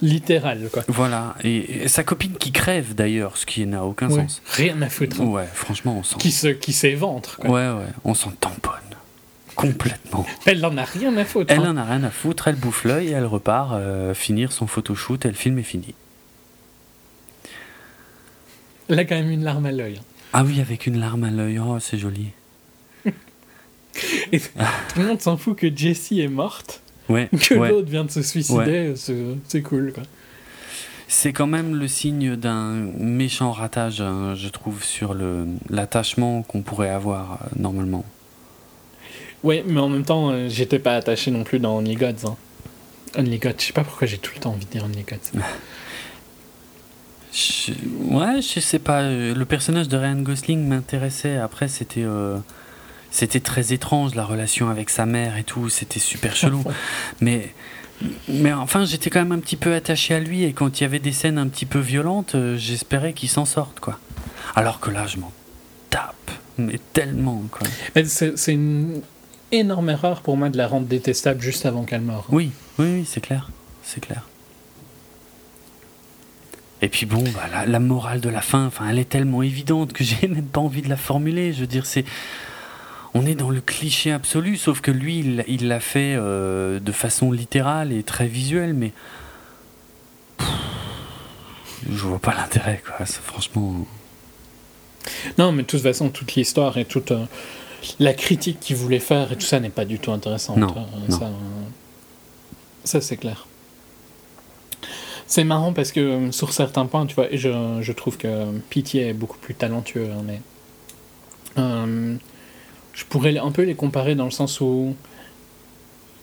[0.00, 0.82] Littéral, quoi.
[0.88, 4.42] Voilà, et, sa copine qui crève d'ailleurs, ce qui n'a aucun sens.
[4.52, 5.20] Rien à foutre.
[5.20, 5.26] Hein.
[5.26, 6.16] Ouais, franchement, on sent.
[6.18, 7.40] Qui se, qui s'éventre.
[7.44, 8.72] Ouais, ouais, on s'en tamponne.
[9.54, 10.26] Complètement.
[10.46, 11.52] Elle en a rien à foutre.
[11.52, 11.72] Elle hein.
[11.72, 15.24] en a rien à foutre, elle bouffe l'œil et elle repart euh, finir son photoshoot
[15.24, 15.94] et le film est fini.
[18.88, 19.98] Elle a quand même une larme à l'œil.
[19.98, 20.04] Hein.
[20.32, 22.30] Ah oui, avec une larme à l'œil, oh, c'est joli.
[24.32, 24.50] Et tout
[24.98, 26.82] le monde s'en fout que Jessie est morte.
[27.08, 27.28] Ouais.
[27.48, 27.68] Que ouais.
[27.68, 28.94] l'autre vient de se suicider.
[28.96, 30.02] c'est- C'est cool, quoi.
[31.06, 36.62] C'est quand même le signe d'un méchant ratage, hein, je trouve, sur le l'attachement qu'on
[36.62, 38.04] pourrait avoir euh, normalement.
[39.42, 42.26] Ouais, mais en même temps, euh, j'étais pas attaché non plus dans Only Gods.
[42.26, 42.36] hein.
[43.18, 45.38] Only Gods, je sais pas pourquoi j'ai tout le temps envie de dire Only Gods.
[47.32, 47.72] Je-
[48.14, 49.00] ouais, je sais pas.
[49.02, 51.36] euh, Le personnage de Ryan Gosling m'intéressait.
[51.36, 52.38] Après, c'était euh,
[53.14, 55.68] c'était très étrange la relation avec sa mère et tout.
[55.68, 56.64] C'était super chelou.
[57.20, 57.54] mais
[58.28, 60.84] mais enfin, j'étais quand même un petit peu attaché à lui et quand il y
[60.84, 64.00] avait des scènes un petit peu violentes, euh, j'espérais qu'il s'en sorte quoi.
[64.56, 65.30] Alors que là, je m'en
[65.90, 67.68] tape, mais tellement quoi.
[68.04, 69.00] C'est une
[69.52, 72.26] énorme erreur pour moi de la rendre détestable juste avant qu'elle meure.
[72.30, 72.50] Oui,
[72.80, 73.48] oui, oui, c'est clair,
[73.84, 74.26] c'est clair.
[76.82, 79.92] Et puis bon, bah, la, la morale de la fin, enfin, elle est tellement évidente
[79.92, 81.52] que j'ai même pas envie de la formuler.
[81.52, 82.04] Je veux dire, c'est,
[83.14, 87.30] on est dans le cliché absolu, sauf que lui, il l'a fait euh, de façon
[87.32, 88.92] littérale et très visuelle, mais
[90.38, 90.48] Pff,
[91.90, 93.06] je vois pas l'intérêt, quoi.
[93.06, 93.86] Ça, franchement,
[95.38, 97.24] Non, mais de toute façon, toute l'histoire et toute euh,
[98.00, 100.56] la critique qu'il voulait faire et tout ça n'est pas du tout intéressant.
[100.56, 101.18] Non, Euh, non.
[101.18, 101.30] Ça,
[102.84, 103.46] ça, c'est clair.
[105.26, 109.12] C'est marrant parce que sur certains points, tu vois, je, je trouve que Pitié est
[109.14, 110.40] beaucoup plus talentueux, hein, mais
[111.58, 112.16] euh,
[112.94, 114.94] je pourrais un peu les comparer dans le sens où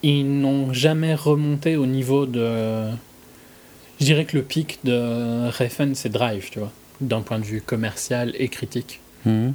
[0.03, 2.89] ils n'ont jamais remonté au niveau de.
[3.99, 6.71] Je dirais que le pic de Refn, c'est Drive, tu vois,
[7.01, 8.99] d'un point de vue commercial et critique.
[9.25, 9.53] Mhm.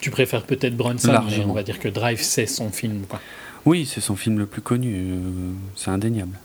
[0.00, 3.02] Tu préfères peut-être Bronson, mais on va dire que Drive, c'est son film.
[3.08, 3.20] Quoi.
[3.64, 5.18] oui, c'est son film le plus connu, euh,
[5.74, 6.38] c'est indéniable.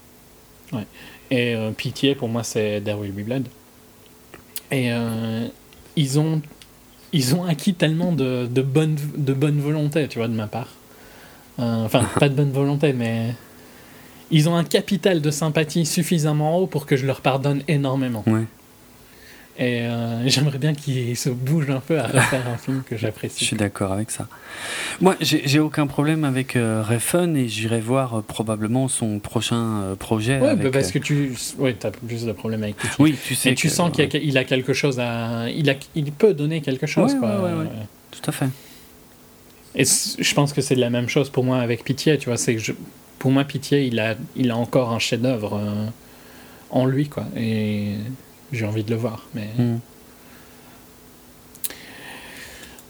[1.30, 3.46] Et euh, Pitié, pour moi, c'est There Will Be Blood.
[4.72, 5.46] Et euh,
[5.94, 6.42] ils, ont,
[7.12, 10.68] ils ont acquis tellement de, de, bonne, de bonne volonté, tu vois, de ma part.
[11.58, 13.34] Euh, Enfin, pas de bonne volonté, mais
[14.30, 18.22] ils ont un capital de sympathie suffisamment haut pour que je leur pardonne énormément.
[18.26, 18.44] Ouais.
[19.58, 23.02] Et euh, j'aimerais bien qu'ils se bougent un peu à refaire un film que Je
[23.02, 23.44] j'apprécie.
[23.44, 24.26] suis d'accord avec ça.
[25.02, 29.94] Moi, j'ai aucun problème avec euh, Refn et j'irai voir euh, probablement son prochain euh,
[29.96, 30.36] projet.
[30.36, 32.96] Avec, bah parce que tu ouais, as plus de problèmes avec Pitié.
[33.00, 33.50] Oui, tu sais.
[33.50, 35.50] Et tu que- sens qu'il a- quelque chose à.
[35.50, 37.12] Il, a, il peut donner quelque chose.
[37.12, 37.52] Ouais, quoi.
[38.12, 38.48] Tout à fait.
[39.74, 42.16] Et je pense que c'est la même chose pour moi avec Pitié.
[42.16, 42.72] Tu vois, c'est que je-
[43.18, 45.60] pour moi, Pitié, il a, il a encore un chef-d'œuvre
[46.70, 47.08] en lui.
[47.08, 47.26] quoi.
[47.36, 47.92] Et
[48.52, 49.26] j'ai envie de le voir.
[49.34, 49.78] Mais Mm.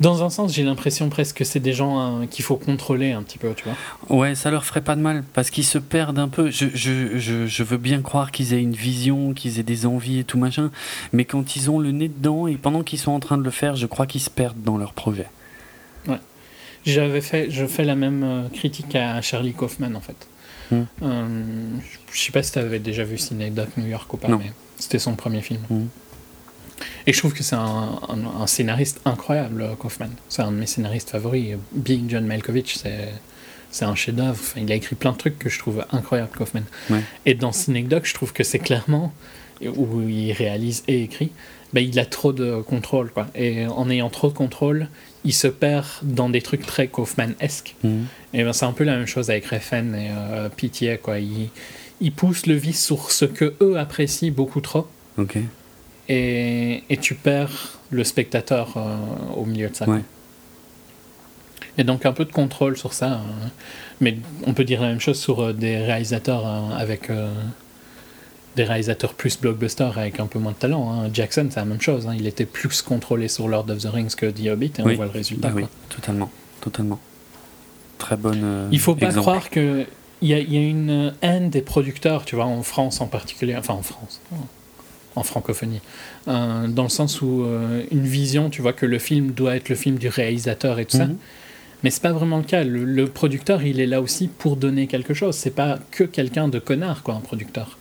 [0.00, 3.22] dans un sens, j'ai l'impression presque que c'est des gens euh, qu'il faut contrôler un
[3.22, 3.52] petit peu.
[3.54, 4.16] Tu vois.
[4.16, 6.50] Ouais, ça leur ferait pas de mal parce qu'ils se perdent un peu.
[6.50, 10.20] Je, je, je, je veux bien croire qu'ils aient une vision, qu'ils aient des envies
[10.20, 10.70] et tout machin,
[11.12, 13.50] mais quand ils ont le nez dedans et pendant qu'ils sont en train de le
[13.50, 15.26] faire, je crois qu'ils se perdent dans leur projet.
[16.86, 20.26] J'avais fait, je fais la même euh, critique à Charlie Kaufman en fait.
[20.70, 20.82] Mm.
[21.02, 21.28] Euh,
[22.10, 24.38] je sais pas si tu avais déjà vu Cinédoc New York ou pas, Non.
[24.38, 24.50] mais
[24.80, 25.60] c'était son premier film.
[25.70, 25.84] Mm.
[27.06, 30.08] Et je trouve que c'est un, un- un scénariste incroyable, Kaufman.
[30.28, 31.56] C'est un de mes scénaristes favoris.
[31.72, 32.78] Being John Malkovich,
[33.70, 34.30] c'est un chef-d'œuvre.
[34.40, 36.62] Enfin, il a écrit plein de trucs que je trouve incroyables, Kaufman.
[36.88, 37.00] Ouais.
[37.26, 39.12] Et dans Cinédoc, je trouve que c'est clairement
[39.62, 41.32] où il réalise et écrit.
[41.74, 43.28] Ben, il a trop de contrôle, quoi.
[43.34, 44.88] Et en ayant trop de contrôle,
[45.24, 47.76] il se perd dans des trucs très Kaufman-esques.
[47.84, 48.06] Mhm.
[48.32, 51.18] Et ben, c'est un peu la même chose avec Refn et euh, Pitié, quoi.
[52.00, 54.86] Ils poussent le vice sur ce que eux apprécient beaucoup trop,
[55.18, 55.38] Ok.
[56.08, 58.96] et, et tu perds le spectateur euh,
[59.36, 59.88] au milieu de ça.
[59.88, 60.00] Ouais.
[61.78, 63.12] Et donc un peu de contrôle sur ça.
[63.14, 63.18] euh,
[64.00, 64.16] mais
[64.46, 67.32] on peut dire la même chose sur euh, des réalisateurs euh, avec euh,
[68.56, 70.90] des réalisateurs plus blockbuster avec un peu moins de talent.
[70.90, 71.10] hein.
[71.12, 72.06] Jackson, c'est la même chose.
[72.08, 72.14] hein.
[72.18, 74.92] Il était plus contrôlé sur Lord of the Rings que The Hobbit, et Oui.
[74.92, 75.48] on voit le résultat.
[75.48, 76.98] Bah oui, totalement, totalement.
[77.98, 78.68] Très bonne.
[78.72, 79.20] Il faut pas exemple.
[79.22, 79.84] croire que
[80.22, 83.06] il y, a, il y a une haine des producteurs, tu vois, en France en
[83.06, 84.20] particulier, enfin en France,
[85.16, 85.80] en francophonie,
[86.28, 89.68] euh, dans le sens où euh, une vision, tu vois, que le film doit être
[89.68, 91.06] le film du réalisateur et tout ça.
[91.06, 91.16] Mhm.
[91.82, 92.62] Mais c'est pas vraiment le cas.
[92.62, 95.34] Le, le producteur, il est là aussi pour donner quelque chose.
[95.34, 97.78] C'est pas que quelqu'un de connard, quoi, un producteur.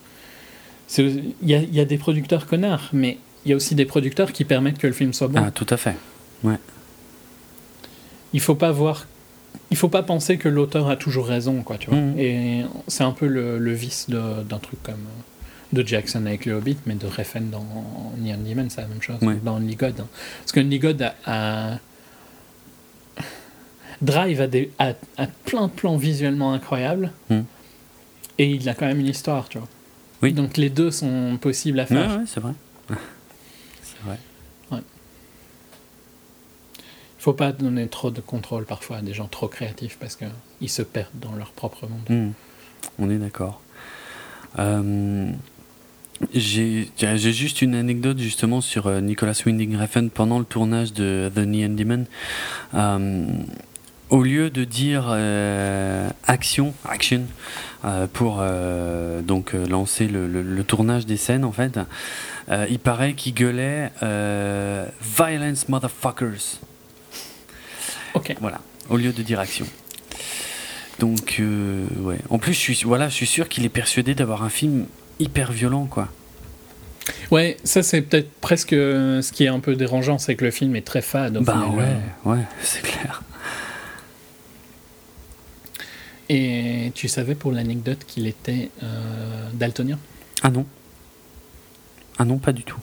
[0.98, 4.46] Il y y a des producteurs connards, mais il y a aussi des producteurs qui
[4.46, 5.42] permettent que le film soit bon.
[5.46, 5.96] Ah, tout à fait.
[8.34, 9.06] il faut pas voir
[9.72, 12.20] il faut pas penser que l'auteur a toujours raison quoi tu vois Mhm.
[12.20, 16.54] et c'est un peu le, le vice d'un truc comme euh, de Jackson avec le
[16.54, 17.66] Hobbit mais de Refn dans
[18.18, 19.38] Neon Demon c'est la même chose Ouais.
[19.44, 20.08] dans Only God hein.
[20.40, 21.16] parce que Only God a,
[21.74, 21.80] a-
[24.02, 27.44] Drive a, des, a, a plein de plans visuellement incroyables Mhm.
[28.38, 29.68] et il a quand même une histoire tu vois
[30.24, 30.32] Oui.
[30.34, 32.54] donc les deux sont possibles à Ouais, faire ouais, c'est vrai.
[37.20, 37.24] Vrai.
[37.24, 40.82] faut pas donner trop de contrôle parfois à des gens trop créatifs parce qu'ils se
[40.82, 42.10] perdent dans leur propre monde.
[42.10, 42.32] Hmm.
[42.98, 43.62] On est d'accord.
[44.58, 45.32] Euh,
[46.34, 46.88] j'ai
[47.18, 51.70] juste une anecdote justement sur euh, Nicolas Winding Refn pendant le tournage de The Neon
[51.70, 52.06] Demon.
[52.74, 53.26] Euh,
[54.10, 57.24] au lieu de dire euh, action, action,
[58.12, 58.44] pour
[59.24, 61.80] donc lancer le, tournage des scènes en fait,
[62.70, 66.60] il paraît qu'il gueulait violence motherfuckers.
[68.14, 68.36] Ok.
[68.40, 68.60] Voilà.
[68.90, 69.66] Au lieu de dire action.
[71.00, 72.18] Donc ouais.
[72.30, 74.86] En plus, je suis voilà, je suis sûr qu'il est persuadé d'avoir un film
[75.20, 76.10] hyper violent, quoi.
[77.32, 80.76] Ouais, ça c'est peut-être presque ce qui est un peu dérangeant, c'est que le film
[80.76, 81.38] est très fade.
[81.40, 81.96] bah ouais,
[82.32, 83.22] ouais, c'est clair.
[86.30, 89.98] Et tu savais pour l'anecdote qu'il était euh, daltonien?
[90.44, 90.66] Ah non.
[92.20, 92.80] Ah non, pas du tout.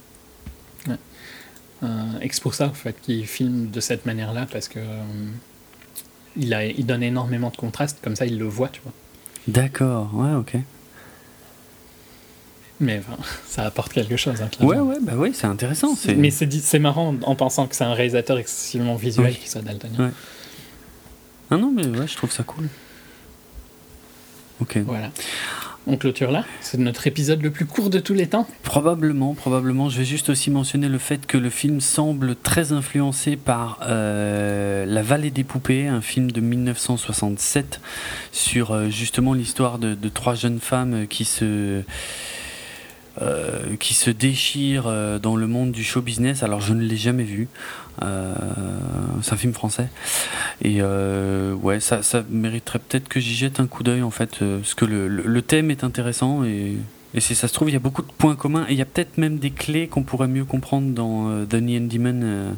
[1.82, 5.02] Euh, pour ça, en fait, qu'il filme de cette manière-là, parce que euh,
[6.36, 8.92] il, a, il donne énormément de contraste, comme ça il le voit, tu vois.
[9.48, 10.56] D'accord, ouais, ok.
[12.80, 13.00] Mais
[13.48, 14.42] ça apporte quelque chose.
[14.42, 15.96] Hein, ouais, ouais, bah oui, c'est intéressant.
[16.16, 20.06] Mais c'est marrant en pensant que c'est un réalisateur excessivement visuel qui soit daltonien.
[20.06, 20.12] Ouais.
[21.50, 22.68] Ah non, mais ouais, je trouve ça cool.
[24.60, 24.78] Ok.
[24.78, 25.10] Voilà.
[25.88, 29.88] On clôture là C'est notre épisode le plus court de tous les temps Probablement, probablement.
[29.88, 34.84] Je vais juste aussi mentionner le fait que le film semble très influencé par euh,
[34.84, 37.80] La Vallée des Poupées, un film de 1967
[38.32, 41.82] sur euh, justement l'histoire de, trois jeunes femmes qui se
[43.22, 46.42] euh, qui se déchire euh, dans le monde du show business.
[46.42, 47.48] Alors je ne l'ai jamais vu.
[48.02, 48.34] Euh,
[49.22, 49.88] c'est un film français.
[50.62, 54.74] Et ouais, ça, ça mériterait peut-être que j'y jette un coup d'œil en fait, parce
[54.74, 56.76] que le, le, thème est intéressant et,
[57.14, 58.82] et si ça se trouve, il y a beaucoup de points communs et il y
[58.82, 62.56] a peut-être même des clés qu'on pourrait mieux comprendre dans The and Demon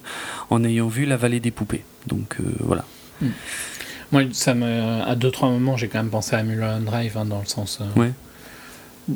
[0.51, 1.85] en ayant vu La Vallée des Poupées.
[2.07, 2.85] Donc voilà.
[3.21, 3.29] Hmm.
[4.11, 7.27] Moi, ça me, à deux trois moments, j'ai quand même pensé à Mulholland Drive hein,
[7.27, 7.81] dans le sens.
[7.97, 8.13] Ouais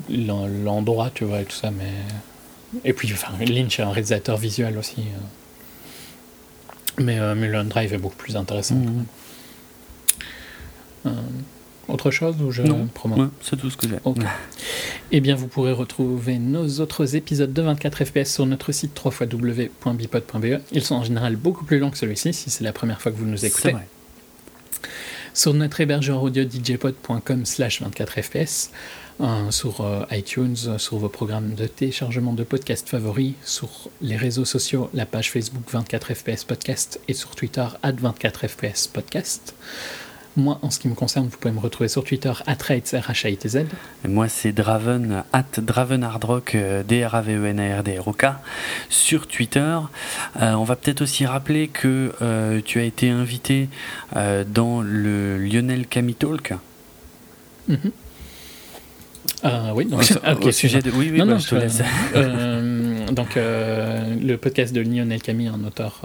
[0.09, 1.93] l'endroit, tu vois, et tout ça, mais.
[2.85, 5.05] Et puis, enfin, Lynch est un réalisateur visuel aussi.
[7.01, 7.03] Euh.
[7.05, 8.77] Mais euh, Drive est beaucoup plus intéressant.
[8.77, 9.05] Mmh.
[11.07, 11.11] Euh,
[11.89, 12.89] autre chose ou je Non,
[13.41, 13.97] c'est tout ce que j'ai.
[15.11, 20.61] Eh bien, vous pourrez retrouver nos autres épisodes de 24 FPS sur notre site www.bipod.be.
[20.71, 23.17] Ils sont en général beaucoup plus longs que celui-ci, si c'est la première fois que
[23.17, 23.75] vous nous écoutez.
[25.35, 27.83] Sur notre hébergeur audio djpod.com slash
[29.21, 34.45] 24fps, sur euh, iTunes, sur vos programmes de téléchargement de podcasts favoris, sur les réseaux
[34.45, 39.55] sociaux, la page Facebook 24fps podcast et sur Twitter 24fps podcast.
[40.37, 43.67] Moi, en ce qui me concerne, vous pouvez me retrouver sur Twitter, at z
[44.09, 48.27] Moi, c'est Draven, at Dravenhardrock, euh, D-R-A-V-E-N-A-R-D-R-O-K,
[48.89, 49.79] sur Twitter.
[50.41, 53.69] Euh, on va peut-être aussi rappeler que euh, tu as été invité
[54.15, 56.55] dans le Lionel Camille Talk.
[57.69, 57.75] Mm
[59.75, 60.05] oui, donc,
[60.43, 60.91] au sujet de.
[60.91, 61.83] Oui, oui, bah, je te laisse.
[63.13, 66.03] donc, le podcast de Lionel Camille, un auteur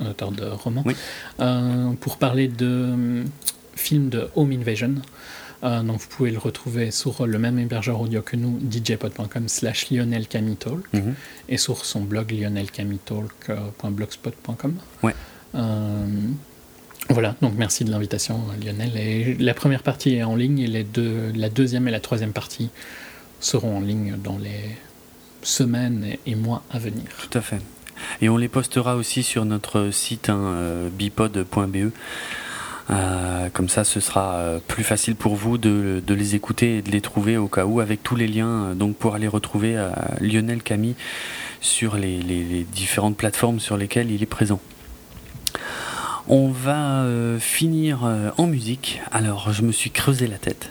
[0.00, 0.82] un auteur de roman,
[1.40, 3.22] euh, pour parler de euh,
[3.74, 4.94] film de Home Invasion.
[5.64, 9.90] Euh, donc vous pouvez le retrouver sur le même hébergeur audio que nous, djpod.com slash
[9.90, 10.26] Lionel
[10.92, 11.16] mhm.
[11.48, 14.74] et sur son blog lionelcamitalk.blogspot.com.
[15.02, 15.16] Ouais.
[17.10, 19.36] Voilà, donc merci de l'invitation Lionel.
[19.38, 22.70] La première partie est en ligne et les deux, la deuxième et la troisième partie
[23.40, 24.76] seront en ligne dans les
[25.42, 27.04] semaines et mois à venir.
[27.18, 27.60] Tout à fait.
[28.20, 31.92] Et on les postera aussi sur notre site hein, euh, bipod.be.
[32.90, 36.90] Euh, comme ça, ce sera euh, plus facile pour vous de, les écouter et de
[36.90, 39.82] les trouver au cas où, avec tous les liens donc pour aller retrouver
[40.20, 40.94] Lionel Camille
[41.60, 44.60] sur les différentes plateformes sur lesquelles il est présent.
[46.30, 49.00] On va euh, finir euh, en musique.
[49.12, 50.70] Alors, je me suis creusé la tête.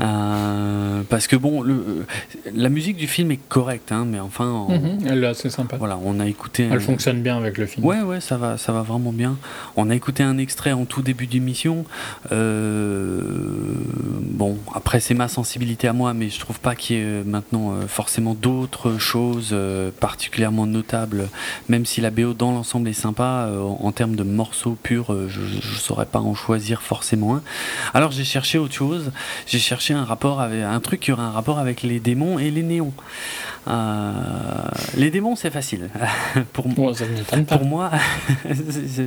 [0.00, 2.06] Euh, parce que, bon, le,
[2.54, 4.66] la musique du film est correcte, hein, mais enfin.
[4.70, 5.76] Mhm, elle est assez sympa.
[5.76, 6.66] Voilà, on a écouté.
[6.70, 7.84] Elle fonctionne bien avec le film.
[7.84, 9.36] Ouais, ouais, ça va, ça va vraiment bien.
[9.76, 11.84] On a écouté un extrait en tout début d'émission.
[12.30, 17.74] bon, après, c'est ma sensibilité à moi, mais je trouve pas qu'il y ait maintenant
[17.88, 19.54] forcément d'autres choses
[20.00, 21.28] particulièrement notables,
[21.68, 23.50] même si la BO dans l'ensemble est sympa,
[23.80, 27.42] en termes de morceaux purs euh, je ne saurais pas en choisir forcément un.
[27.92, 29.10] Alors j'ai cherché autre chose,
[29.46, 32.50] j'ai cherché un rapport avec un truc qui aurait un rapport avec les démons et
[32.50, 32.92] les néons.
[33.66, 34.12] Euh,
[34.96, 35.88] les démons, c'est facile.
[36.52, 36.66] pour,
[37.46, 37.90] pour moi,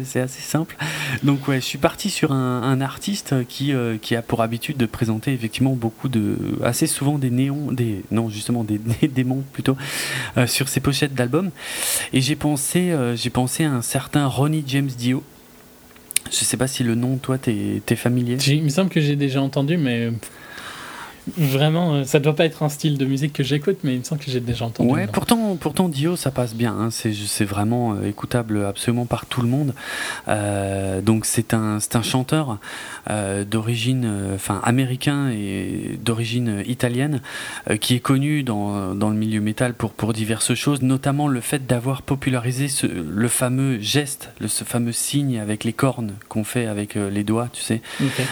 [0.03, 0.75] c'est assez simple.
[1.23, 4.85] Donc, ouais, je suis parti sur un, artiste qui, euh, qui a pour habitude de
[4.85, 6.37] présenter effectivement beaucoup de.
[6.63, 8.03] assez souvent des néons, des.
[8.11, 9.77] non, justement, des, démons plutôt,
[10.37, 11.51] euh, sur ses pochettes d'albums.
[12.13, 15.23] Et j'ai pensé, j'ai pensé à un certain Ronnie James Dio.
[16.31, 18.37] Je sais pas si le nom, toi, t'es es familier.
[18.47, 20.11] Il me semble que j'ai déjà entendu, mais
[21.35, 24.03] Vraiment, euh, ça doit pas être un style de musique que j'écoute, mais il me
[24.03, 24.89] semble que j'ai déjà entendu.
[24.89, 26.73] Ouais, pourtant, pourtant Dio, ça passe bien.
[26.73, 26.89] Hein.
[26.91, 29.73] C'est vraiment euh, écoutable absolument par tout le monde.
[30.27, 32.59] Euh, donc c'est un, un chanteur
[33.49, 37.21] d'origine, enfin américain et d'origine italienne,
[37.79, 41.65] qui est connu dans, dans, le milieu métal pour pour diverses choses, notamment le fait
[41.65, 46.67] d'avoir popularisé ce, le fameux geste, le, ce fameux signe avec les cornes qu'on fait
[46.67, 47.81] avec les doigts, tu sais.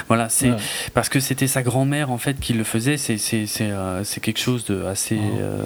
[0.08, 0.52] Voilà, c'est
[0.94, 4.84] parce que c'était sa grand-mère en fait qui le faisait euh, c'est quelque chose de
[4.84, 5.38] assez oh.
[5.40, 5.64] euh,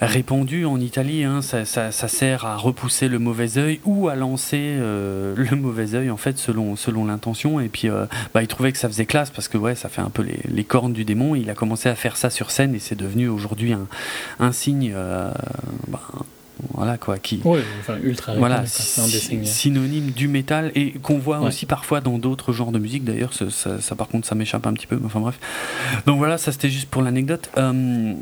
[0.00, 1.24] répandu en Italie.
[1.24, 1.40] Hein.
[1.42, 6.16] Ça, sert à repousser le mauvais œil ou à lancer euh, le mauvais œil, en
[6.16, 7.60] fait, selon, selon l'intention.
[7.60, 7.88] Et puis,
[8.34, 10.64] bah, il trouvait que ça faisait classe parce que ouais, ça fait un peu les,
[10.64, 11.34] cornes du démon.
[11.34, 13.86] Il a commencé à faire ça sur scène et c'est devenu aujourd'hui un,
[14.40, 14.94] un, signe.
[15.88, 16.02] Bah,
[16.74, 22.18] voilà quoi qui enfin, ultra voilà synonyme du métal et qu'on voit aussi parfois dans
[22.18, 23.04] d'autres genres de musique.
[23.04, 25.38] D'ailleurs ça, par contre ça m'échappe un petit peu enfin bref.
[26.06, 27.50] Donc voilà ça c'était juste pour l'anecdote.
[27.58, 28.14] Euh,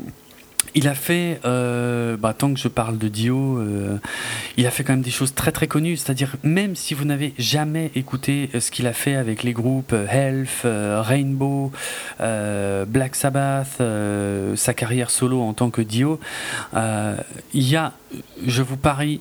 [0.75, 3.97] il a fait, euh, bah, tant que je parle de Dio, euh,
[4.57, 5.97] il a fait quand même des choses très très connues.
[5.97, 9.93] C'est-à-dire, même si vous n'avez jamais écouté euh, ce qu'il a fait avec les groupes
[9.93, 11.71] Health, Rainbow,
[12.19, 13.81] Black Sabbath,
[14.55, 16.19] sa carrière solo en tant que Dio,
[16.73, 17.93] il y a,
[18.45, 19.19] je vous parie,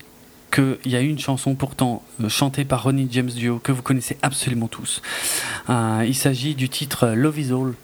[0.51, 4.17] qu'il y a une chanson pourtant euh, chantée par Ronnie James Dio que vous connaissez
[4.23, 5.03] absolument tous.
[5.69, 7.75] Euh, il s'agit du titre Love Is All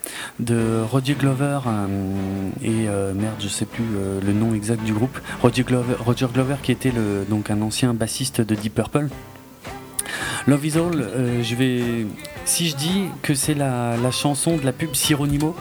[0.40, 3.84] de Roger Glover euh, et merde, je sais plus
[4.24, 5.18] le nom exact du groupe.
[5.42, 9.08] Roger Glover, Roger Glover qui était le, donc un ancien bassiste de Deep Purple.
[10.46, 12.06] Love Is All, je vais.
[12.44, 15.56] Si je dis que c'est la, la chanson de la pub Sironimo,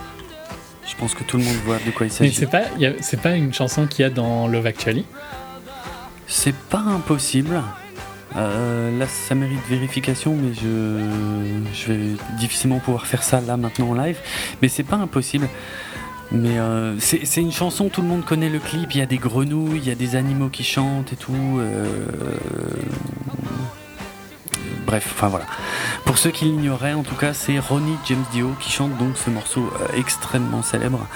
[0.85, 2.29] je pense que tout le monde voit de quoi il s'agit.
[2.29, 2.63] Mais c'est pas,
[3.01, 5.05] c'est pas une chanson qu'il y a dans Love Actually
[6.27, 7.61] c'est pas impossible.
[8.35, 10.99] Euh, là, ça mérite vérification, mais je,
[11.73, 14.19] je vais difficilement pouvoir faire ça là maintenant en live.
[14.61, 15.47] Mais c'est pas impossible.
[16.31, 18.93] Mais euh, c'est une chanson, tout le monde connaît le clip.
[18.93, 21.59] Il y a des grenouilles, il y a des animaux qui chantent et tout.
[21.59, 21.85] Euh,
[24.85, 25.45] bref, enfin voilà.
[26.03, 29.29] Pour ceux qui l'ignoraient, en tout cas, c'est Ronnie James Dio qui chante donc ce
[29.29, 31.07] morceau extrêmement célèbre,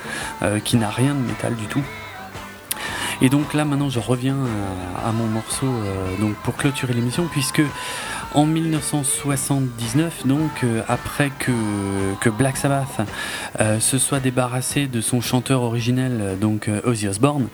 [0.63, 1.83] qui n'a rien de métal du tout.
[3.21, 4.37] Et donc là maintenant je reviens
[5.05, 7.61] à, mon morceau euh, donc pour clôturer l'émission puisque
[8.33, 11.51] en 1979, donc euh, après que,
[12.21, 13.01] que, Black Sabbath
[13.59, 17.47] euh, se soit débarrassé de son chanteur originel, donc Ozzy Osbourne,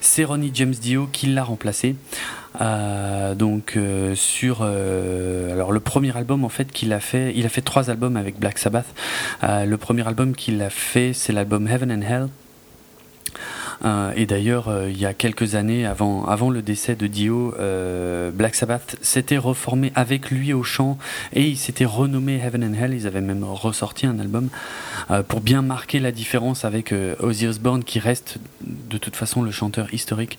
[0.00, 1.96] c'est Ronnie James Dio qui l'a remplacé.
[3.36, 3.78] donc
[4.14, 8.16] sur alors le premier album en fait qu'il a fait, il a fait trois albums
[8.16, 8.86] avec Black Sabbath.
[9.42, 12.28] le premier album qu'il a fait, c'est l'album Heaven and Hell.
[13.84, 18.30] Euh, et d'ailleurs, euh, il y a quelques années, avant, le décès de Dio, euh,
[18.30, 20.98] Black Sabbath s'était reformé avec lui au chant
[21.32, 22.94] et il s'était renommé Heaven and Hell.
[22.94, 24.48] Ils avaient même ressorti un album
[25.28, 29.92] pour bien marquer la différence avec Ozzy Osbourne, qui reste de toute façon le chanteur
[29.92, 30.38] historique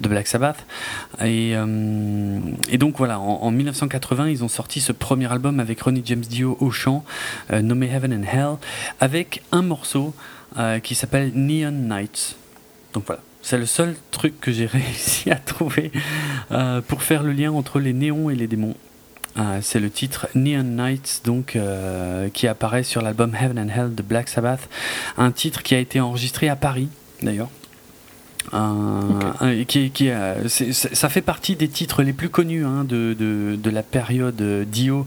[0.00, 0.64] de Black Sabbath.
[1.24, 1.54] Et,
[2.78, 6.56] donc voilà, en, en, 1980, ils ont sorti ce premier album avec Ronnie James Dio
[6.60, 7.04] au chant,
[7.50, 8.56] nommé Heaven and Hell,
[9.00, 10.14] avec un morceau
[10.82, 12.36] qui s'appelle Neon Nights.
[12.96, 15.92] Donc voilà, c'est le seul truc que j'ai réussi à trouver
[16.50, 18.74] euh, pour faire le lien entre les néons et les démons.
[19.36, 23.94] Euh, c'est le titre Neon Nights donc euh, qui apparaît sur l'album Heaven and Hell
[23.94, 24.66] de Black Sabbath,
[25.18, 26.88] un titre qui a été enregistré à Paris
[27.20, 27.50] d'ailleurs
[29.66, 30.10] qui,
[30.48, 34.40] ça fait partie des titres les plus connus hein, de, de, la période
[34.70, 35.06] Dio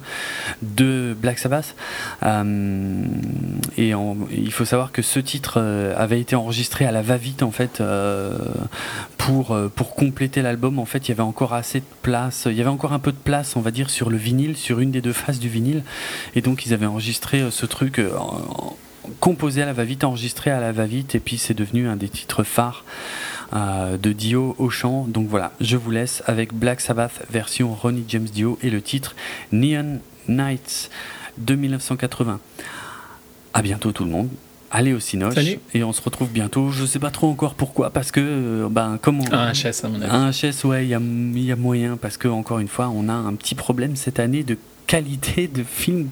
[0.62, 1.76] de Black Sabbath.
[2.24, 3.04] Euh,
[3.78, 3.94] et
[4.32, 7.82] il faut savoir que ce titre euh, avait été enregistré à la va-vite en fait
[7.82, 8.38] euh,
[9.18, 10.80] pour, pour compléter l'album.
[10.80, 13.12] En fait, il y avait encore assez de place, il y avait encore un peu
[13.12, 15.84] de place, on va dire, sur le vinyle, sur une des deux faces du vinyle.
[16.36, 18.02] Et donc, ils avaient enregistré ce truc.
[19.20, 22.44] Composé à la va-vite, enregistré à la va-vite, et puis c'est devenu un des titres
[22.44, 22.84] phares
[23.54, 25.06] euh, de Dio au chant.
[25.08, 29.16] Donc voilà, je vous laisse avec Black Sabbath version Ronnie James Dio et le titre
[29.52, 30.90] Neon Nights
[31.38, 32.40] de 1980.
[33.54, 34.30] À bientôt tout le monde
[34.72, 35.36] allez au Cinoche.
[35.74, 36.72] Et on se retrouve bientôt.
[36.72, 39.34] Je sais pas trop encore pourquoi, parce que, euh, ben, comme on.
[39.34, 40.12] Un HS, à mon avis.
[40.12, 43.10] Un HS, ouais, il y a, y a, moyen, parce que, encore une fois, on
[43.10, 44.58] a un petit problème cette année de
[44.90, 46.10] qualité de film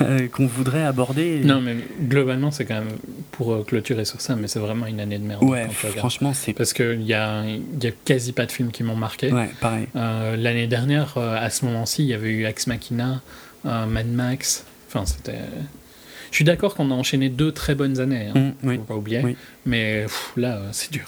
[0.00, 1.40] euh, qu'on voudrait aborder.
[1.44, 2.96] Non, mais globalement, c'est quand même
[3.30, 5.44] pour euh, clôturer sur ça, mais c'est vraiment une année de merde.
[5.44, 6.54] Ouais, franchement, c'est.
[6.54, 9.30] Parce qu'il y a, y a quasi pas de films qui m'ont marqué.
[9.30, 9.86] Ouais, pareil.
[9.94, 13.20] L'année dernière, à ce moment-ci, il y avait eu Ex Machina,
[13.64, 14.64] Mad Max.
[14.88, 15.38] Enfin, c'était.
[16.36, 19.22] Je suis d'accord qu'on a enchaîné deux très bonnes années, hein, mmh, pas oublier.
[19.64, 20.04] Mais
[20.36, 21.06] là, euh, c'est dur.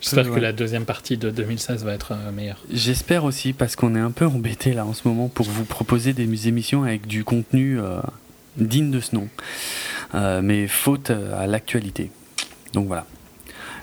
[0.00, 2.56] J'espère que la deuxième partie de 2016 va être euh, meilleure.
[2.72, 6.14] J'espère aussi, parce qu'on est un peu embêté là en ce moment pour vous proposer
[6.14, 8.00] des émissions avec du contenu euh,
[8.56, 9.28] digne de ce nom,
[10.40, 12.10] mais faute à l'actualité.
[12.72, 13.04] Donc voilà.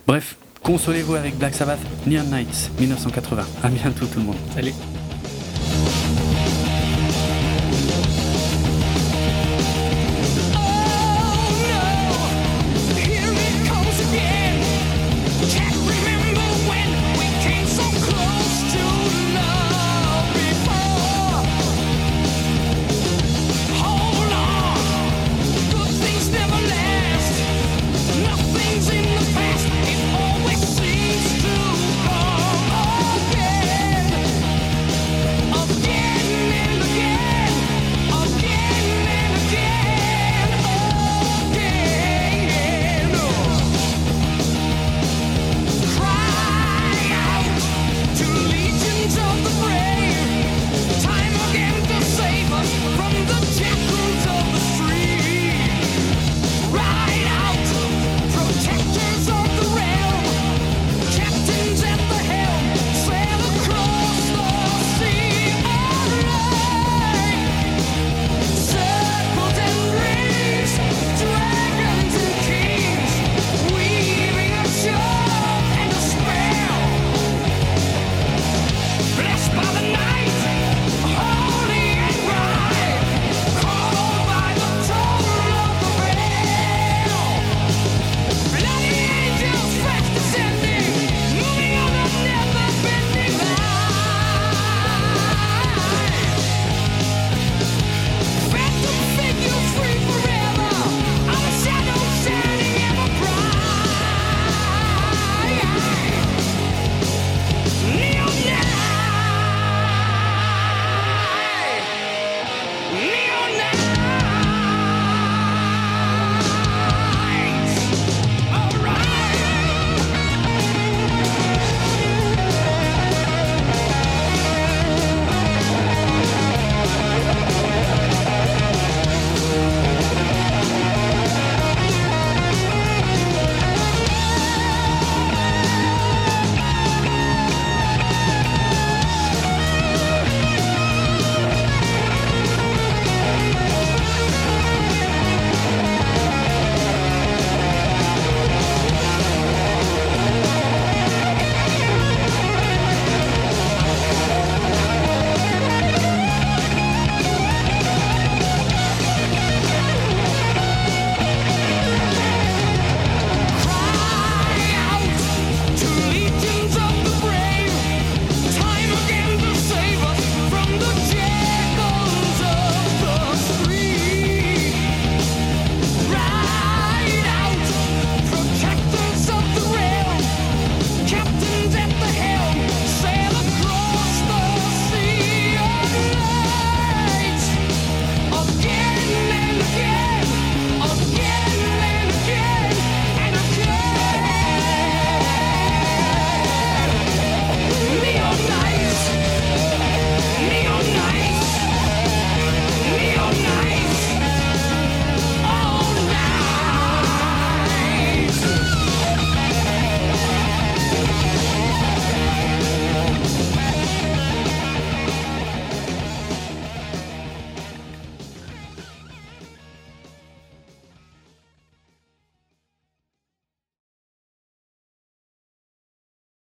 [0.08, 3.46] Bref, consolez-vous avec Black Sabbath, Neon Nights, 1980.
[3.62, 4.38] À bientôt tout le monde.
[4.58, 4.74] Allez.